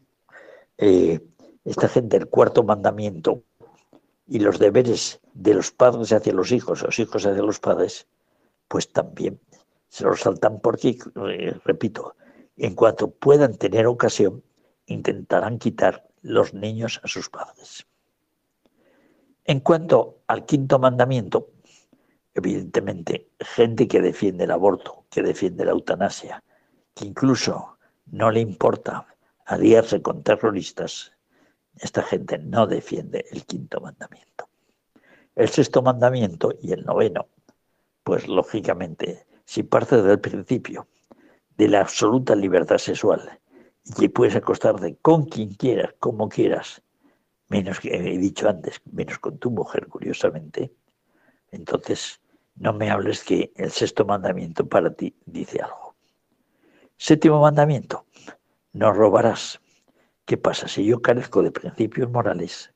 eh, 0.76 1.18
esta 1.64 1.88
gente 1.88 2.16
el 2.16 2.28
cuarto 2.28 2.62
mandamiento 2.62 3.42
y 4.28 4.38
los 4.38 4.60
deberes 4.60 5.20
de 5.34 5.54
los 5.54 5.72
padres 5.72 6.12
hacia 6.12 6.32
los 6.32 6.52
hijos, 6.52 6.82
los 6.82 6.96
hijos 7.00 7.26
hacia 7.26 7.42
los 7.42 7.58
padres, 7.58 8.06
pues 8.68 8.92
también 8.92 9.40
se 9.88 10.04
los 10.04 10.20
saltan 10.20 10.60
porque, 10.60 10.96
eh, 11.28 11.58
repito, 11.64 12.14
en 12.56 12.76
cuanto 12.76 13.10
puedan 13.10 13.56
tener 13.56 13.88
ocasión, 13.88 14.44
intentarán 14.86 15.58
quitar 15.58 16.06
los 16.22 16.54
niños 16.54 17.00
a 17.02 17.08
sus 17.08 17.28
padres. 17.28 17.84
En 19.48 19.60
cuanto 19.60 20.24
al 20.26 20.44
quinto 20.44 20.78
mandamiento, 20.78 21.52
evidentemente, 22.34 23.30
gente 23.40 23.88
que 23.88 24.02
defiende 24.02 24.44
el 24.44 24.50
aborto, 24.50 25.06
que 25.08 25.22
defiende 25.22 25.64
la 25.64 25.70
eutanasia, 25.70 26.44
que 26.94 27.06
incluso 27.06 27.78
no 28.04 28.30
le 28.30 28.40
importa 28.40 29.06
aliarse 29.46 30.02
con 30.02 30.22
terroristas, 30.22 31.14
esta 31.78 32.02
gente 32.02 32.36
no 32.36 32.66
defiende 32.66 33.24
el 33.32 33.46
quinto 33.46 33.80
mandamiento. 33.80 34.50
El 35.34 35.48
sexto 35.48 35.80
mandamiento 35.80 36.52
y 36.60 36.72
el 36.72 36.84
noveno, 36.84 37.28
pues 38.04 38.28
lógicamente, 38.28 39.26
si 39.46 39.62
parte 39.62 40.02
del 40.02 40.20
principio 40.20 40.88
de 41.56 41.68
la 41.68 41.80
absoluta 41.80 42.34
libertad 42.34 42.76
sexual 42.76 43.40
y 43.98 44.08
puedes 44.08 44.36
acostarte 44.36 44.98
con 45.00 45.24
quien 45.24 45.54
quieras, 45.54 45.94
como 45.98 46.28
quieras, 46.28 46.82
menos 47.48 47.80
que 47.80 47.94
he 47.94 48.18
dicho 48.18 48.48
antes, 48.48 48.80
menos 48.90 49.18
con 49.18 49.38
tu 49.38 49.50
mujer, 49.50 49.88
curiosamente, 49.88 50.72
entonces 51.50 52.20
no 52.56 52.72
me 52.72 52.90
hables 52.90 53.24
que 53.24 53.52
el 53.56 53.70
sexto 53.70 54.04
mandamiento 54.04 54.68
para 54.68 54.92
ti 54.92 55.14
dice 55.26 55.60
algo. 55.60 55.94
Séptimo 56.96 57.40
mandamiento, 57.40 58.04
no 58.72 58.92
robarás. 58.92 59.60
¿Qué 60.24 60.36
pasa? 60.36 60.68
Si 60.68 60.84
yo 60.84 61.00
carezco 61.00 61.42
de 61.42 61.50
principios 61.50 62.10
morales, 62.10 62.72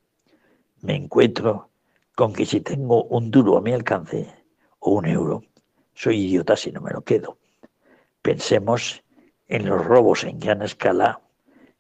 me 0.80 0.94
encuentro 0.94 1.70
con 2.14 2.32
que 2.32 2.46
si 2.46 2.60
tengo 2.60 3.04
un 3.04 3.30
duro 3.30 3.58
a 3.58 3.60
mi 3.60 3.72
alcance 3.72 4.32
o 4.78 4.92
un 4.92 5.06
euro, 5.06 5.42
soy 5.94 6.26
idiota 6.26 6.56
si 6.56 6.72
no 6.72 6.80
me 6.80 6.92
lo 6.92 7.02
quedo. 7.02 7.38
Pensemos 8.22 9.02
en 9.48 9.66
los 9.66 9.84
robos 9.84 10.24
en 10.24 10.38
gran 10.38 10.62
escala, 10.62 11.20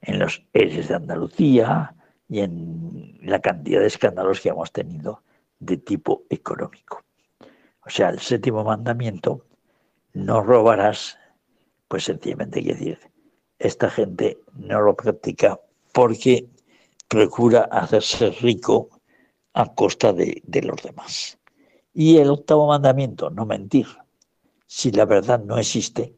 en 0.02 0.18
los 0.18 0.44
eres 0.52 0.88
de 0.88 0.96
Andalucía 0.96 1.94
y 2.32 2.40
en 2.40 3.18
la 3.20 3.40
cantidad 3.40 3.80
de 3.80 3.88
escándalos 3.88 4.40
que 4.40 4.48
hemos 4.48 4.72
tenido 4.72 5.22
de 5.58 5.76
tipo 5.76 6.22
económico. 6.30 7.02
O 7.84 7.90
sea, 7.90 8.08
el 8.08 8.20
séptimo 8.20 8.64
mandamiento, 8.64 9.44
no 10.14 10.40
robarás, 10.40 11.18
pues 11.88 12.04
sencillamente 12.04 12.62
quiere 12.62 12.78
decir, 12.78 12.98
esta 13.58 13.90
gente 13.90 14.38
no 14.54 14.80
lo 14.80 14.96
practica 14.96 15.60
porque 15.92 16.48
procura 17.06 17.64
hacerse 17.64 18.30
rico 18.30 18.88
a 19.52 19.74
costa 19.74 20.14
de, 20.14 20.42
los 20.62 20.82
demás. 20.82 21.38
Y 21.92 22.16
el 22.16 22.30
octavo 22.30 22.66
mandamiento, 22.66 23.28
no 23.28 23.44
mentir. 23.44 23.88
Si 24.66 24.90
la 24.90 25.04
verdad 25.04 25.44
no 25.44 25.58
existe, 25.58 26.16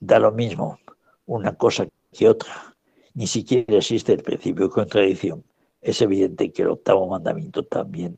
da 0.00 0.18
lo 0.18 0.32
mismo 0.32 0.80
una 1.26 1.54
cosa 1.54 1.86
que 2.12 2.28
otra. 2.28 2.74
Ni 3.18 3.26
siquiera 3.26 3.78
existe 3.78 4.12
el 4.12 4.22
principio 4.22 4.68
de 4.68 4.70
contradicción. 4.70 5.44
Es 5.80 6.00
evidente 6.02 6.52
que 6.52 6.62
el 6.62 6.68
octavo 6.68 7.08
mandamiento 7.08 7.64
también 7.64 8.16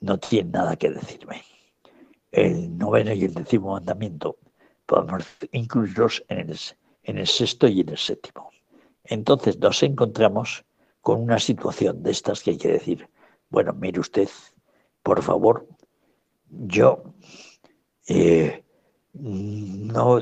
no 0.00 0.18
tiene 0.18 0.52
nada 0.52 0.76
que 0.76 0.88
decirme. 0.88 1.42
El 2.32 2.78
noveno 2.78 3.12
y 3.12 3.24
el 3.24 3.34
décimo 3.34 3.72
mandamiento 3.72 4.38
podemos 4.86 5.24
incluirlos 5.52 6.24
en 6.28 6.48
el, 7.18 7.26
sexto 7.26 7.68
y 7.68 7.82
en 7.82 7.90
el 7.90 7.98
séptimo. 7.98 8.48
Entonces 9.04 9.58
nos 9.58 9.82
encontramos 9.82 10.64
con 11.02 11.20
una 11.20 11.38
situación 11.38 12.02
de 12.02 12.12
estas 12.12 12.42
que 12.42 12.52
hay 12.52 12.56
que 12.56 12.72
decir, 12.72 13.10
bueno, 13.50 13.74
mire 13.74 14.00
usted, 14.00 14.30
por 15.02 15.20
favor, 15.22 15.68
yo 16.48 17.12
eh, 18.08 18.64
no, 19.12 20.18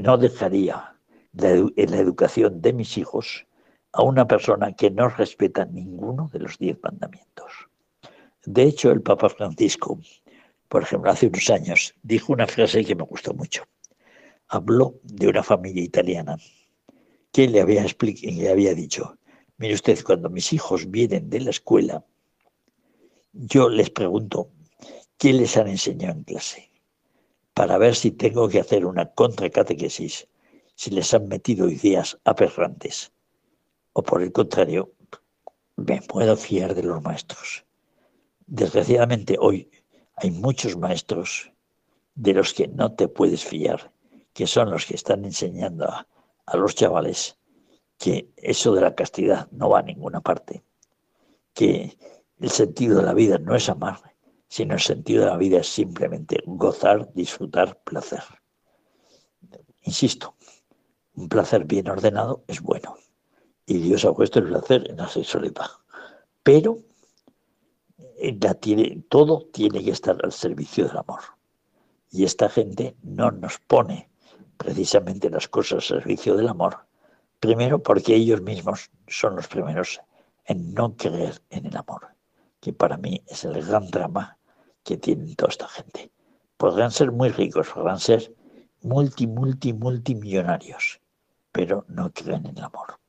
no 0.00 0.16
dejaría 0.16 0.97
en 1.36 1.90
la 1.90 1.98
educación 1.98 2.60
de 2.60 2.72
mis 2.72 2.96
hijos 2.98 3.46
a 3.92 4.02
una 4.02 4.26
persona 4.26 4.72
que 4.72 4.90
no 4.90 5.08
respeta 5.08 5.64
ninguno 5.64 6.28
de 6.32 6.38
los 6.40 6.58
diez 6.58 6.78
mandamientos. 6.82 7.52
De 8.44 8.62
hecho, 8.62 8.90
el 8.90 9.02
Papa 9.02 9.28
Francisco, 9.28 9.98
por 10.68 10.82
ejemplo, 10.82 11.10
hace 11.10 11.26
unos 11.26 11.50
años, 11.50 11.94
dijo 12.02 12.32
una 12.32 12.46
frase 12.46 12.84
que 12.84 12.94
me 12.94 13.02
gustó 13.02 13.34
mucho. 13.34 13.64
habló 14.48 14.98
de 15.02 15.28
una 15.28 15.42
familia 15.42 15.82
italiana 15.82 16.38
que 17.32 17.46
le 17.46 17.60
había, 17.60 18.74
dicho, 18.74 19.18
mire 19.58 19.74
usted, 19.74 20.02
cuando 20.02 20.30
mis 20.30 20.52
hijos 20.52 20.90
vienen 20.90 21.28
de 21.28 21.40
la 21.40 21.50
escuela, 21.50 22.04
yo 23.32 23.68
les 23.68 23.90
pregunto 23.90 24.50
qué 25.18 25.32
les 25.32 25.56
han 25.56 25.68
enseñado 25.68 26.14
en 26.14 26.24
clase, 26.24 26.70
para 27.54 27.76
ver 27.76 27.94
si 27.94 28.10
tengo 28.10 28.48
que 28.48 28.60
hacer 28.60 28.86
una 28.86 29.12
contracatequesis, 29.12 30.26
si 30.78 30.90
les 30.90 31.12
han 31.12 31.26
metido 31.26 31.68
ideas 31.68 32.16
aberrantes, 32.22 33.10
o 33.94 34.00
por 34.04 34.22
el 34.22 34.30
contrario, 34.30 34.92
me 35.74 36.00
puedo 36.02 36.36
fiar 36.36 36.76
de 36.76 36.84
los 36.84 37.02
maestros. 37.02 37.64
Desgraciadamente 38.46 39.36
hoy 39.40 39.68
hay 40.14 40.30
muchos 40.30 40.76
maestros 40.76 41.50
de 42.14 42.32
los 42.32 42.54
que 42.54 42.68
no 42.68 42.94
te 42.94 43.08
puedes 43.08 43.44
fiar, 43.44 43.90
que 44.32 44.46
son 44.46 44.70
los 44.70 44.86
que 44.86 44.94
están 44.94 45.24
enseñando 45.24 45.84
a, 45.84 46.06
a 46.46 46.56
los 46.56 46.76
chavales 46.76 47.36
que 47.98 48.30
eso 48.36 48.72
de 48.72 48.82
la 48.82 48.94
castidad 48.94 49.50
no 49.50 49.70
va 49.70 49.80
a 49.80 49.82
ninguna 49.82 50.20
parte, 50.20 50.62
que 51.54 51.98
el 52.38 52.50
sentido 52.50 52.98
de 52.98 53.02
la 53.02 53.14
vida 53.14 53.38
no 53.38 53.56
es 53.56 53.68
amar, 53.68 54.14
sino 54.46 54.74
el 54.74 54.80
sentido 54.80 55.24
de 55.24 55.30
la 55.30 55.36
vida 55.36 55.58
es 55.58 55.68
simplemente 55.68 56.40
gozar, 56.46 57.12
disfrutar, 57.14 57.82
placer. 57.82 58.22
Insisto, 59.82 60.36
un 61.18 61.28
placer 61.28 61.64
bien 61.64 61.88
ordenado 61.88 62.44
es 62.46 62.60
bueno. 62.60 62.96
Y 63.66 63.78
Dios 63.78 64.04
ha 64.04 64.12
puesto 64.12 64.38
el 64.38 64.48
placer 64.48 64.88
en 64.88 64.98
la 64.98 65.08
sexualidad. 65.08 65.66
Pero 66.42 66.78
la 68.40 68.54
tiene, 68.54 69.02
todo 69.08 69.46
tiene 69.52 69.82
que 69.82 69.90
estar 69.90 70.16
al 70.24 70.32
servicio 70.32 70.86
del 70.86 70.96
amor. 70.96 71.20
Y 72.10 72.24
esta 72.24 72.48
gente 72.48 72.96
no 73.02 73.30
nos 73.30 73.58
pone 73.58 74.08
precisamente 74.56 75.28
las 75.28 75.48
cosas 75.48 75.72
al 75.72 76.00
servicio 76.00 76.36
del 76.36 76.48
amor. 76.48 76.86
Primero 77.40 77.82
porque 77.82 78.14
ellos 78.14 78.40
mismos 78.40 78.90
son 79.06 79.36
los 79.36 79.48
primeros 79.48 80.00
en 80.46 80.72
no 80.72 80.96
creer 80.96 81.42
en 81.50 81.66
el 81.66 81.76
amor, 81.76 82.08
que 82.60 82.72
para 82.72 82.96
mí 82.96 83.22
es 83.26 83.44
el 83.44 83.62
gran 83.64 83.88
drama 83.88 84.38
que 84.82 84.96
tienen 84.96 85.34
toda 85.36 85.50
esta 85.50 85.68
gente. 85.68 86.10
Podrán 86.56 86.90
ser 86.90 87.12
muy 87.12 87.28
ricos, 87.28 87.68
podrán 87.68 88.00
ser 88.00 88.34
multi, 88.80 89.26
multi, 89.26 89.72
multimillonarios, 89.72 91.00
pero 91.58 91.84
no 91.88 92.12
creen 92.12 92.46
en 92.46 92.56
el 92.56 92.62
amor. 92.62 93.00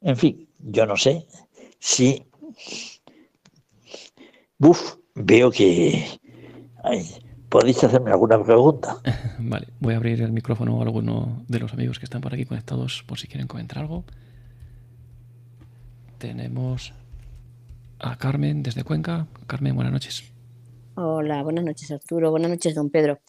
En 0.00 0.16
fin, 0.16 0.48
yo 0.58 0.84
no 0.86 0.96
sé 0.96 1.24
si... 1.78 2.26
Buf, 4.58 4.96
veo 5.14 5.52
que... 5.52 6.18
¿Podéis 7.48 7.84
hacerme 7.84 8.10
alguna 8.10 8.42
pregunta? 8.42 8.96
Vale, 9.38 9.68
voy 9.78 9.94
a 9.94 9.98
abrir 9.98 10.20
el 10.20 10.32
micrófono 10.32 10.80
a 10.80 10.82
alguno 10.82 11.44
de 11.46 11.60
los 11.60 11.72
amigos 11.72 12.00
que 12.00 12.06
están 12.06 12.22
por 12.22 12.34
aquí 12.34 12.44
conectados 12.44 13.04
por 13.06 13.20
si 13.20 13.28
quieren 13.28 13.46
comentar 13.46 13.78
algo. 13.78 14.02
Tenemos 16.18 16.92
a 18.00 18.18
Carmen 18.18 18.64
desde 18.64 18.82
Cuenca. 18.82 19.28
Carmen, 19.46 19.76
buenas 19.76 19.92
noches. 19.92 20.24
Hola, 20.96 21.44
buenas 21.44 21.64
noches 21.64 21.88
Arturo, 21.92 22.32
buenas 22.32 22.50
noches 22.50 22.74
don 22.74 22.90
Pedro. 22.90 23.20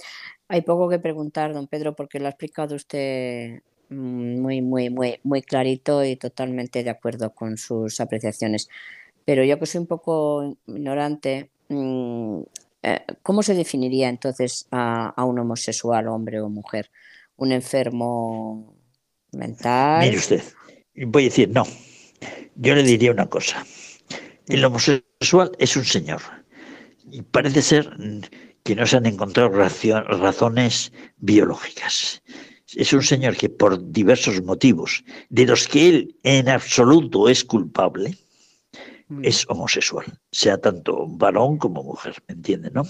Hay 0.48 0.64
poco 0.64 0.90
que 0.90 0.98
preguntar, 0.98 1.54
don 1.54 1.68
Pedro, 1.68 1.96
porque 1.96 2.20
lo 2.20 2.26
ha 2.26 2.30
explicado 2.30 2.76
usted 2.76 3.62
muy, 3.94 4.62
muy, 4.62 4.90
muy, 4.90 5.20
muy 5.24 5.42
clarito 5.42 6.04
y 6.04 6.16
totalmente 6.16 6.84
de 6.84 6.90
acuerdo 6.90 7.34
con 7.34 7.58
sus 7.58 8.00
apreciaciones. 8.00 8.70
Pero 9.26 9.44
yo 9.44 9.60
que 9.60 9.66
soy 9.66 9.82
un 9.82 9.88
poco 9.88 10.58
ignorante, 10.68 11.50
mm, 11.70 12.42
eh, 12.84 13.02
¿cómo 13.22 13.44
se 13.44 13.54
definiría 13.54 14.10
entonces 14.10 14.68
a, 14.72 15.14
un 15.24 15.40
homosexual, 15.40 16.08
hombre 16.08 16.42
o 16.42 16.50
mujer? 16.50 16.92
¿Un 17.38 17.52
enfermo 17.52 18.76
mental? 19.32 20.02
Mire 20.02 20.18
usted, 20.18 20.44
voy 21.08 21.24
a 21.24 21.26
decir 21.26 21.50
no. 21.50 21.64
Yo 22.56 22.76
le 22.76 22.84
diría 22.84 23.12
una 23.12 23.28
cosa. 23.28 23.66
El 24.48 24.62
mm. 24.62 24.66
homosexual 24.66 25.52
es 25.58 25.78
un 25.78 25.86
señor 25.86 26.22
y 27.10 27.22
parece 27.22 27.62
ser 27.62 27.90
que 28.64 28.76
no 28.76 28.86
se 28.86 28.98
han 28.98 29.06
encontrado 29.06 29.50
razones 29.50 30.92
biológicas. 31.18 32.22
Es 32.76 32.94
un 32.94 33.04
señor 33.04 33.36
que 33.38 33.50
por 33.50 33.92
diversos 33.92 34.42
motivos, 34.44 35.04
de 35.30 35.46
los 35.46 35.68
que 35.68 35.90
él 35.90 36.16
en 36.24 36.50
absoluto 36.50 37.30
es 37.30 37.44
culpable, 37.44 38.18
es 39.22 39.46
homosexual, 39.50 40.06
sea 40.32 40.58
tanto 40.58 41.06
varón 41.08 41.58
como 41.58 41.84
mujer, 41.84 42.16
¿me 42.28 42.36
entiende, 42.36 42.72
no? 42.72 42.84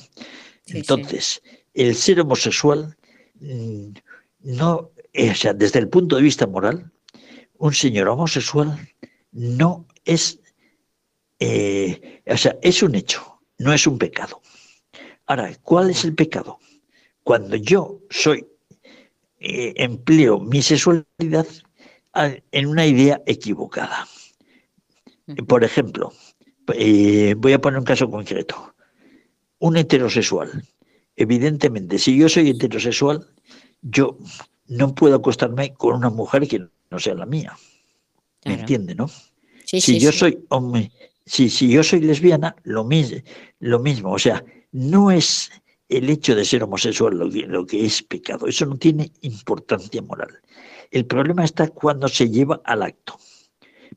Entonces, 0.68 1.42
el 1.74 1.96
ser 1.96 2.22
homosexual 2.22 2.96
mm, 3.40 3.90
no, 4.44 4.92
eh, 5.14 5.32
o 5.32 5.36
sea, 5.36 5.54
desde 5.54 5.80
el 5.80 5.90
punto 5.90 6.16
de 6.16 6.22
vista 6.22 6.48
moral, 6.48 6.92
un 7.58 7.74
señor 7.74 8.08
homosexual 8.08 8.78
no 9.32 9.86
es, 10.06 10.40
eh, 11.40 12.22
o 12.28 12.38
sea, 12.38 12.58
es 12.62 12.84
un 12.84 12.96
hecho, 12.96 13.40
no 13.58 13.74
es 13.74 13.88
un 13.88 13.98
pecado. 13.98 14.42
Ahora, 15.26 15.52
¿cuál 15.62 15.90
es 15.90 16.04
el 16.04 16.14
pecado? 16.14 16.60
Cuando 17.24 17.56
yo 17.56 18.02
soy, 18.10 18.46
eh, 19.46 19.74
empleo 19.76 20.40
mi 20.40 20.62
sexualidad 20.62 21.46
en 22.14 22.66
una 22.66 22.86
idea 22.86 23.22
equivocada. 23.26 24.08
Por 25.48 25.66
ejemplo, 25.66 26.14
eh, 26.74 27.36
voy 27.38 27.52
a 27.52 27.60
poner 27.60 27.80
un 27.80 27.86
caso 27.86 28.10
concreto. 28.10 28.74
Un 29.60 29.76
heterosexual. 29.76 30.64
Evidentemente, 31.18 32.00
si 32.00 32.18
yo 32.18 32.30
soy 32.30 32.52
heterosexual, 32.52 33.28
yo 33.82 34.18
no 34.68 34.96
puedo 34.96 35.16
acostarme 35.16 35.74
con 35.74 35.96
una 35.96 36.10
mujer 36.10 36.48
que 36.48 36.66
no 36.90 37.00
sea 37.00 37.16
la 37.16 37.26
mía. 37.26 37.58
¿Me 38.46 38.54
entiende, 38.54 38.96
no? 38.96 39.10
si 39.66 40.00
yo 40.00 40.14
soy 40.14 40.46
hombre, 40.50 40.92
si, 41.26 41.50
si 41.50 41.70
yo 41.70 41.84
soy 41.84 42.00
lesbiana, 42.00 42.56
lo, 42.64 42.88
lo 43.60 43.80
mismo. 43.80 44.12
O 44.14 44.20
sea, 44.20 44.44
no 44.72 45.12
es 45.12 45.52
el 45.98 46.10
hecho 46.10 46.36
de 46.36 46.46
ser 46.46 46.64
homosexual 46.64 47.18
lo 47.18 47.30
que, 47.30 47.42
lo 47.42 47.66
que 47.66 47.86
es 47.86 48.02
pecado. 48.04 48.48
Eso 48.48 48.66
no 48.66 48.78
tiene 48.78 49.12
importancia 49.22 50.02
moral. 50.02 50.40
El 50.92 51.06
problema 51.06 51.44
está 51.44 51.68
cuando 51.70 52.08
se 52.08 52.30
lleva 52.30 52.62
al 52.66 52.84
acto. 52.84 53.18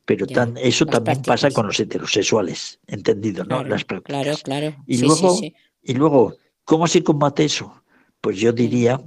Pero 0.05 0.27
eso 0.57 0.87
también 0.87 1.23
pasa 1.23 1.51
con 1.51 1.67
los 1.67 1.81
heterosexuales, 1.81 2.79
entendido, 2.87 3.45
¿no? 3.45 3.65
Las 3.65 3.85
prácticas. 3.85 4.23
Claro, 4.23 4.39
claro. 4.45 4.85
Y, 4.87 4.99
luego, 4.99 5.39
y 5.83 5.95
luego, 5.95 6.37
¿cómo 6.65 6.87
se 6.87 7.03
combate 7.03 7.45
eso? 7.45 7.83
Pues 8.21 8.39
yo 8.39 8.53
diría, 8.53 9.01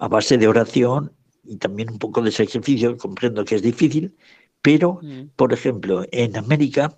a 0.00 0.08
base 0.08 0.38
de 0.38 0.48
oración 0.48 1.12
y 1.44 1.56
también 1.58 1.90
un 1.90 1.98
poco 1.98 2.22
de 2.22 2.32
sacrificio, 2.32 2.96
comprendo 2.96 3.44
que 3.44 3.54
es 3.54 3.62
difícil, 3.62 4.16
pero, 4.62 4.98
mm. 5.02 5.30
por 5.36 5.52
ejemplo, 5.52 6.04
en 6.10 6.36
América 6.36 6.96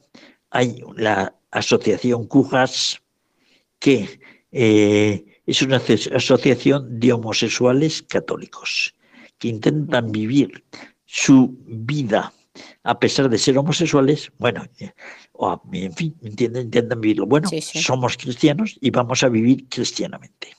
hay 0.51 0.83
la 0.97 1.35
asociación 1.51 2.27
Cujas, 2.27 3.03
que 3.79 4.21
eh, 4.55 5.25
es 5.47 5.63
una 5.63 5.77
asociación 5.77 7.01
de 7.01 7.13
homosexuales 7.13 8.03
católicos, 8.03 8.95
que 9.39 9.49
intentan 9.49 10.13
vivir 10.13 10.65
su 11.05 11.59
vida 11.67 12.33
a 12.85 12.99
pesar 13.01 13.29
de 13.29 13.37
ser 13.37 13.59
homosexuales, 13.59 14.31
bueno, 14.39 14.65
eh, 14.79 14.93
o 15.33 15.61
en 15.73 15.93
fin, 15.93 16.15
intentan 16.23 17.01
vivirlo. 17.01 17.27
Bueno, 17.27 17.49
somos 17.61 18.17
cristianos 18.17 18.79
y 18.81 18.91
vamos 18.91 19.25
a 19.25 19.29
vivir 19.29 19.69
cristianamente. 19.69 20.55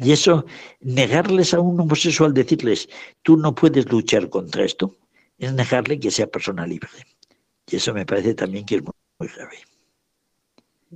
Y 0.00 0.12
eso, 0.12 0.44
negarles 0.80 1.54
a 1.54 1.60
un 1.60 1.80
homosexual, 1.80 2.34
decirles, 2.34 2.88
tú 3.22 3.36
no 3.36 3.54
puedes 3.54 3.90
luchar 3.90 4.28
contra 4.28 4.64
esto, 4.64 4.96
es 5.38 5.52
negarle 5.52 5.98
que 5.98 6.10
sea 6.10 6.26
persona 6.26 6.66
libre. 6.66 6.88
Y 7.70 7.76
eso 7.76 7.94
me 7.94 8.04
parece 8.04 8.34
también 8.34 8.66
que 8.66 8.76
es 8.76 8.82
muy, 8.82 9.28
grave. 9.28 9.58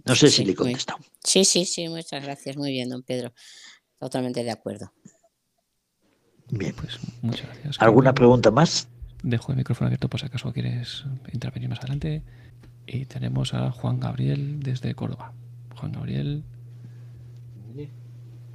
No 0.04 0.14
sé 0.14 0.28
si 0.30 0.44
le 0.44 0.52
he 0.52 0.54
contestado. 0.54 0.98
Sí, 1.22 1.44
sí, 1.44 1.64
sí, 1.64 1.88
muchas 1.88 2.22
gracias. 2.22 2.56
Muy 2.56 2.70
bien, 2.70 2.88
don 2.88 3.02
Pedro. 3.02 3.32
Totalmente 3.98 4.42
de 4.42 4.50
acuerdo. 4.50 4.92
Bien, 6.50 6.74
pues 6.74 6.98
muchas 7.22 7.46
gracias. 7.46 7.76
¿Alguna 7.80 8.14
pregunta 8.14 8.50
más? 8.50 8.88
Dejo 9.22 9.52
el 9.52 9.58
micrófono 9.58 9.86
abierto 9.86 10.08
por 10.08 10.20
si 10.20 10.26
acaso 10.26 10.52
quieres 10.52 11.04
intervenir 11.32 11.68
más 11.68 11.78
adelante. 11.78 12.22
Y 12.86 13.06
tenemos 13.06 13.54
a 13.54 13.70
Juan 13.70 14.00
Gabriel 14.00 14.60
desde 14.60 14.94
Córdoba. 14.94 15.32
Juan 15.76 15.92
Gabriel. 15.92 16.44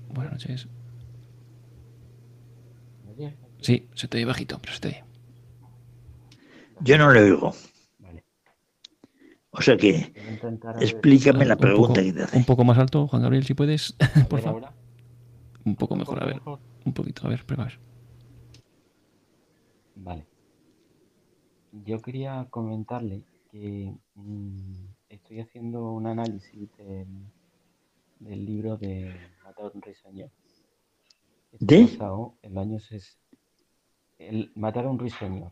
Buenas 0.09 0.33
noches. 0.33 0.67
Sí, 3.61 3.88
se 3.95 4.07
te 4.07 4.17
oye 4.17 4.25
bajito, 4.25 4.59
pero 4.61 4.73
se 4.73 4.79
te 4.79 4.88
oye. 4.89 5.03
Yo 6.81 6.97
no 6.97 7.11
le 7.11 7.21
oigo. 7.21 7.55
O 9.57 9.61
sea 9.61 9.75
que, 9.75 10.13
explícame 10.79 11.43
la 11.43 11.55
pregunta 11.55 12.03
que 12.03 12.13
te 12.13 12.23
hace. 12.23 12.37
Un 12.37 12.45
poco 12.45 12.63
más 12.63 12.77
alto, 12.77 13.07
Juan 13.07 13.23
Gabriel, 13.23 13.43
si 13.43 13.55
puedes, 13.55 13.95
por 14.29 14.41
favor. 14.41 14.69
Un 15.65 15.75
poco 15.75 15.95
mejor, 15.95 16.21
a 16.21 16.27
ver. 16.27 16.41
Un 16.85 16.93
poquito, 16.93 17.25
a 17.25 17.29
ver, 17.31 17.43
prueba. 17.43 17.67
Vale. 19.95 20.27
Yo 21.85 21.99
quería 22.01 22.45
comentarle 22.51 23.23
que 23.51 23.91
mm, 24.13 24.85
estoy 25.09 25.39
haciendo 25.39 25.91
un 25.91 26.05
análisis 26.05 26.69
del, 28.19 28.45
libro 28.45 28.77
de 28.77 29.15
Mateo 29.43 29.71
Risaño. 29.73 30.29
¿De? 31.59 31.97
El 32.43 32.57
año 32.57 32.77
el 34.19 34.51
Matar 34.55 34.85
a 34.85 34.89
un 34.89 34.99
ruiseñor, 34.99 35.51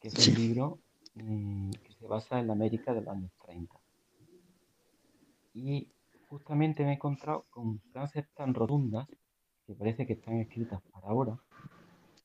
que 0.00 0.08
es 0.08 0.28
un 0.28 0.34
libro 0.34 0.78
mm, 1.14 1.70
se 1.98 2.06
basa 2.06 2.38
en 2.38 2.46
la 2.46 2.52
América 2.52 2.94
de 2.94 3.00
los 3.00 3.14
años 3.14 3.32
30. 3.44 3.74
Y 5.54 5.88
justamente 6.28 6.84
me 6.84 6.90
he 6.90 6.94
encontrado 6.94 7.46
con 7.50 7.80
frases 7.92 8.26
tan 8.34 8.54
rotundas 8.54 9.08
que 9.66 9.74
parece 9.74 10.06
que 10.06 10.14
están 10.14 10.38
escritas 10.38 10.80
para 10.92 11.08
ahora, 11.08 11.38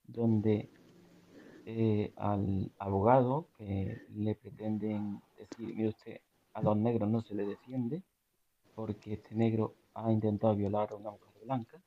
donde 0.08 0.70
eh, 1.66 2.14
al 2.18 2.72
abogado 2.78 3.48
que 3.58 4.02
le 4.16 4.36
pretenden 4.36 5.22
decir, 5.38 5.74
mire 5.76 5.90
usted, 5.90 6.22
a 6.54 6.62
los 6.62 6.78
negros 6.78 7.10
no 7.10 7.22
se 7.22 7.36
le 7.36 7.46
defiende 7.46 8.04
porque 8.76 9.14
este 9.14 9.36
negro 9.36 9.76
ha 9.94 10.12
intentado 10.12 10.56
violar 10.56 10.92
a 10.92 10.96
una 10.96 11.12
mujer 11.12 11.34
blanca, 11.44 11.82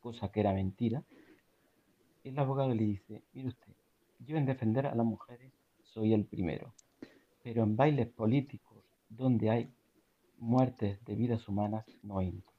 cosa 0.00 0.30
que 0.30 0.40
era 0.40 0.52
mentira. 0.52 1.02
El 2.24 2.38
abogado 2.38 2.74
le 2.74 2.84
dice, 2.84 3.22
mire 3.32 3.48
usted, 3.48 3.72
yo 4.20 4.36
en 4.36 4.46
defender 4.46 4.86
a 4.86 4.94
las 4.94 5.06
mujeres 5.06 5.52
soy 5.82 6.12
el 6.14 6.24
primero, 6.24 6.72
pero 7.42 7.62
en 7.62 7.76
bailes 7.76 8.08
políticos 8.08 8.84
donde 9.08 9.50
hay 9.50 9.72
muertes 10.38 11.04
de 11.04 11.14
vidas 11.14 11.48
humanas 11.48 11.84
no 12.02 12.20
entro. 12.20 12.52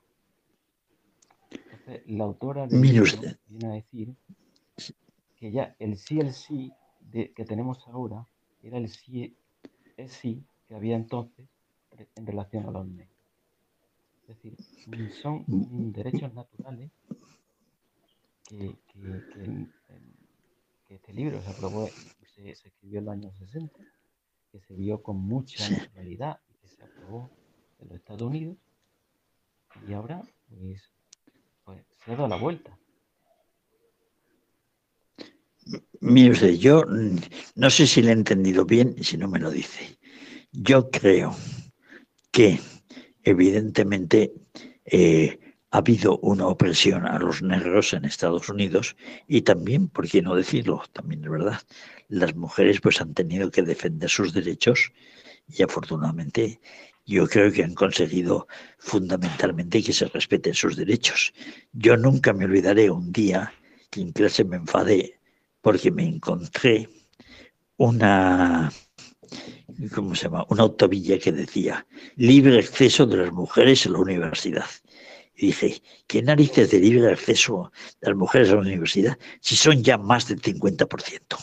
Entonces, 1.51 2.03
la 2.07 2.23
autora 2.23 2.67
de 2.67 2.79
viene 3.47 3.67
a 3.67 3.73
decir 3.73 4.15
que 5.35 5.51
ya 5.51 5.75
el 5.79 5.97
sí, 5.97 6.19
el 6.19 6.33
sí 6.33 6.71
de, 7.01 7.31
que 7.33 7.45
tenemos 7.45 7.87
ahora 7.87 8.25
era 8.61 8.77
el 8.77 8.89
sí, 8.89 9.35
el 9.97 10.09
sí 10.09 10.43
que 10.67 10.75
había 10.75 10.95
entonces 10.95 11.47
en 12.15 12.25
relación 12.25 12.65
a 12.65 12.71
los 12.71 12.87
negros. 12.87 13.13
Es 14.21 14.27
decir, 14.27 14.55
son 15.21 15.43
derechos 15.91 16.33
naturales 16.33 16.91
que, 18.45 18.77
este 20.89 21.13
libro 21.13 21.41
se 21.41 21.49
aprobó, 21.49 21.89
se, 22.35 22.51
escribió 22.51 22.99
en 22.99 23.05
los 23.05 23.13
años 23.13 23.35
60, 23.37 23.79
que 24.53 24.59
se 24.59 24.75
vio 24.75 25.01
con 25.01 25.17
mucha 25.17 25.67
naturalidad 25.67 26.39
y 26.47 26.53
que 26.59 26.67
se 26.67 26.83
aprobó 26.83 27.31
en 27.79 27.87
los 27.87 27.97
Estados 27.97 28.21
Unidos 28.21 28.55
y 29.87 29.93
ahora 29.93 30.21
pues, 30.47 30.93
pues 31.63 31.83
se 32.05 32.11
ha 32.11 32.15
dado 32.15 32.27
la 32.27 32.35
vuelta. 32.35 32.77
Mire 36.01 36.33
usted, 36.33 36.53
yo 36.53 36.85
no 37.55 37.69
sé 37.71 37.87
si 37.87 38.03
le 38.03 38.09
he 38.09 38.13
entendido 38.13 38.63
bien, 38.63 39.03
si 39.03 39.17
no 39.17 39.27
me 39.27 39.39
lo 39.39 39.49
dice. 39.49 39.97
Yo 40.51 40.91
creo 40.91 41.35
que 42.31 42.59
evidentemente 43.23 44.33
eh, 44.85 45.39
ha 45.73 45.79
habido 45.79 46.19
una 46.19 46.45
opresión 46.45 47.07
a 47.07 47.17
los 47.17 47.41
negros 47.41 47.93
en 47.93 48.05
Estados 48.05 48.47
Unidos 48.47 48.95
y 49.27 49.41
también, 49.41 49.87
por 49.87 50.07
qué 50.07 50.21
no 50.21 50.35
decirlo, 50.35 50.83
también 50.93 51.23
es 51.23 51.31
verdad, 51.31 51.61
las 52.09 52.35
mujeres 52.35 52.79
pues 52.79 53.01
han 53.01 53.15
tenido 53.15 53.49
que 53.49 53.63
defender 53.63 54.07
sus 54.07 54.33
derechos 54.33 54.91
y 55.47 55.63
afortunadamente 55.63 56.61
yo 57.07 57.27
creo 57.27 57.51
que 57.51 57.63
han 57.63 57.73
conseguido 57.73 58.47
fundamentalmente 58.77 59.81
que 59.81 59.93
se 59.93 60.05
respeten 60.05 60.53
sus 60.53 60.75
derechos. 60.75 61.33
Yo 61.71 61.97
nunca 61.97 62.33
me 62.33 62.45
olvidaré 62.45 62.91
un 62.91 63.11
día 63.11 63.51
que 63.89 64.01
en 64.01 64.11
clase 64.11 64.43
me 64.43 64.57
enfadé 64.57 65.19
porque 65.61 65.89
me 65.89 66.05
encontré 66.05 66.87
una 67.77 68.71
¿cómo 69.93 70.15
se 70.15 70.25
llama? 70.25 70.45
Una 70.49 70.63
autovilla 70.63 71.17
que 71.17 71.31
decía 71.31 71.85
libre 72.15 72.59
acceso 72.59 73.05
de 73.05 73.17
las 73.17 73.31
mujeres 73.31 73.85
a 73.85 73.89
la 73.89 73.99
universidad. 73.99 74.65
Y 75.35 75.47
dije, 75.47 75.81
¿qué 76.07 76.21
narices 76.21 76.71
de 76.71 76.79
libre 76.79 77.11
acceso 77.11 77.71
de 78.01 78.09
las 78.09 78.17
mujeres 78.17 78.49
a 78.49 78.55
la 78.55 78.61
universidad 78.61 79.17
si 79.41 79.55
son 79.55 79.83
ya 79.83 79.97
más 79.97 80.27
del 80.27 80.41
50%? 80.41 81.37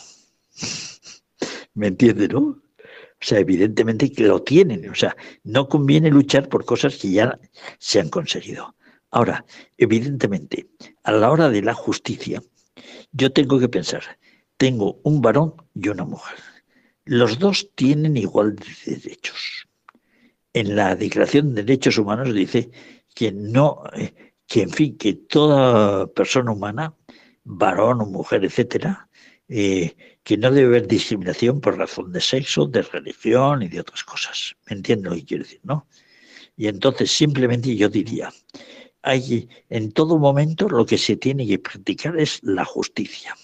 ¿Me 1.74 1.88
entiende, 1.88 2.28
no? 2.28 2.40
O 2.40 3.22
sea, 3.22 3.38
evidentemente 3.38 4.10
que 4.10 4.24
lo 4.24 4.42
tienen. 4.42 4.88
O 4.88 4.94
sea, 4.94 5.16
no 5.44 5.68
conviene 5.68 6.10
luchar 6.10 6.48
por 6.48 6.64
cosas 6.64 6.96
que 6.96 7.10
ya 7.10 7.38
se 7.78 8.00
han 8.00 8.08
conseguido. 8.08 8.74
Ahora, 9.10 9.44
evidentemente, 9.76 10.68
a 11.02 11.12
la 11.12 11.30
hora 11.30 11.50
de 11.50 11.62
la 11.62 11.74
justicia, 11.74 12.42
yo 13.12 13.32
tengo 13.32 13.58
que 13.58 13.68
pensar, 13.68 14.18
tengo 14.56 15.00
un 15.02 15.20
varón 15.20 15.54
y 15.74 15.88
una 15.88 16.04
mujer 16.04 16.38
los 17.10 17.40
dos 17.40 17.70
tienen 17.74 18.16
igual 18.16 18.54
de 18.54 18.96
derechos. 18.96 19.66
En 20.52 20.76
la 20.76 20.94
Declaración 20.94 21.54
de 21.54 21.64
Derechos 21.64 21.98
Humanos 21.98 22.32
dice 22.32 22.70
que 23.14 23.32
no, 23.32 23.82
eh, 23.94 24.14
que 24.46 24.62
en 24.62 24.70
fin, 24.70 24.96
que 24.96 25.14
toda 25.14 26.06
persona 26.08 26.52
humana, 26.52 26.94
varón 27.44 28.00
o 28.02 28.06
mujer, 28.06 28.44
etcétera, 28.44 29.08
eh, 29.48 29.96
que 30.22 30.36
no 30.36 30.50
debe 30.50 30.68
haber 30.68 30.86
discriminación 30.86 31.60
por 31.60 31.78
razón 31.78 32.12
de 32.12 32.20
sexo, 32.20 32.66
de 32.66 32.82
religión 32.82 33.62
y 33.62 33.68
de 33.68 33.80
otras 33.80 34.04
cosas. 34.04 34.56
¿Me 34.68 34.76
entienden 34.76 35.10
lo 35.10 35.16
que 35.16 35.24
quiero 35.24 35.44
decir, 35.44 35.60
no? 35.64 35.86
Y 36.56 36.68
entonces 36.68 37.10
simplemente 37.10 37.74
yo 37.74 37.88
diría, 37.88 38.32
hay 39.02 39.48
en 39.70 39.92
todo 39.92 40.18
momento 40.18 40.68
lo 40.68 40.84
que 40.84 40.98
se 40.98 41.16
tiene 41.16 41.46
que 41.46 41.58
practicar 41.58 42.18
es 42.18 42.40
la 42.42 42.64
justicia. 42.64 43.34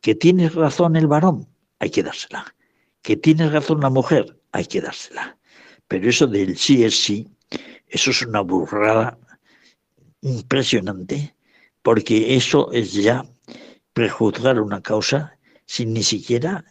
Que 0.00 0.14
tiene 0.14 0.48
razón 0.48 0.96
el 0.96 1.06
varón, 1.06 1.48
hay 1.78 1.90
que 1.90 2.02
dársela 2.02 2.54
que 3.02 3.16
tiene 3.16 3.48
razón 3.48 3.80
la 3.80 3.90
mujer, 3.90 4.38
hay 4.52 4.66
que 4.66 4.80
dársela. 4.80 5.38
Pero 5.88 6.08
eso 6.08 6.26
del 6.26 6.56
sí 6.56 6.84
es 6.84 7.02
sí, 7.02 7.28
eso 7.90 8.10
es 8.10 8.22
una 8.22 8.40
burrada 8.40 9.18
impresionante, 10.22 11.34
porque 11.82 12.36
eso 12.36 12.72
es 12.72 12.92
ya 12.94 13.24
prejuzgar 13.92 14.60
una 14.60 14.82
causa 14.82 15.38
sin 15.66 15.92
ni 15.92 16.02
siquiera 16.02 16.64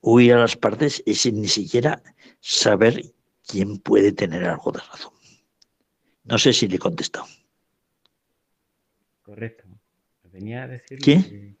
huir 0.00 0.34
a 0.34 0.40
las 0.40 0.56
partes 0.56 1.02
y 1.06 1.14
sin 1.14 1.40
ni 1.40 1.48
siquiera 1.48 2.02
saber 2.40 3.02
quién 3.46 3.78
puede 3.78 4.12
tener 4.12 4.44
algo 4.44 4.72
de 4.72 4.80
razón. 4.80 5.12
No 6.24 6.38
sé 6.38 6.52
si 6.52 6.68
le 6.68 6.76
he 6.76 6.78
contestado. 6.78 7.26
Correcto. 9.22 9.64
Venía 10.24 10.64
a 10.64 10.68
decir 10.68 10.98
¿Qué? 10.98 11.56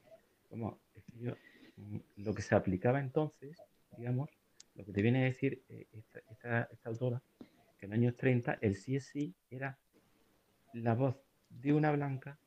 lo 2.16 2.34
que 2.34 2.42
se 2.42 2.54
aplicaba 2.54 3.00
entonces 3.00 3.56
digamos, 3.96 4.30
lo 4.74 4.84
que 4.84 4.92
te 4.92 5.02
viene 5.02 5.22
a 5.22 5.24
decir 5.24 5.62
eh, 5.68 5.86
esta, 5.92 6.68
autora, 6.84 7.22
que 7.84 7.86
en 7.86 7.90
los 7.90 7.98
años 7.98 8.16
30 8.16 8.58
el 8.60 8.76
sí 8.76 8.96
es 8.96 9.06
sí 9.06 9.34
era 9.50 9.78
la 10.72 10.94
voz 10.94 11.16
de 11.50 11.72
una 11.72 11.92
blanca 11.92 12.38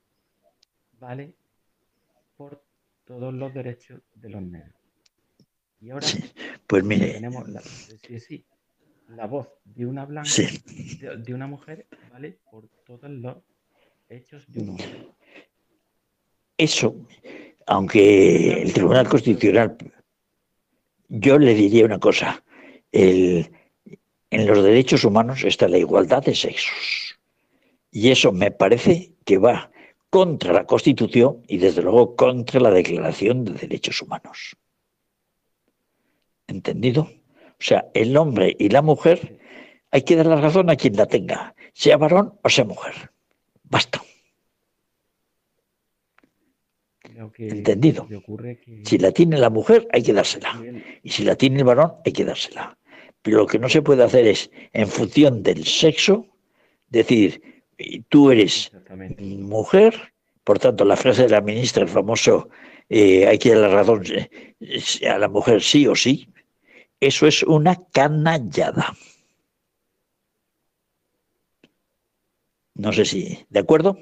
vale 0.99 1.35
por 2.35 2.63
todos 3.05 3.33
los 3.33 3.53
derechos 3.53 4.01
de 4.15 4.29
los 4.29 4.41
negros. 4.41 4.75
Y 5.79 5.91
ahora 5.91 6.07
pues 6.67 6.83
mire, 6.83 7.13
tenemos 7.13 7.47
la, 7.47 7.61
sí 7.61 8.19
sí, 8.19 8.45
la 9.09 9.27
voz 9.27 9.47
de 9.63 9.85
una 9.85 10.05
blanca, 10.05 10.29
de, 11.17 11.33
una 11.33 11.47
mujer, 11.47 11.88
vale 12.11 12.39
por 12.51 12.67
todos 12.83 13.09
los 13.09 13.38
hechos 14.09 14.43
de 14.51 14.59
un 14.61 14.69
hombre. 14.69 15.07
Eso, 16.57 16.95
aunque 17.67 18.63
el 18.63 18.73
Tribunal 18.73 19.07
Constitucional 19.07 19.77
yo 21.07 21.38
le 21.38 21.53
diría 21.53 21.85
una 21.85 21.99
cosa, 21.99 22.43
en 24.38 24.45
los 24.45 24.63
derechos 24.63 25.03
humanos 25.03 25.43
está 25.43 25.67
la 25.67 25.79
igualdad 25.79 26.23
de 26.23 26.35
sexos. 26.35 27.17
Y 27.89 28.11
eso 28.11 28.31
me 28.31 28.51
parece 28.51 29.13
que 29.25 29.39
va 29.39 29.71
contra 30.11 30.53
la 30.53 30.67
Constitución 30.67 31.41
y 31.47 31.57
desde 31.57 31.81
luego 31.81 32.15
contra 32.15 32.59
la 32.59 32.69
Declaración 32.69 33.43
de 33.43 33.53
Derechos 33.53 33.99
Humanos. 34.03 34.55
¿Entendido? 36.45 37.01
O 37.01 37.63
sea, 37.67 37.88
el 37.95 38.15
hombre 38.15 38.55
y 38.59 38.69
la 38.69 38.83
mujer 38.83 39.39
hay 39.89 40.03
que 40.03 40.15
dar 40.15 40.27
la 40.27 40.35
razón 40.39 40.69
a 40.69 40.75
quien 40.75 40.95
la 40.95 41.07
tenga, 41.07 41.55
sea 41.73 41.97
varón 41.97 42.38
o 42.43 42.49
sea 42.49 42.63
mujer. 42.63 43.11
Basta. 43.63 44.03
¿Entendido? 47.39 48.07
Si 48.85 48.99
la 48.99 49.11
tiene 49.11 49.39
la 49.39 49.49
mujer, 49.49 49.88
hay 49.91 50.03
que 50.03 50.13
dársela. 50.13 50.61
Y 51.01 51.09
si 51.09 51.23
la 51.23 51.35
tiene 51.35 51.57
el 51.57 51.63
varón, 51.63 51.93
hay 52.05 52.13
que 52.13 52.23
dársela. 52.23 52.77
Pero 53.22 53.38
lo 53.39 53.47
que 53.47 53.59
no 53.59 53.70
se 53.70 53.82
puede 53.82 54.03
hacer 54.03 54.28
es, 54.28 54.49
en 54.74 54.88
función 54.88 55.43
del 55.43 55.65
sexo, 55.65 56.28
decir, 56.89 57.41
tú 58.09 58.32
eres 58.32 58.72
mujer, 59.39 60.13
por 60.43 60.59
tanto, 60.59 60.86
la 60.86 60.95
frase 60.95 61.24
de 61.24 61.30
la 61.30 61.41
ministra, 61.41 61.84
el 61.84 61.89
famoso, 61.89 62.49
eh, 62.89 63.28
hay 63.28 63.38
que 63.38 63.53
dar 63.53 63.70
la 63.70 63.76
razón 63.76 64.03
eh, 64.05 65.09
a 65.09 65.18
la 65.18 65.28
mujer 65.28 65.61
sí 65.61 65.88
o 65.88 65.95
sí, 65.95 66.30
eso 66.99 67.28
es 67.28 67.43
una 67.43 67.76
canallada. 67.91 68.93
No 72.76 72.93
sé 72.93 73.05
si, 73.05 73.45
¿de 73.49 73.59
acuerdo? 73.59 73.97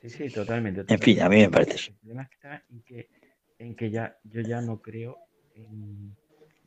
Sí, 0.00 0.10
sí, 0.10 0.28
totalmente, 0.30 0.84
En 0.86 1.00
fin, 1.00 1.20
a 1.20 1.28
mí 1.28 1.38
me 1.38 1.50
parece 1.50 1.74
eso. 1.74 1.90
El 1.90 1.96
problema 1.96 2.28
está 2.30 2.64
en 2.70 2.82
que, 2.82 3.08
en 3.58 3.74
que 3.74 3.90
ya, 3.90 4.16
yo 4.22 4.42
ya 4.42 4.60
no 4.60 4.80
creo 4.80 5.18
en 5.54 6.16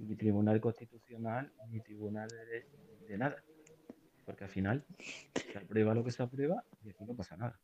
ni 0.08 0.16
tribunal 0.16 0.60
constitucional 0.60 1.52
ni 1.70 1.80
tribunal 1.80 2.28
de, 3.08 3.18
nada. 3.18 3.44
Porque 4.26 4.46
al 4.46 4.50
final 4.50 4.86
se 5.36 5.58
aprueba 5.58 5.94
lo 5.94 6.04
que 6.04 6.12
se 6.12 6.24
aprueba 6.24 6.64
y 6.84 6.90
aquí 6.90 7.04
no 7.06 7.14
pasa 7.14 7.36
nada. 7.38 7.60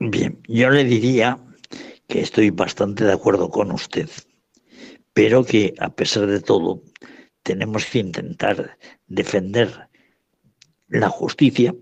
Bien, 0.00 0.40
yo 0.46 0.70
le 0.70 0.84
diría 0.84 1.38
que 2.06 2.20
estoy 2.20 2.50
bastante 2.50 3.04
de 3.04 3.12
acuerdo 3.12 3.50
con 3.50 3.72
usted, 3.72 4.08
pero 5.12 5.44
que 5.44 5.74
a 5.78 5.90
pesar 5.90 6.26
de 6.26 6.40
todo 6.40 6.82
tenemos 7.42 7.84
que 7.86 7.98
intentar 7.98 8.78
defender 9.06 9.88
la 10.88 11.08
justicia 11.08 11.74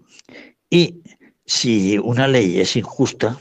y 0.71 1.03
si 1.45 1.99
una 1.99 2.27
ley 2.27 2.59
es 2.59 2.75
injusta, 2.77 3.39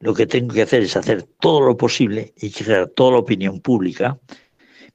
lo 0.00 0.12
que 0.12 0.26
tengo 0.26 0.52
que 0.52 0.62
hacer 0.62 0.82
es 0.82 0.96
hacer 0.96 1.22
todo 1.22 1.60
lo 1.60 1.76
posible 1.76 2.34
y 2.36 2.50
crear 2.50 2.88
toda 2.88 3.12
la 3.12 3.18
opinión 3.18 3.60
pública 3.60 4.18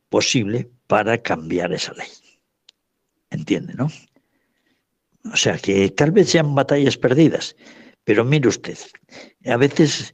posible 0.10 0.70
para 0.88 1.22
cambiar 1.22 1.72
esa 1.74 1.94
ley. 1.94 2.08
¿Entiende, 3.30 3.74
no? 3.76 3.90
O 5.32 5.36
sea, 5.36 5.58
que 5.58 5.90
tal 5.92 6.12
vez 6.12 6.30
sean 6.30 6.56
batallas 6.56 6.98
perdidas, 6.98 7.56
pero 8.04 8.26
mire 8.26 8.48
usted, 8.48 8.78
a 9.46 9.58
veces, 9.58 10.14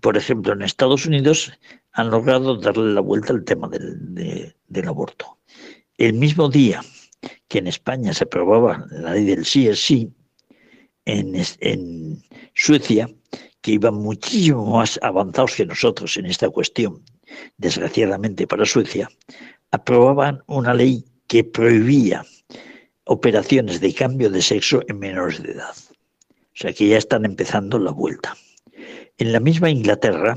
por 0.00 0.16
ejemplo, 0.16 0.52
en 0.52 0.62
Estados 0.62 1.06
Unidos 1.06 1.52
han 1.92 2.10
logrado 2.10 2.56
darle 2.56 2.92
la 2.92 3.00
vuelta 3.00 3.32
al 3.32 3.44
tema 3.44 3.68
del, 3.68 4.54
aborto. 4.88 5.38
El 5.96 6.12
mismo 6.12 6.48
día 6.48 6.82
que 7.48 7.58
en 7.58 7.66
España 7.66 8.12
se 8.12 8.24
aprobaba 8.24 8.86
la 8.90 9.14
ley 9.14 9.24
del 9.24 9.44
sí 9.44 9.66
es 9.66 9.80
sí, 9.80 10.12
en, 11.06 11.34
en 11.60 12.22
Suecia, 12.54 13.08
que 13.62 13.72
iban 13.72 13.94
muchísimo 13.94 14.64
más 14.66 14.98
avanzados 15.02 15.54
que 15.56 15.66
nosotros 15.66 16.16
en 16.16 16.26
esta 16.26 16.50
cuestión, 16.50 17.02
desgraciadamente 17.56 18.46
para 18.46 18.64
Suecia, 18.64 19.08
aprobaban 19.70 20.42
una 20.46 20.74
ley 20.74 21.04
que 21.26 21.44
prohibía 21.44 22.24
operaciones 23.04 23.80
de 23.80 23.94
cambio 23.94 24.30
de 24.30 24.42
sexo 24.42 24.82
en 24.88 24.98
menores 24.98 25.42
de 25.42 25.52
edad. 25.52 25.74
O 26.56 26.58
sea 26.58 26.72
que 26.72 26.88
ya 26.88 26.98
están 26.98 27.24
empezando 27.24 27.78
la 27.78 27.90
vuelta. 27.90 28.36
En 29.18 29.32
la 29.32 29.40
misma 29.40 29.70
Inglaterra, 29.70 30.34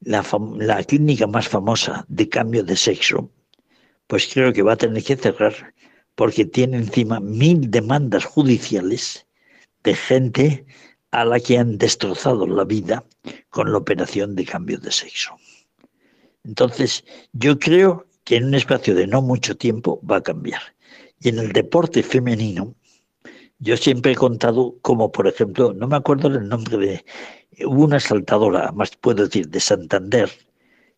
la, 0.00 0.84
clínica 0.84 1.26
más 1.26 1.48
famosa 1.48 2.04
de 2.08 2.28
cambio 2.28 2.62
de 2.64 2.76
sexo, 2.76 3.30
pues 4.06 4.30
creo 4.32 4.52
que 4.52 4.62
va 4.62 4.74
a 4.74 4.76
tener 4.76 5.02
que 5.02 5.16
cerrar 5.16 5.74
porque 6.14 6.44
tiene 6.44 6.78
encima 6.78 7.20
mil 7.20 7.70
demandas 7.70 8.24
judiciales 8.24 9.26
de 9.84 9.94
gente 9.94 10.66
a 11.10 11.24
la 11.24 11.40
que 11.40 11.58
han 11.58 11.78
destrozado 11.78 12.46
la 12.46 12.64
vida 12.64 13.04
con 13.50 13.72
la 13.72 13.78
operación 13.78 14.34
de 14.34 14.44
cambio 14.44 14.78
de 14.78 14.92
sexo. 14.92 15.36
Entonces, 16.44 17.04
yo 17.32 17.58
creo 17.58 18.06
que 18.24 18.36
en 18.36 18.44
un 18.44 18.54
espacio 18.54 18.94
de 18.94 19.06
no 19.06 19.22
mucho 19.22 19.56
tiempo 19.56 20.00
va 20.08 20.16
a 20.16 20.22
cambiar. 20.22 20.60
Y 21.20 21.28
en 21.28 21.38
el 21.38 21.52
deporte 21.52 22.02
femenino, 22.02 22.74
yo 23.58 23.76
siempre 23.76 24.12
he 24.12 24.16
contado 24.16 24.76
como, 24.82 25.10
por 25.10 25.26
ejemplo, 25.26 25.72
no 25.72 25.88
me 25.88 25.96
acuerdo 25.96 26.28
el 26.28 26.48
nombre 26.48 26.76
de, 26.76 27.04
una 27.64 28.00
saltadora, 28.00 28.72
más 28.72 28.96
puedo 28.96 29.24
decir, 29.24 29.48
de 29.48 29.60
Santander, 29.60 30.30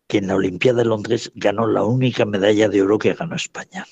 que 0.07 0.17
en 0.17 0.27
la 0.27 0.35
Olimpiada 0.35 0.79
de 0.79 0.85
Londres 0.85 1.31
ganó 1.35 1.67
la 1.67 1.83
única 1.83 2.25
medalla 2.25 2.67
de 2.67 2.81
oro 2.81 2.99
que 2.99 3.13
ganó 3.13 3.35
España. 3.35 3.85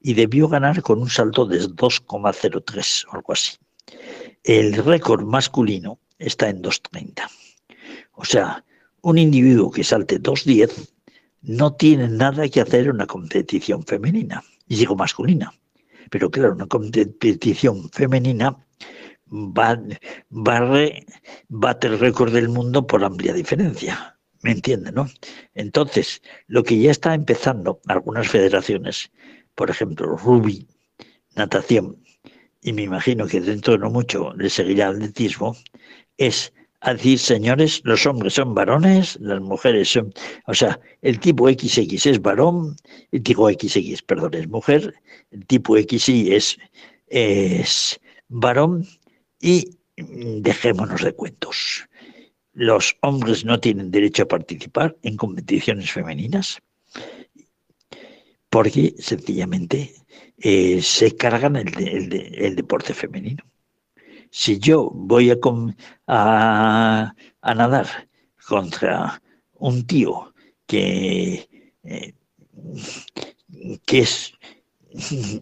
Y 0.00 0.14
debió 0.14 0.48
ganar 0.48 0.82
con 0.82 1.00
un 1.00 1.08
salto 1.08 1.46
de 1.46 1.60
2,03 1.62 3.06
o 3.08 3.16
algo 3.16 3.32
así. 3.32 3.56
El 4.44 4.74
récord 4.74 5.24
masculino 5.24 5.98
está 6.18 6.50
en 6.50 6.62
2,30. 6.62 7.26
O 8.12 8.26
sea, 8.26 8.62
un 9.00 9.16
individuo 9.16 9.70
que 9.70 9.82
salte 9.82 10.20
2,10 10.20 10.90
no 11.40 11.74
tiene 11.74 12.08
nada 12.08 12.46
que 12.50 12.60
hacer 12.60 12.84
en 12.84 12.90
una 12.90 13.06
competición 13.06 13.84
femenina, 13.84 14.44
y 14.68 14.76
digo 14.76 14.96
masculina. 14.96 15.50
Pero 16.10 16.30
claro, 16.30 16.52
una 16.52 16.66
competición 16.66 17.88
femenina 17.90 18.54
va, 19.32 19.80
barre, 20.28 21.06
bate 21.48 21.86
el 21.86 21.98
récord 21.98 22.34
del 22.34 22.50
mundo 22.50 22.86
por 22.86 23.02
amplia 23.02 23.32
diferencia. 23.32 24.18
¿Me 24.42 24.52
entiende, 24.52 24.92
no? 24.92 25.08
Entonces, 25.54 26.20
lo 26.48 26.62
que 26.64 26.78
ya 26.78 26.90
está 26.90 27.14
empezando 27.14 27.80
algunas 27.86 28.28
federaciones, 28.28 29.10
por 29.54 29.70
ejemplo, 29.70 30.18
rugby, 30.18 30.68
natación, 31.34 32.03
y 32.64 32.72
me 32.72 32.82
imagino 32.82 33.26
que 33.26 33.40
dentro 33.40 33.74
de 33.74 33.78
no 33.78 33.90
mucho 33.90 34.32
le 34.34 34.48
seguirá 34.48 34.88
el 34.88 34.96
atletismo, 34.96 35.54
es 36.16 36.52
decir, 36.82 37.18
señores, 37.18 37.82
los 37.84 38.06
hombres 38.06 38.34
son 38.34 38.54
varones, 38.54 39.18
las 39.20 39.40
mujeres 39.40 39.90
son, 39.90 40.12
o 40.46 40.54
sea, 40.54 40.80
el 41.02 41.20
tipo 41.20 41.48
XX 41.48 42.06
es 42.06 42.22
varón, 42.22 42.76
el 43.12 43.22
tipo 43.22 43.50
XX, 43.50 44.02
perdón, 44.02 44.34
es 44.34 44.48
mujer, 44.48 44.94
el 45.30 45.46
tipo 45.46 45.76
XY 45.76 46.32
es, 46.34 46.58
es 47.08 48.00
varón 48.28 48.86
y 49.40 49.76
dejémonos 49.96 51.02
de 51.02 51.12
cuentos. 51.12 51.86
Los 52.54 52.96
hombres 53.02 53.44
no 53.44 53.60
tienen 53.60 53.90
derecho 53.90 54.22
a 54.22 54.28
participar 54.28 54.96
en 55.02 55.16
competiciones 55.18 55.92
femeninas 55.92 56.62
porque 58.54 58.94
sencillamente 59.00 59.96
eh, 60.38 60.80
se 60.80 61.16
cargan 61.16 61.56
el 61.56 62.54
deporte 62.54 62.94
femenino. 62.94 63.42
Si 64.30 64.60
yo 64.60 64.92
voy 64.94 65.32
a, 65.32 65.38
a, 66.06 67.54
nadar 67.56 68.08
contra 68.46 69.20
un 69.54 69.84
tío 69.84 70.32
que, 70.68 71.48
eh, 71.82 72.14
que 73.84 73.98
es 73.98 74.32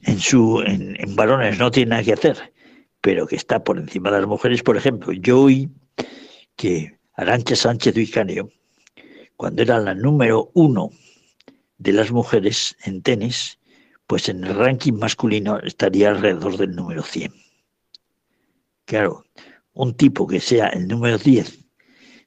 en 0.07 0.19
su 0.19 0.63
en, 0.63 1.15
varones 1.15 1.59
no 1.59 1.71
tiene 1.71 1.91
nada 1.91 2.05
que 2.05 2.15
hacer, 2.15 2.55
pero 3.03 3.27
que 3.27 3.37
está 3.37 3.63
por 3.63 3.79
encima 3.79 4.11
de 4.11 4.21
las 4.21 4.27
mujeres, 4.27 4.63
por 4.63 4.79
ejemplo, 4.79 5.13
yo 5.13 5.43
oí 5.43 5.69
que 6.57 6.99
Arancha 7.13 7.57
Sánchez 7.57 7.95
Vicario, 7.95 8.49
cuando 9.37 9.61
era 9.61 9.79
la 9.81 9.95
número 9.95 10.51
uno 10.55 10.89
de 11.83 11.93
las 11.93 12.13
mujeres 12.13 12.77
en 12.85 13.03
tenis, 13.03 13.59
pues 14.07 14.29
en 14.29 14.45
el 14.45 14.55
ranking 14.55 14.93
masculino 14.95 15.59
estaría 15.59 16.11
alrededor 16.11 16.57
del 16.57 16.77
número 16.77 17.03
100. 17.03 17.33
Claro, 18.85 19.25
un 19.73 19.95
tipo 19.95 20.27
que 20.27 20.41
sea 20.41 20.69
el 20.69 20.87
número 20.87 21.19
10 21.19 21.59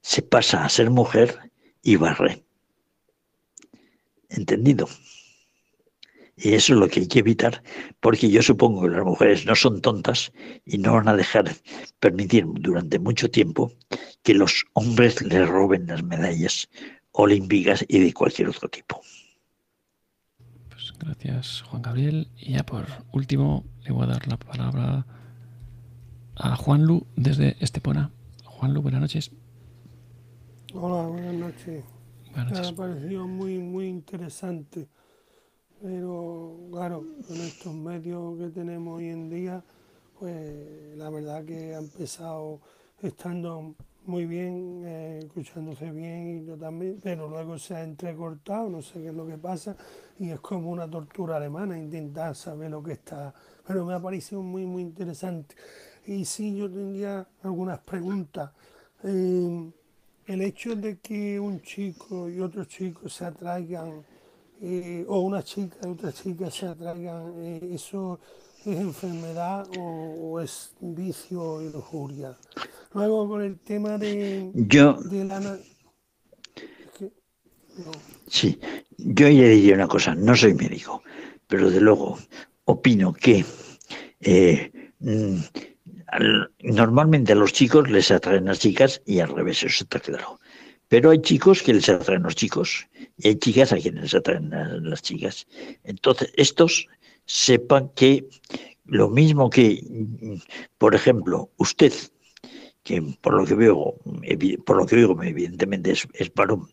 se 0.01 0.21
pasa 0.21 0.65
a 0.65 0.69
ser 0.69 0.89
mujer 0.89 1.51
y 1.81 1.95
barre. 1.95 2.43
¿Entendido? 4.29 4.89
Y 6.35 6.53
eso 6.53 6.73
es 6.73 6.79
lo 6.79 6.89
que 6.89 6.99
hay 6.99 7.07
que 7.07 7.19
evitar, 7.19 7.63
porque 8.01 8.29
yo 8.29 8.41
supongo 8.41 8.81
que 8.81 8.89
las 8.89 9.05
mujeres 9.05 9.45
no 9.45 9.55
son 9.55 9.79
tontas 9.79 10.33
y 10.65 10.77
no 10.79 10.93
van 10.95 11.07
a 11.07 11.15
dejar 11.15 11.55
permitir 12.01 12.45
durante 12.45 12.99
mucho 12.99 13.31
tiempo 13.31 13.71
que 14.21 14.33
los 14.33 14.65
hombres 14.73 15.21
les 15.21 15.47
roben 15.47 15.87
las 15.87 16.03
medallas 16.03 16.67
olímpicas 17.13 17.85
y 17.87 17.99
de 17.99 18.13
cualquier 18.13 18.49
otro 18.49 18.67
tipo. 18.67 19.01
Gracias, 21.05 21.61
Juan 21.61 21.83
Gabriel. 21.83 22.29
Y 22.35 22.53
ya 22.53 22.65
por 22.65 22.85
último, 23.11 23.63
le 23.83 23.91
voy 23.91 24.05
a 24.05 24.07
dar 24.07 24.27
la 24.27 24.37
palabra 24.37 25.05
a 26.35 26.55
Juan 26.55 26.85
Lu 26.85 27.05
desde 27.15 27.55
Estepona. 27.63 28.09
Juan 28.43 28.73
Lu, 28.73 28.81
buenas 28.81 29.01
noches. 29.01 29.31
Hola, 30.73 31.07
buenas 31.07 31.35
noches. 31.35 31.83
Me 32.35 32.41
ha 32.41 32.75
parecido 32.75 33.27
muy, 33.27 33.59
muy 33.59 33.85
interesante. 33.85 34.87
Pero 35.79 36.57
claro, 36.71 37.05
con 37.27 37.37
estos 37.37 37.73
medios 37.73 38.39
que 38.39 38.49
tenemos 38.49 38.97
hoy 38.97 39.09
en 39.09 39.29
día, 39.29 39.63
pues 40.19 40.97
la 40.97 41.11
verdad 41.11 41.45
que 41.45 41.75
ha 41.75 41.79
empezado 41.79 42.61
estando 43.03 43.75
muy 44.07 44.25
bien, 44.25 44.83
eh, 44.85 45.19
escuchándose 45.23 45.91
bien 45.91 46.43
y 46.43 46.45
yo 46.45 46.57
también, 46.57 46.99
pero 47.01 47.27
luego 47.27 47.57
se 47.57 47.75
ha 47.75 47.83
entrecortado, 47.83 48.69
no 48.69 48.81
sé 48.81 49.01
qué 49.01 49.07
es 49.07 49.13
lo 49.13 49.25
que 49.25 49.37
pasa, 49.37 49.75
y 50.19 50.29
es 50.29 50.39
como 50.39 50.71
una 50.71 50.89
tortura 50.89 51.37
alemana 51.37 51.77
intentar 51.77 52.35
saber 52.35 52.71
lo 52.71 52.83
que 52.83 52.93
está. 52.93 53.33
Pero 53.65 53.85
me 53.85 53.93
ha 53.93 53.99
parecido 53.99 54.41
muy, 54.41 54.65
muy 54.65 54.83
interesante. 54.83 55.55
Y 56.05 56.25
sí, 56.25 56.55
yo 56.55 56.69
tendría 56.69 57.27
algunas 57.43 57.79
preguntas. 57.79 58.51
Eh, 59.03 59.71
el 60.27 60.41
hecho 60.41 60.75
de 60.75 60.97
que 60.97 61.39
un 61.39 61.61
chico 61.61 62.29
y 62.29 62.39
otro 62.39 62.65
chico 62.65 63.09
se 63.09 63.25
atraigan, 63.25 64.03
eh, 64.61 65.05
o 65.07 65.19
una 65.19 65.43
chica 65.43 65.77
y 65.83 65.87
otra 65.87 66.11
chica 66.11 66.49
se 66.49 66.67
atraigan, 66.67 67.33
eh, 67.37 67.69
¿eso 67.73 68.19
es 68.71 68.79
enfermedad 68.79 69.67
o, 69.77 70.39
es 70.39 70.73
vicio 70.79 71.61
y 71.61 71.71
lujuria? 71.71 72.35
Luego, 72.93 73.27
con 73.27 73.41
el 73.41 73.59
tema 73.59 73.97
de, 73.97 74.51
yo, 74.53 74.97
la... 75.11 75.57
Sí, 78.27 78.59
yo 78.97 79.27
ya 79.27 79.47
diría 79.47 79.75
una 79.75 79.87
cosa, 79.87 80.15
no 80.15 80.35
soy 80.35 80.53
médico, 80.53 81.03
pero 81.47 81.69
de 81.69 81.81
luego 81.81 82.17
opino 82.65 83.13
que 83.13 83.45
mm, 84.99 85.37
normalmente 86.63 87.33
a 87.33 87.35
los 87.35 87.53
chicos 87.53 87.89
les 87.89 88.11
atraen 88.11 88.45
las 88.45 88.59
chicas 88.59 89.01
y 89.05 89.19
al 89.19 89.29
revés, 89.29 89.63
eso 89.63 89.83
está 89.83 89.99
claro. 89.99 90.39
Pero 90.87 91.09
hay 91.09 91.21
chicos 91.21 91.61
que 91.61 91.73
les 91.73 91.89
atraen 91.89 92.23
los 92.23 92.35
chicos 92.35 92.87
y 93.17 93.29
hay 93.29 93.35
chicas 93.35 93.73
a 93.73 93.77
quienes 93.77 94.03
les 94.03 94.15
atraen 94.15 94.51
las 94.51 95.01
chicas. 95.01 95.47
Entonces, 95.83 96.31
estos 96.35 96.87
sepan 97.25 97.89
que 97.95 98.27
lo 98.85 99.09
mismo 99.09 99.49
que, 99.49 99.83
por 100.77 100.95
ejemplo, 100.95 101.49
usted 101.57 101.93
que 102.85 103.01
por 103.19 103.33
lo 103.33 103.45
que 103.45 103.55
veo, 103.55 103.95
por 104.63 104.77
lo 104.77 104.85
que 104.85 105.01
evidentemente 105.01 105.91
es, 105.91 106.07
es 106.13 106.31
varón, 106.33 106.69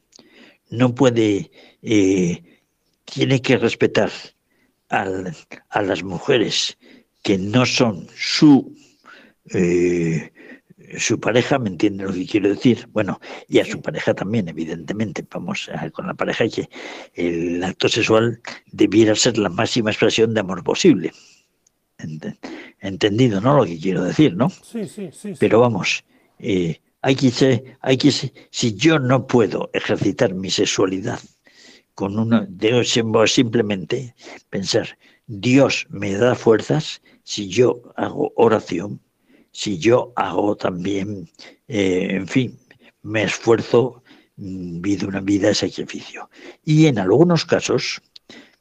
no 0.68 0.94
puede, 0.94 1.50
eh, 1.80 2.42
tiene 3.07 3.40
que 3.40 3.57
respetar 3.57 4.11
a 4.90 5.82
las 5.82 6.05
mujeres 6.05 6.76
que 7.22 7.38
no 7.38 7.64
son 7.64 8.09
su 8.14 8.76
eh, 9.55 10.32
su 10.99 11.18
pareja, 11.20 11.59
¿me 11.59 11.68
entiende 11.68 12.05
lo 12.05 12.12
que 12.12 12.26
quiero 12.26 12.49
decir? 12.49 12.88
Bueno, 12.93 13.20
y 13.49 13.59
a 13.59 13.64
su 13.64 13.80
pareja 13.80 14.14
también, 14.14 14.49
evidentemente. 14.49 15.24
Vamos, 15.30 15.70
con 15.93 16.07
la 16.07 16.14
pareja 16.14 16.49
que 16.49 16.68
el 17.14 17.62
acto 17.62 17.88
sexual 17.88 18.40
debiera 18.66 19.14
ser 19.14 19.38
la 19.38 19.49
máxima 19.49 19.90
expresión 19.90 20.34
de 20.34 20.40
amor 20.40 20.62
posible. 20.62 21.12
Entendido, 22.80 23.40
¿no? 23.40 23.57
Lo 23.57 23.64
que 23.64 23.78
quiero 23.78 24.03
decir, 24.03 24.34
¿no? 24.34 24.51
Sí, 24.51 24.86
sí, 24.86 25.11
sí. 25.12 25.34
Pero 25.38 25.61
vamos, 25.61 26.05
eh, 26.38 26.80
hay 27.01 27.16
que 27.16 27.30
ser, 27.30 27.78
hay 27.80 27.97
que 27.97 28.11
si 28.11 28.74
yo 28.74 28.99
no 28.99 29.26
puedo 29.26 29.70
ejercitar 29.72 30.34
mi 30.34 30.51
sexualidad 30.51 31.20
con 31.95 32.18
una, 32.18 32.47
debo 32.49 32.82
simplemente 33.26 34.14
pensar, 34.51 34.99
Dios 35.26 35.86
me 35.90 36.12
da 36.12 36.34
fuerzas 36.34 37.03
si 37.22 37.49
yo 37.49 37.93
hago 37.97 38.32
oración, 38.36 39.01
si 39.53 39.78
yo 39.78 40.12
hago 40.16 40.57
también, 40.57 41.28
eh, 41.68 42.09
en 42.11 42.26
fin, 42.28 42.59
me 43.03 43.24
esfuerzo, 43.24 44.03
mm, 44.36 44.80
vivo 44.80 45.09
una 45.09 45.20
vida 45.20 45.48
de 45.48 45.55
sacrificio. 45.55 46.28
Y 46.64 46.86
en 46.86 46.98
algunos 46.98 47.44
casos, 47.44 48.03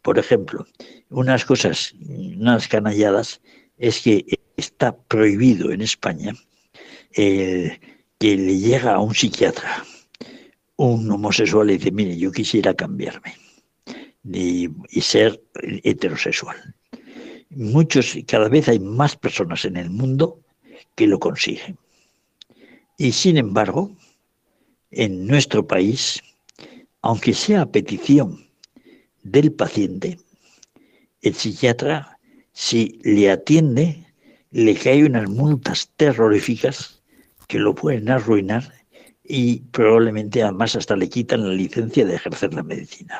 por 0.02 0.20
ejemplo, 0.20 0.66
unas 1.10 1.46
cosas, 1.46 1.94
unas 2.38 2.68
canalladas, 2.68 3.42
es 3.78 4.02
que 4.02 4.26
está 4.58 4.96
prohibido 4.96 5.72
en 5.72 5.82
España 5.82 6.34
que 7.14 8.38
le 8.38 8.58
llega 8.58 8.94
a 8.94 9.00
un 9.00 9.14
psiquiatra 9.14 9.84
un 10.82 11.12
homosexual 11.12 11.70
y 11.70 11.78
dice, 11.78 11.92
mire, 11.92 12.18
yo 12.18 12.32
quisiera 12.32 12.74
cambiarme 12.74 13.36
y, 14.24 14.70
y 14.90 15.02
ser 15.02 15.42
heterosexual. 15.84 16.76
Muchos, 17.50 18.18
cada 18.28 18.50
vez 18.50 18.68
hay 18.68 18.80
más 18.80 19.16
personas 19.16 19.66
en 19.66 19.78
el 19.78 19.90
mundo 19.90 20.40
que 21.02 21.08
lo 21.08 21.20
consiguen. 21.20 21.80
Y 22.96 23.14
sin 23.14 23.38
embargo, 23.38 23.90
en 24.92 25.26
nuestro 25.26 25.66
país, 25.66 26.22
aunque 27.02 27.34
sea 27.34 27.62
a 27.62 27.72
petición 27.72 28.48
del 29.24 29.52
paciente, 29.52 30.20
el 31.24 31.34
psiquiatra, 31.34 32.20
si 32.54 33.00
le 33.04 33.32
atiende, 33.32 34.06
le 34.52 34.76
cae 34.76 35.04
unas 35.04 35.28
multas 35.28 35.90
terroríficas 35.96 37.02
que 37.48 37.58
lo 37.58 37.74
pueden 37.74 38.08
arruinar 38.08 38.72
y 39.24 39.62
probablemente 39.72 40.44
además 40.44 40.76
hasta 40.76 40.96
le 40.96 41.10
quitan 41.10 41.48
la 41.48 41.56
licencia 41.56 42.06
de 42.06 42.14
ejercer 42.14 42.54
la 42.54 42.62
medicina. 42.62 43.20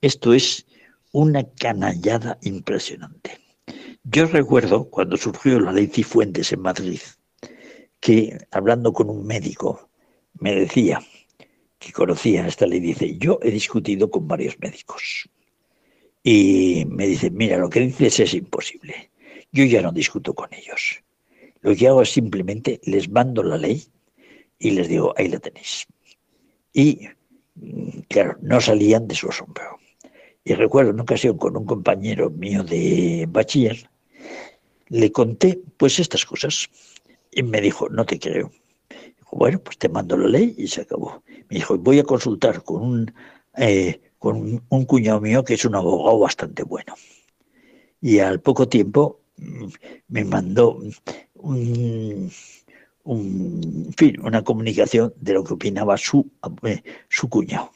Esto 0.00 0.32
es 0.32 0.64
una 1.10 1.42
canallada 1.42 2.38
impresionante. 2.42 3.47
Yo 4.10 4.24
recuerdo 4.24 4.88
cuando 4.88 5.18
surgió 5.18 5.60
la 5.60 5.70
ley 5.70 5.88
Cifuentes 5.88 6.50
en 6.54 6.62
Madrid, 6.62 7.00
que 8.00 8.38
hablando 8.50 8.90
con 8.94 9.10
un 9.10 9.26
médico 9.26 9.90
me 10.40 10.54
decía 10.54 11.02
que 11.78 11.92
conocía 11.92 12.46
esta 12.46 12.66
ley, 12.66 12.80
dice, 12.80 13.18
yo 13.18 13.38
he 13.42 13.50
discutido 13.50 14.10
con 14.10 14.26
varios 14.26 14.58
médicos 14.60 15.28
y 16.22 16.86
me 16.88 17.06
dice, 17.06 17.30
mira, 17.30 17.58
lo 17.58 17.68
que 17.68 17.80
dices 17.80 18.18
es 18.20 18.32
imposible, 18.32 19.10
yo 19.52 19.64
ya 19.64 19.82
no 19.82 19.92
discuto 19.92 20.32
con 20.32 20.54
ellos. 20.54 21.02
Lo 21.60 21.76
que 21.76 21.88
hago 21.88 22.00
es 22.00 22.10
simplemente 22.10 22.80
les 22.84 23.10
mando 23.10 23.42
la 23.42 23.58
ley 23.58 23.84
y 24.58 24.70
les 24.70 24.88
digo, 24.88 25.12
ahí 25.18 25.28
la 25.28 25.38
tenéis. 25.38 25.86
Y 26.72 27.08
claro, 28.08 28.38
no 28.40 28.58
salían 28.62 29.06
de 29.06 29.14
su 29.14 29.28
asombro. 29.28 29.78
Y 30.44 30.54
recuerdo 30.54 30.92
una 30.92 31.02
ocasión 31.02 31.36
con 31.36 31.58
un 31.58 31.66
compañero 31.66 32.30
mío 32.30 32.64
de 32.64 33.26
bachiller, 33.28 33.90
le 34.88 35.12
conté 35.12 35.60
pues 35.76 35.98
estas 35.98 36.24
cosas. 36.24 36.68
Y 37.30 37.42
me 37.42 37.60
dijo, 37.60 37.88
no 37.88 38.04
te 38.06 38.18
creo. 38.18 38.50
Dijo, 38.88 39.36
bueno, 39.36 39.60
pues 39.60 39.78
te 39.78 39.88
mando 39.88 40.16
la 40.16 40.28
ley 40.28 40.54
y 40.56 40.68
se 40.68 40.82
acabó. 40.82 41.22
Me 41.26 41.56
dijo, 41.56 41.76
voy 41.78 41.98
a 41.98 42.04
consultar 42.04 42.62
con 42.62 42.82
un, 42.82 43.14
eh, 43.56 44.00
con 44.18 44.62
un 44.68 44.84
cuñado 44.84 45.20
mío 45.20 45.44
que 45.44 45.54
es 45.54 45.64
un 45.64 45.74
abogado 45.74 46.18
bastante 46.18 46.62
bueno. 46.62 46.94
Y 48.00 48.18
al 48.20 48.40
poco 48.40 48.68
tiempo 48.68 49.20
mm, 49.36 49.66
me 50.08 50.24
mandó 50.24 50.80
un, 51.34 52.30
un, 53.04 53.94
fin, 53.96 54.20
una 54.22 54.42
comunicación 54.42 55.12
de 55.16 55.34
lo 55.34 55.44
que 55.44 55.54
opinaba 55.54 55.96
su, 55.96 56.30
eh, 56.62 56.82
su 57.08 57.28
cuñado. 57.28 57.72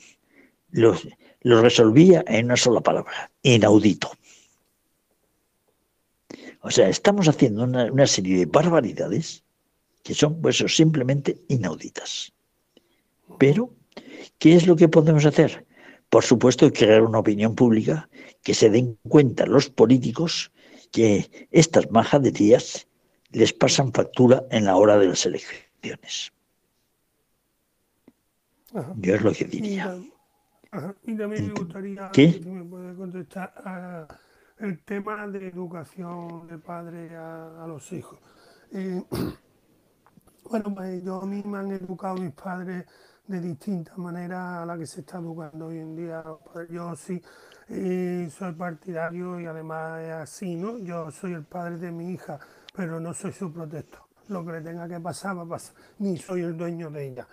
Lo, 0.70 0.96
lo 1.42 1.60
resolvía 1.60 2.24
en 2.26 2.46
una 2.46 2.56
sola 2.56 2.80
palabra, 2.80 3.30
inaudito. 3.42 4.10
O 6.62 6.70
sea, 6.70 6.88
estamos 6.88 7.28
haciendo 7.28 7.64
una, 7.64 8.06
serie 8.06 8.38
de 8.38 8.46
barbaridades 8.46 9.44
que 10.04 10.14
son 10.14 10.40
pues, 10.40 10.58
simplemente 10.68 11.42
inauditas. 11.48 12.32
Pero, 13.38 13.74
¿qué 14.38 14.54
es 14.54 14.66
lo 14.66 14.76
que 14.76 14.88
podemos 14.88 15.26
hacer? 15.26 15.66
Por 16.08 16.24
supuesto, 16.24 16.72
crear 16.72 17.02
una 17.02 17.18
opinión 17.18 17.54
pública 17.54 18.08
que 18.42 18.54
se 18.54 18.70
den 18.70 18.96
cuenta 19.08 19.46
los 19.46 19.70
políticos 19.70 20.52
que 20.92 21.48
estas 21.50 21.90
majaderías 21.90 22.86
les 23.30 23.52
pasan 23.52 23.92
factura 23.92 24.44
en 24.50 24.66
la 24.66 24.76
hora 24.76 24.98
de 24.98 25.08
las 25.08 25.26
elecciones. 25.26 26.32
Yo 28.96 29.14
es 29.14 29.22
lo 29.22 29.32
que 29.32 29.44
diría. 29.46 29.98
Y 31.06 31.16
también 31.16 31.48
me 31.48 31.54
gustaría 31.54 32.10
que 32.12 32.40
me 32.44 32.64
puede 32.64 32.94
contestar 32.94 33.52
a 33.64 34.06
el 34.62 34.78
tema 34.84 35.26
de 35.26 35.48
educación 35.48 36.46
de 36.46 36.56
padre 36.56 37.16
a, 37.16 37.64
los 37.66 37.92
hijos. 37.92 38.18
Eh, 38.70 39.02
bueno, 40.48 40.74
pues 40.74 41.02
yo 41.04 41.20
a 41.20 41.26
mí 41.26 41.42
me 41.44 41.58
han 41.58 41.72
educado 41.72 42.14
mis 42.16 42.32
padres 42.32 42.86
de 43.26 43.40
distintas 43.40 43.98
maneras 43.98 44.62
a 44.62 44.66
la 44.66 44.78
que 44.78 44.86
se 44.86 45.00
está 45.00 45.18
educando 45.18 45.66
hoy 45.66 45.78
en 45.78 45.96
día. 45.96 46.22
Yo 46.70 46.94
sí 46.94 47.20
eh, 47.68 48.30
soy 48.30 48.52
partidario 48.52 49.40
y 49.40 49.47
además 49.47 50.01
es 50.01 50.12
así, 50.12 50.55
¿no? 50.55 50.78
Yo 50.78 51.10
soy 51.10 51.32
el 51.32 51.44
padre 51.44 51.78
de 51.78 51.90
mi 51.90 52.12
hija 52.12 52.39
pero 52.74 53.01
no 53.01 53.12
soy 53.12 53.32
su 53.32 53.52
protector. 53.52 54.01
Lo 54.28 54.44
que 54.47 54.52
le 54.52 54.60
tenga 54.60 54.89
que 54.89 55.01
pasar 55.01 55.36
va 55.36 55.43
a 55.43 55.47
pasar, 55.47 55.74
ni 55.98 56.16
soy 56.16 56.43
el 56.43 56.56
dueño 56.56 56.90
de 56.90 57.09
ella. 57.09 57.26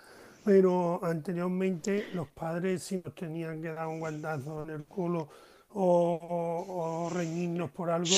Pero 0.44 1.00
anteriormente 1.02 2.08
los 2.12 2.28
padres 2.28 2.82
si 2.82 2.96
nos 2.96 3.14
tenían 3.14 3.62
que 3.62 3.72
dar 3.72 3.86
un 3.86 4.00
guantazo 4.00 4.64
en 4.64 4.70
el 4.70 4.84
culo 4.84 5.28
o, 5.74 7.10
reñirnos 7.12 7.70
por 7.70 7.90
algo, 7.90 8.10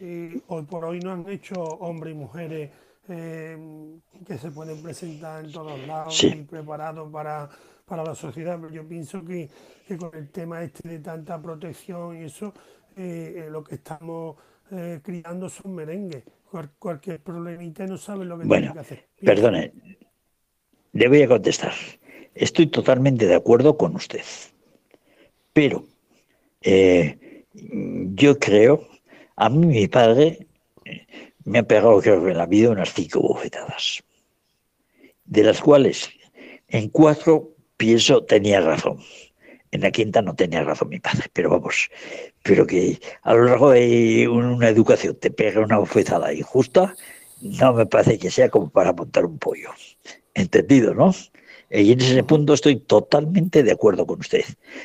y 0.00 0.42
hoy 0.48 0.62
por 0.64 0.84
hoy 0.84 1.00
no 1.00 1.12
han 1.12 1.28
hecho 1.28 1.54
hombres 1.54 2.14
y 2.14 2.18
mujeres 2.18 2.70
eh, 3.08 3.56
que 4.26 4.38
se 4.38 4.50
pueden 4.50 4.82
presentar 4.82 5.44
en 5.44 5.52
todos 5.52 5.78
lados 5.86 6.24
y 6.24 6.42
preparados 6.42 7.10
para, 7.12 7.48
para 7.84 8.04
la 8.04 8.14
sociedad. 8.14 8.58
Pero 8.60 8.72
yo 8.72 8.86
pienso 8.86 9.24
que, 9.24 9.48
que, 9.86 9.96
con 9.96 10.14
el 10.14 10.30
tema 10.30 10.62
este 10.62 10.88
de 10.88 10.98
tanta 10.98 11.40
protección 11.40 12.16
y 12.20 12.24
eso, 12.24 12.52
eh, 12.96 13.44
eh, 13.46 13.50
lo 13.50 13.62
que 13.62 13.76
estamos 13.76 14.36
criando 15.04 15.48
son 15.48 15.76
merengues 15.76 16.24
cualquier 16.78 17.20
problemita 17.20 17.86
no 17.86 17.98
sabe 17.98 18.24
lo 18.24 18.38
que 18.38 18.46
bueno, 18.46 18.66
tiene 18.66 18.74
que 18.74 18.80
hacer. 18.80 19.08
Perdone, 19.20 19.72
le 20.92 21.08
voy 21.08 21.22
a 21.22 21.28
contestar. 21.28 21.72
Estoy 22.34 22.66
totalmente 22.68 23.26
de 23.26 23.34
acuerdo 23.34 23.76
con 23.76 23.96
usted. 23.96 24.22
Pero 25.52 25.84
eh, 26.62 27.44
yo 27.52 28.38
creo, 28.38 28.86
a 29.36 29.48
mí 29.48 29.66
mi 29.66 29.88
padre 29.88 30.46
eh, 30.84 31.06
me 31.44 31.60
ha 31.60 31.62
pegado, 31.62 32.00
creo 32.00 32.24
que 32.24 32.30
en 32.30 32.38
la 32.38 32.46
vida, 32.46 32.70
unas 32.70 32.92
cinco 32.92 33.20
bofetadas, 33.20 34.02
de 35.24 35.42
las 35.42 35.60
cuales 35.60 36.10
en 36.68 36.88
cuatro 36.88 37.54
pienso 37.76 38.24
tenía 38.24 38.60
razón. 38.60 38.98
En 39.72 39.80
la 39.82 39.90
quinta 39.90 40.22
no 40.22 40.34
tenía 40.34 40.62
razón 40.62 40.88
mi 40.88 41.00
padre, 41.00 41.24
pero 41.32 41.50
vamos, 41.50 41.90
pero 42.42 42.66
que 42.66 42.98
a 43.22 43.34
lo 43.34 43.44
largo 43.44 43.70
de 43.70 44.28
una 44.28 44.68
educación 44.68 45.16
te 45.16 45.30
pega 45.30 45.60
una 45.60 45.78
bofetada 45.78 46.32
injusta, 46.32 46.94
no 47.40 47.74
me 47.74 47.86
parece 47.86 48.18
que 48.18 48.30
sea 48.30 48.48
como 48.48 48.70
para 48.70 48.92
montar 48.92 49.26
un 49.26 49.38
pollo. 49.38 49.70
¿Entendido, 50.34 50.94
no? 50.94 51.14
Y 51.70 51.92
en 51.92 52.00
ese 52.00 52.22
punto 52.22 52.54
estoy 52.54 52.76
totalmente 52.76 53.62
de 53.62 53.72
acuerdo 53.72 54.06
con 54.06 54.20
usted. 54.20 54.44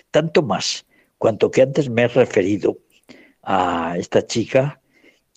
Tanto 0.10 0.42
más 0.42 0.86
cuanto 1.22 1.52
que 1.52 1.62
antes 1.62 1.88
me 1.88 2.02
he 2.02 2.08
referido 2.08 2.80
a 3.44 3.96
esta 3.96 4.26
chica 4.26 4.82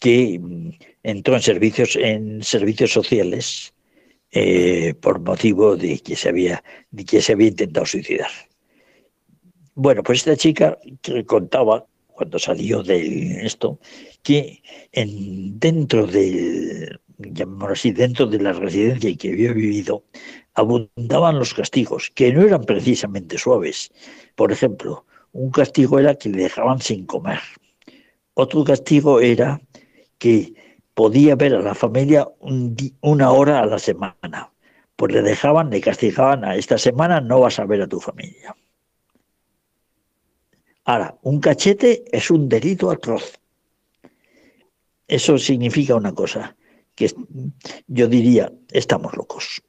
que 0.01 0.39
mm, 0.41 0.71
entró 1.03 1.35
en 1.35 1.43
servicios, 1.43 1.97
en 1.97 2.43
servicios 2.43 2.91
sociales 2.91 3.75
eh, 4.31 4.95
por 4.95 5.21
motivo 5.21 5.77
de 5.77 5.99
que 5.99 6.17
se 6.17 6.31
había, 6.31 6.65
de 6.91 7.05
que 7.05 7.21
se 7.21 7.35
había 7.35 7.49
intentado 7.49 7.85
suicidar. 7.85 8.31
Bueno, 9.75 10.03
pues 10.03 10.21
esta 10.21 10.39
chica 10.39 10.79
contaba 11.27 11.85
cuando 12.07 12.39
salió 12.39 12.83
de 12.83 13.45
esto 13.45 13.79
que 14.23 14.63
en, 14.91 15.61
dentro 15.61 16.07
del, 16.07 16.99
llamémoslo 17.19 17.75
así, 17.75 17.93
dentro 17.93 18.25
de 18.27 18.39
la 18.41 18.55
residencia 18.55 19.11
en 19.11 19.19
que 19.19 19.33
había 19.33 19.53
vivido, 19.53 20.03
abundaban 20.55 21.39
los 21.39 21.53
castigos, 21.53 22.11
que 22.15 22.33
no 22.33 22.41
eran 22.41 22.65
precisamente 22.65 23.37
suaves. 23.37 23.93
Por 24.35 24.51
ejemplo, 24.51 25.05
un 25.35 25.51
castigo 25.51 25.99
era 25.99 26.15
que 26.15 26.29
le 26.29 26.45
dejaban 26.45 26.81
sin 26.81 27.07
comer. 27.07 27.41
Otro 28.35 28.65
castigo 28.65 29.21
era 29.21 29.61
que 30.19 30.55
podía 30.95 31.35
ver 31.35 31.55
a 31.55 31.61
la 31.61 31.75
familia 31.75 32.29
una 33.01 33.31
hora 33.33 33.61
a 33.61 33.67
la 33.67 33.79
semana. 33.79 34.53
Pues 34.97 35.13
le 35.13 35.23
dejaban, 35.23 35.71
le 35.71 35.81
castigaban 35.81 36.45
a 36.45 36.55
esta 36.55 36.79
semana 36.79 37.21
no 37.21 37.41
vas 37.41 37.59
a 37.59 37.67
ver 37.67 37.83
a 37.83 37.89
tu 37.89 38.01
familia. 38.01 38.55
Ahora, 40.85 41.19
un 41.23 41.41
cachete 41.41 42.05
es 42.13 42.31
un 42.31 42.49
delito 42.49 42.91
atroz. 42.91 43.39
Eso 45.09 45.37
significa 45.37 45.97
una 45.97 46.15
cosa, 46.15 46.57
que 46.95 47.11
yo 47.89 48.07
diría, 48.07 48.53
estamos 48.71 49.17
locos. 49.17 49.63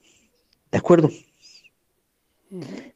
¿De 0.71 0.77
acuerdo? 0.77 1.09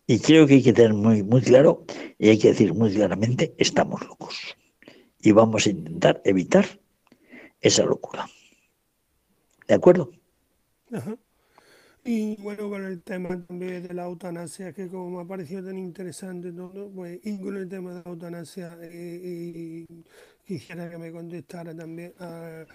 Y 0.10 0.18
creo 0.18 0.48
que 0.48 0.56
hay 0.56 0.64
que 0.64 0.74
tener 0.74 0.96
muy, 0.96 1.22
muy 1.22 1.40
claro 1.40 1.86
y 2.18 2.30
hay 2.30 2.40
que 2.40 2.48
decir 2.48 2.74
muy 2.74 2.92
claramente, 2.92 3.54
estamos 3.60 4.04
locos. 4.08 4.58
Y 5.22 5.34
vamos 5.34 5.68
a 5.68 5.70
intentar 5.70 6.20
evitar 6.26 6.66
esa 7.62 7.84
locura. 7.86 8.28
¿De 9.68 9.76
acuerdo? 9.76 10.10
Y 12.04 12.38
bueno, 12.38 12.72
con 12.72 12.86
el 12.86 13.04
tema 13.04 13.40
también 13.46 13.88
de 13.88 13.94
la 13.94 14.06
eutanasia, 14.06 14.74
que 14.74 14.88
como 14.88 15.18
me 15.18 15.22
ha 15.22 15.28
parecido 15.28 15.64
tan 15.64 15.78
interesante 15.78 16.52
todo, 16.54 16.90
pues 16.90 17.20
y 17.24 17.40
con 17.40 17.56
el 17.56 17.70
tema 17.70 17.94
de 17.94 18.02
la 18.04 18.10
eutanasia, 18.10 18.80
y, 18.92 19.86
quisiera 20.44 20.90
que 20.90 20.98
me 20.98 21.12
contestara 21.12 21.76
también 21.76 22.16
a 22.18 22.66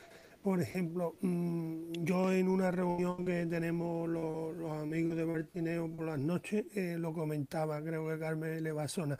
por 0.45 0.61
ejemplo, 0.61 1.16
mm, 1.23 2.05
yo 2.05 2.31
en 2.31 2.49
una 2.49 2.71
reunión 2.71 3.25
que 3.25 3.47
tenemos 3.47 4.07
los, 4.07 4.73
amigos 4.83 5.16
de 5.16 5.25
Bertineo 5.25 5.89
por 5.89 6.05
las 6.05 6.19
noches, 6.19 6.66
eh, 6.75 6.97
lo 6.99 7.15
comentaba, 7.15 7.83
creo 7.83 8.07
que 8.07 8.19
Carmen 8.19 8.62
Levasona. 8.62 9.19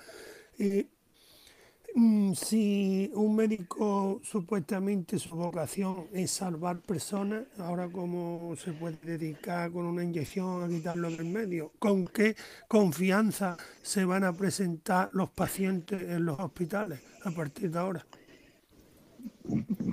Mm, 1.97 2.35
si 2.35 3.11
un 3.15 3.37
médico 3.37 4.21
supuestamente 4.23 5.19
su 5.19 5.35
vocación 5.35 6.09
es 6.13 6.31
salvar 6.33 6.81
personas, 6.81 7.45
ahora 7.59 7.89
cómo 7.89 8.55
se 8.57 8.73
puede 8.73 8.99
dedicar 9.03 9.71
con 9.73 9.87
una 9.87 10.03
inyección 10.05 10.63
a 10.63 10.69
quitarlo 10.69 11.11
del 11.11 11.27
medio, 11.27 11.73
con 11.79 12.07
qué 12.07 12.37
confianza 12.69 13.57
se 13.81 14.05
van 14.05 14.25
a 14.25 14.33
presentar 14.35 15.09
los 15.13 15.31
pacientes 15.31 16.03
en 16.03 16.27
los 16.27 16.39
hospitales 16.39 17.01
a 17.25 17.31
partir 17.31 17.71
de 17.71 17.79
ahora. 17.79 18.05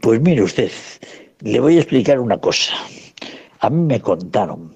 Pues 0.01 0.21
mire 0.21 0.43
usted, 0.43 0.71
le 1.41 1.59
voy 1.59 1.75
a 1.75 1.81
explicar 1.81 2.19
una 2.19 2.39
cosa. 2.39 2.73
A 3.59 3.69
mí 3.69 3.85
me 3.85 4.01
contaron 4.01 4.75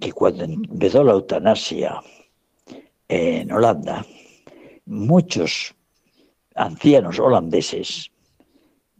que 0.00 0.12
cuando 0.12 0.44
empezó 0.44 1.04
la 1.04 1.12
eutanasia 1.12 2.02
en 3.08 3.52
Holanda, 3.52 4.04
muchos 4.86 5.74
ancianos 6.56 7.20
holandeses 7.20 8.10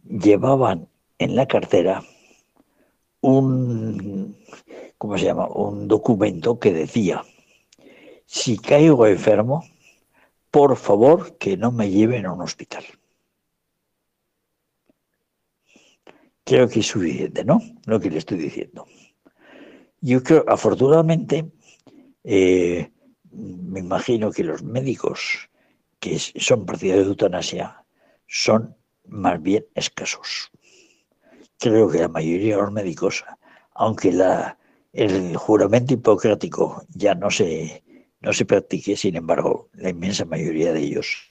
llevaban 0.03 0.87
en 1.19 1.35
la 1.35 1.45
cartera 1.45 2.01
un, 3.21 4.37
¿cómo 4.97 5.17
se 5.17 5.25
llama? 5.25 5.47
Un 5.47 5.87
documento 5.87 6.57
que 6.57 6.71
decía, 6.71 7.23
si 8.25 8.57
caigo 8.57 9.07
enfermo, 9.07 9.65
por 10.51 10.77
favor 10.77 11.37
que 11.37 11.57
no 11.57 11.71
me 11.71 11.89
lleven 11.89 12.25
a 12.25 12.33
un 12.33 12.41
hospital. 12.41 12.85
Creo 16.45 16.69
que 16.69 16.79
es 16.79 16.87
suficiente, 16.87 17.43
¿no? 17.43 17.61
Lo 17.85 17.99
que 17.99 18.09
le 18.09 18.19
estoy 18.19 18.37
diciendo. 18.37 18.85
Yo 19.99 20.23
creo, 20.23 20.45
afortunadamente, 20.47 21.51
eh, 22.23 22.91
me 23.31 23.79
imagino 23.79 24.31
que 24.31 24.43
los 24.43 24.63
médicos 24.63 25.49
que 25.99 26.19
son 26.19 26.65
partidarios 26.65 27.05
de 27.05 27.11
eutanasia 27.11 27.83
son 28.27 28.75
más 29.07 29.41
bien 29.41 29.65
escasos. 29.73 30.51
Creo 31.57 31.89
que 31.89 31.99
la 31.99 32.07
mayoría 32.07 32.55
de 32.55 32.61
los 32.61 32.71
médicos, 32.71 33.25
aunque 33.73 34.13
el 34.93 35.35
juramento 35.37 35.93
hipocrático 35.93 36.83
ya 36.89 37.15
no 37.15 37.31
se, 37.31 37.83
no 38.21 38.33
se 38.33 38.45
practique, 38.45 38.95
sin 38.95 39.15
embargo, 39.15 39.69
la 39.73 39.89
inmensa 39.89 40.25
mayoría 40.25 40.73
de 40.73 40.81
ellos 40.81 41.29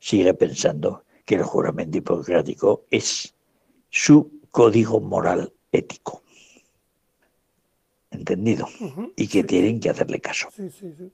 sigue 0.00 0.34
pensando 0.34 1.04
que 1.24 1.36
el 1.36 1.42
juramento 1.42 1.98
hipocrático 1.98 2.84
es 2.90 3.34
su 3.90 4.30
código 4.56 5.00
moral 5.02 5.52
ético. 5.70 6.22
¿Entendido? 8.10 8.66
y 9.14 9.28
que 9.28 9.44
tienen 9.44 9.80
que 9.80 9.90
hacerle 9.90 10.18
caso. 10.18 10.48
Sí, 10.56 10.70
sí, 10.70 10.94
sí. 10.96 11.12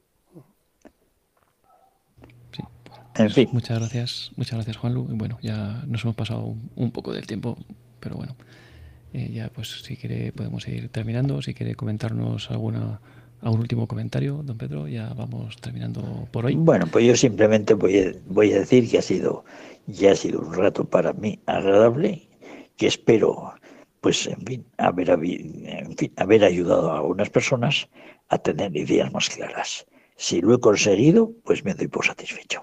En 3.16 3.30
fin. 3.30 3.48
Muchas 3.52 3.80
gracias, 3.80 4.30
muchas 4.36 4.54
gracias 4.54 4.76
Juanlu. 4.76 5.06
Bueno, 5.10 5.38
ya 5.42 5.82
nos 5.88 6.04
hemos 6.04 6.14
pasado 6.14 6.54
un 6.76 6.92
poco 6.92 7.12
del 7.12 7.26
tiempo, 7.26 7.58
pero 7.98 8.14
bueno, 8.14 8.36
eh, 9.12 9.30
ya 9.34 9.50
pues 9.50 9.82
si 9.82 9.96
quiere 9.96 10.32
podemos 10.32 10.66
ir 10.68 10.88
terminando. 10.88 11.42
Si 11.42 11.52
quiere 11.52 11.74
comentarnos 11.74 12.48
alguna 12.48 13.00
algún 13.40 13.60
último 13.60 13.88
comentario, 13.88 14.40
don 14.44 14.56
Pedro, 14.56 14.86
ya 14.86 15.12
vamos 15.14 15.56
terminando 15.56 16.28
por 16.30 16.46
hoy. 16.46 16.54
Bueno, 16.54 16.86
pues 16.86 17.04
yo 17.04 17.16
simplemente 17.16 17.74
voy 17.74 17.98
a, 17.98 18.12
voy 18.28 18.52
a 18.52 18.60
decir 18.60 18.88
que 18.88 18.98
ha 18.98 19.02
sido 19.02 19.44
ya 19.88 20.12
ha 20.12 20.16
sido 20.16 20.40
un 20.40 20.54
rato 20.54 20.84
para 20.84 21.12
mí 21.12 21.40
agradable 21.46 22.28
que 22.76 22.86
espero, 22.86 23.54
pues, 24.00 24.26
en 24.26 24.44
fin, 24.44 24.66
haber, 24.78 25.10
en 25.10 25.96
fin, 25.96 26.12
haber 26.16 26.44
ayudado 26.44 26.92
a 26.92 26.98
algunas 26.98 27.30
personas 27.30 27.88
a 28.28 28.38
tener 28.38 28.76
ideas 28.76 29.12
más 29.12 29.28
claras. 29.28 29.86
Si 30.16 30.40
lo 30.40 30.54
he 30.54 30.60
conseguido, 30.60 31.32
pues 31.44 31.64
me 31.64 31.74
doy 31.74 31.88
por 31.88 32.06
satisfecho. 32.06 32.62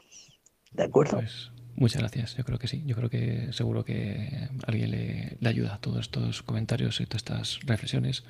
¿De 0.71 0.83
acuerdo? 0.83 1.17
Pues 1.17 1.51
muchas 1.75 2.01
gracias. 2.01 2.35
Yo 2.37 2.43
creo 2.43 2.59
que 2.59 2.67
sí. 2.67 2.83
Yo 2.85 2.95
creo 2.95 3.09
que 3.09 3.49
seguro 3.51 3.83
que 3.83 4.49
alguien 4.65 4.91
le, 4.91 5.37
le 5.39 5.49
ayuda 5.49 5.75
a 5.75 5.79
todos 5.79 5.99
estos 5.99 6.41
comentarios 6.43 7.01
y 7.01 7.05
todas 7.05 7.21
estas 7.21 7.59
reflexiones. 7.65 8.23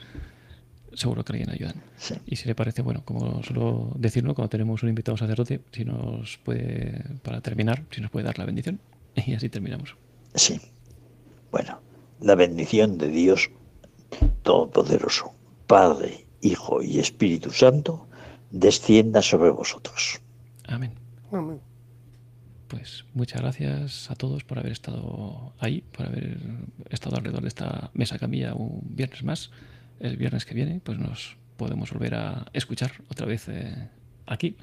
Seguro 0.93 1.23
que 1.23 1.34
alguien 1.34 1.51
ayudan. 1.51 1.76
Y 2.26 2.38
si 2.38 2.47
le 2.47 2.56
parece, 2.56 2.81
bueno, 2.81 3.03
como 3.06 3.43
suelo 3.43 3.93
decirlo, 3.95 4.34
cuando 4.34 4.49
tenemos 4.49 4.81
un 4.81 4.89
invitado 4.89 5.18
sacerdote, 5.18 5.61
si 5.72 5.85
nos 5.85 6.38
puede, 6.39 7.03
para 7.22 7.41
terminar, 7.41 7.84
si 7.91 8.01
nos 8.01 8.10
puede 8.10 8.26
dar 8.26 8.38
la 8.38 8.45
bendición. 8.45 8.80
Y 9.27 9.34
así 9.34 9.49
terminamos. 9.49 9.95
Sí. 10.34 10.60
Bueno, 11.51 11.81
la 12.19 12.35
bendición 12.35 12.97
de 12.97 13.09
Dios 13.09 13.49
Todopoderoso, 14.43 15.34
Padre, 15.67 16.26
Hijo 16.41 16.81
y 16.81 16.99
Espíritu 16.99 17.51
Santo, 17.51 18.07
descienda 18.51 19.21
sobre 19.21 19.49
vosotros. 19.49 20.21
Amén. 20.67 20.93
Amén. 21.31 21.59
Pues 22.67 23.05
muchas 23.13 23.41
gracias 23.41 24.11
a 24.11 24.15
todos 24.15 24.43
por 24.43 24.59
haber 24.59 24.71
estado 24.71 25.53
ahí, 25.59 25.81
por 25.81 26.05
haber 26.05 26.38
estado 26.89 27.17
alrededor 27.17 27.41
de 27.41 27.47
esta 27.47 27.89
mesa 27.93 28.19
camilla 28.19 28.53
un 28.53 28.81
viernes 28.84 29.23
más. 29.23 29.51
El 29.99 30.17
viernes 30.17 30.45
que 30.45 30.53
viene, 30.53 30.80
pues 30.84 30.99
nos 30.99 31.35
podemos 31.57 31.91
volver 31.91 32.15
a 32.15 32.45
escuchar 32.53 32.91
otra 33.09 33.26
vez 33.26 33.49
eh, 33.49 33.89
aquí 34.27 34.55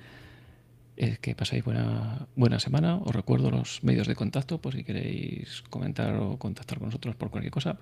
que 0.97 1.35
pasáis 1.35 1.65
buena, 1.65 2.27
semana. 2.59 2.97
Os 2.97 3.15
recuerdo 3.15 3.51
los 3.51 3.85
medios 3.85 4.07
de 4.07 4.15
contacto 4.15 4.61
por 4.61 4.75
si 4.75 4.85
queréis 4.85 5.63
comentar 5.69 6.17
o 6.17 6.39
contactar 6.39 6.79
con 6.79 6.89
nosotros 6.89 7.15
por 7.17 7.31
cualquier 7.31 7.53
cosa 7.53 7.79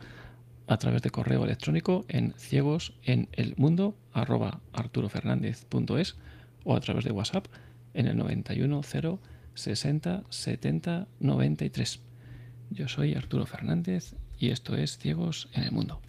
a 0.66 0.76
través 0.78 1.02
de 1.02 1.10
correo 1.10 1.44
electrónico 1.44 2.04
en 2.08 2.34
ciegos 2.36 2.94
en 3.04 3.28
el 3.32 3.54
mundo 3.56 3.96
arroba 4.12 4.60
arturofernandez.es 4.72 6.16
o 6.64 6.74
a 6.74 6.80
través 6.80 7.04
de 7.04 7.12
WhatsApp 7.12 7.46
en 7.92 8.06
el 8.08 8.16
91 8.16 8.82
0 8.82 9.20
60 9.54 10.24
70 10.28 11.06
93. 11.20 12.00
Yo 12.70 12.88
soy 12.88 13.14
Arturo 13.14 13.46
Fernández 13.46 14.14
y 14.38 14.50
esto 14.50 14.76
es 14.76 14.98
Ciegos 14.98 15.48
en 15.52 15.62
el 15.62 15.72
Mundo. 15.72 16.00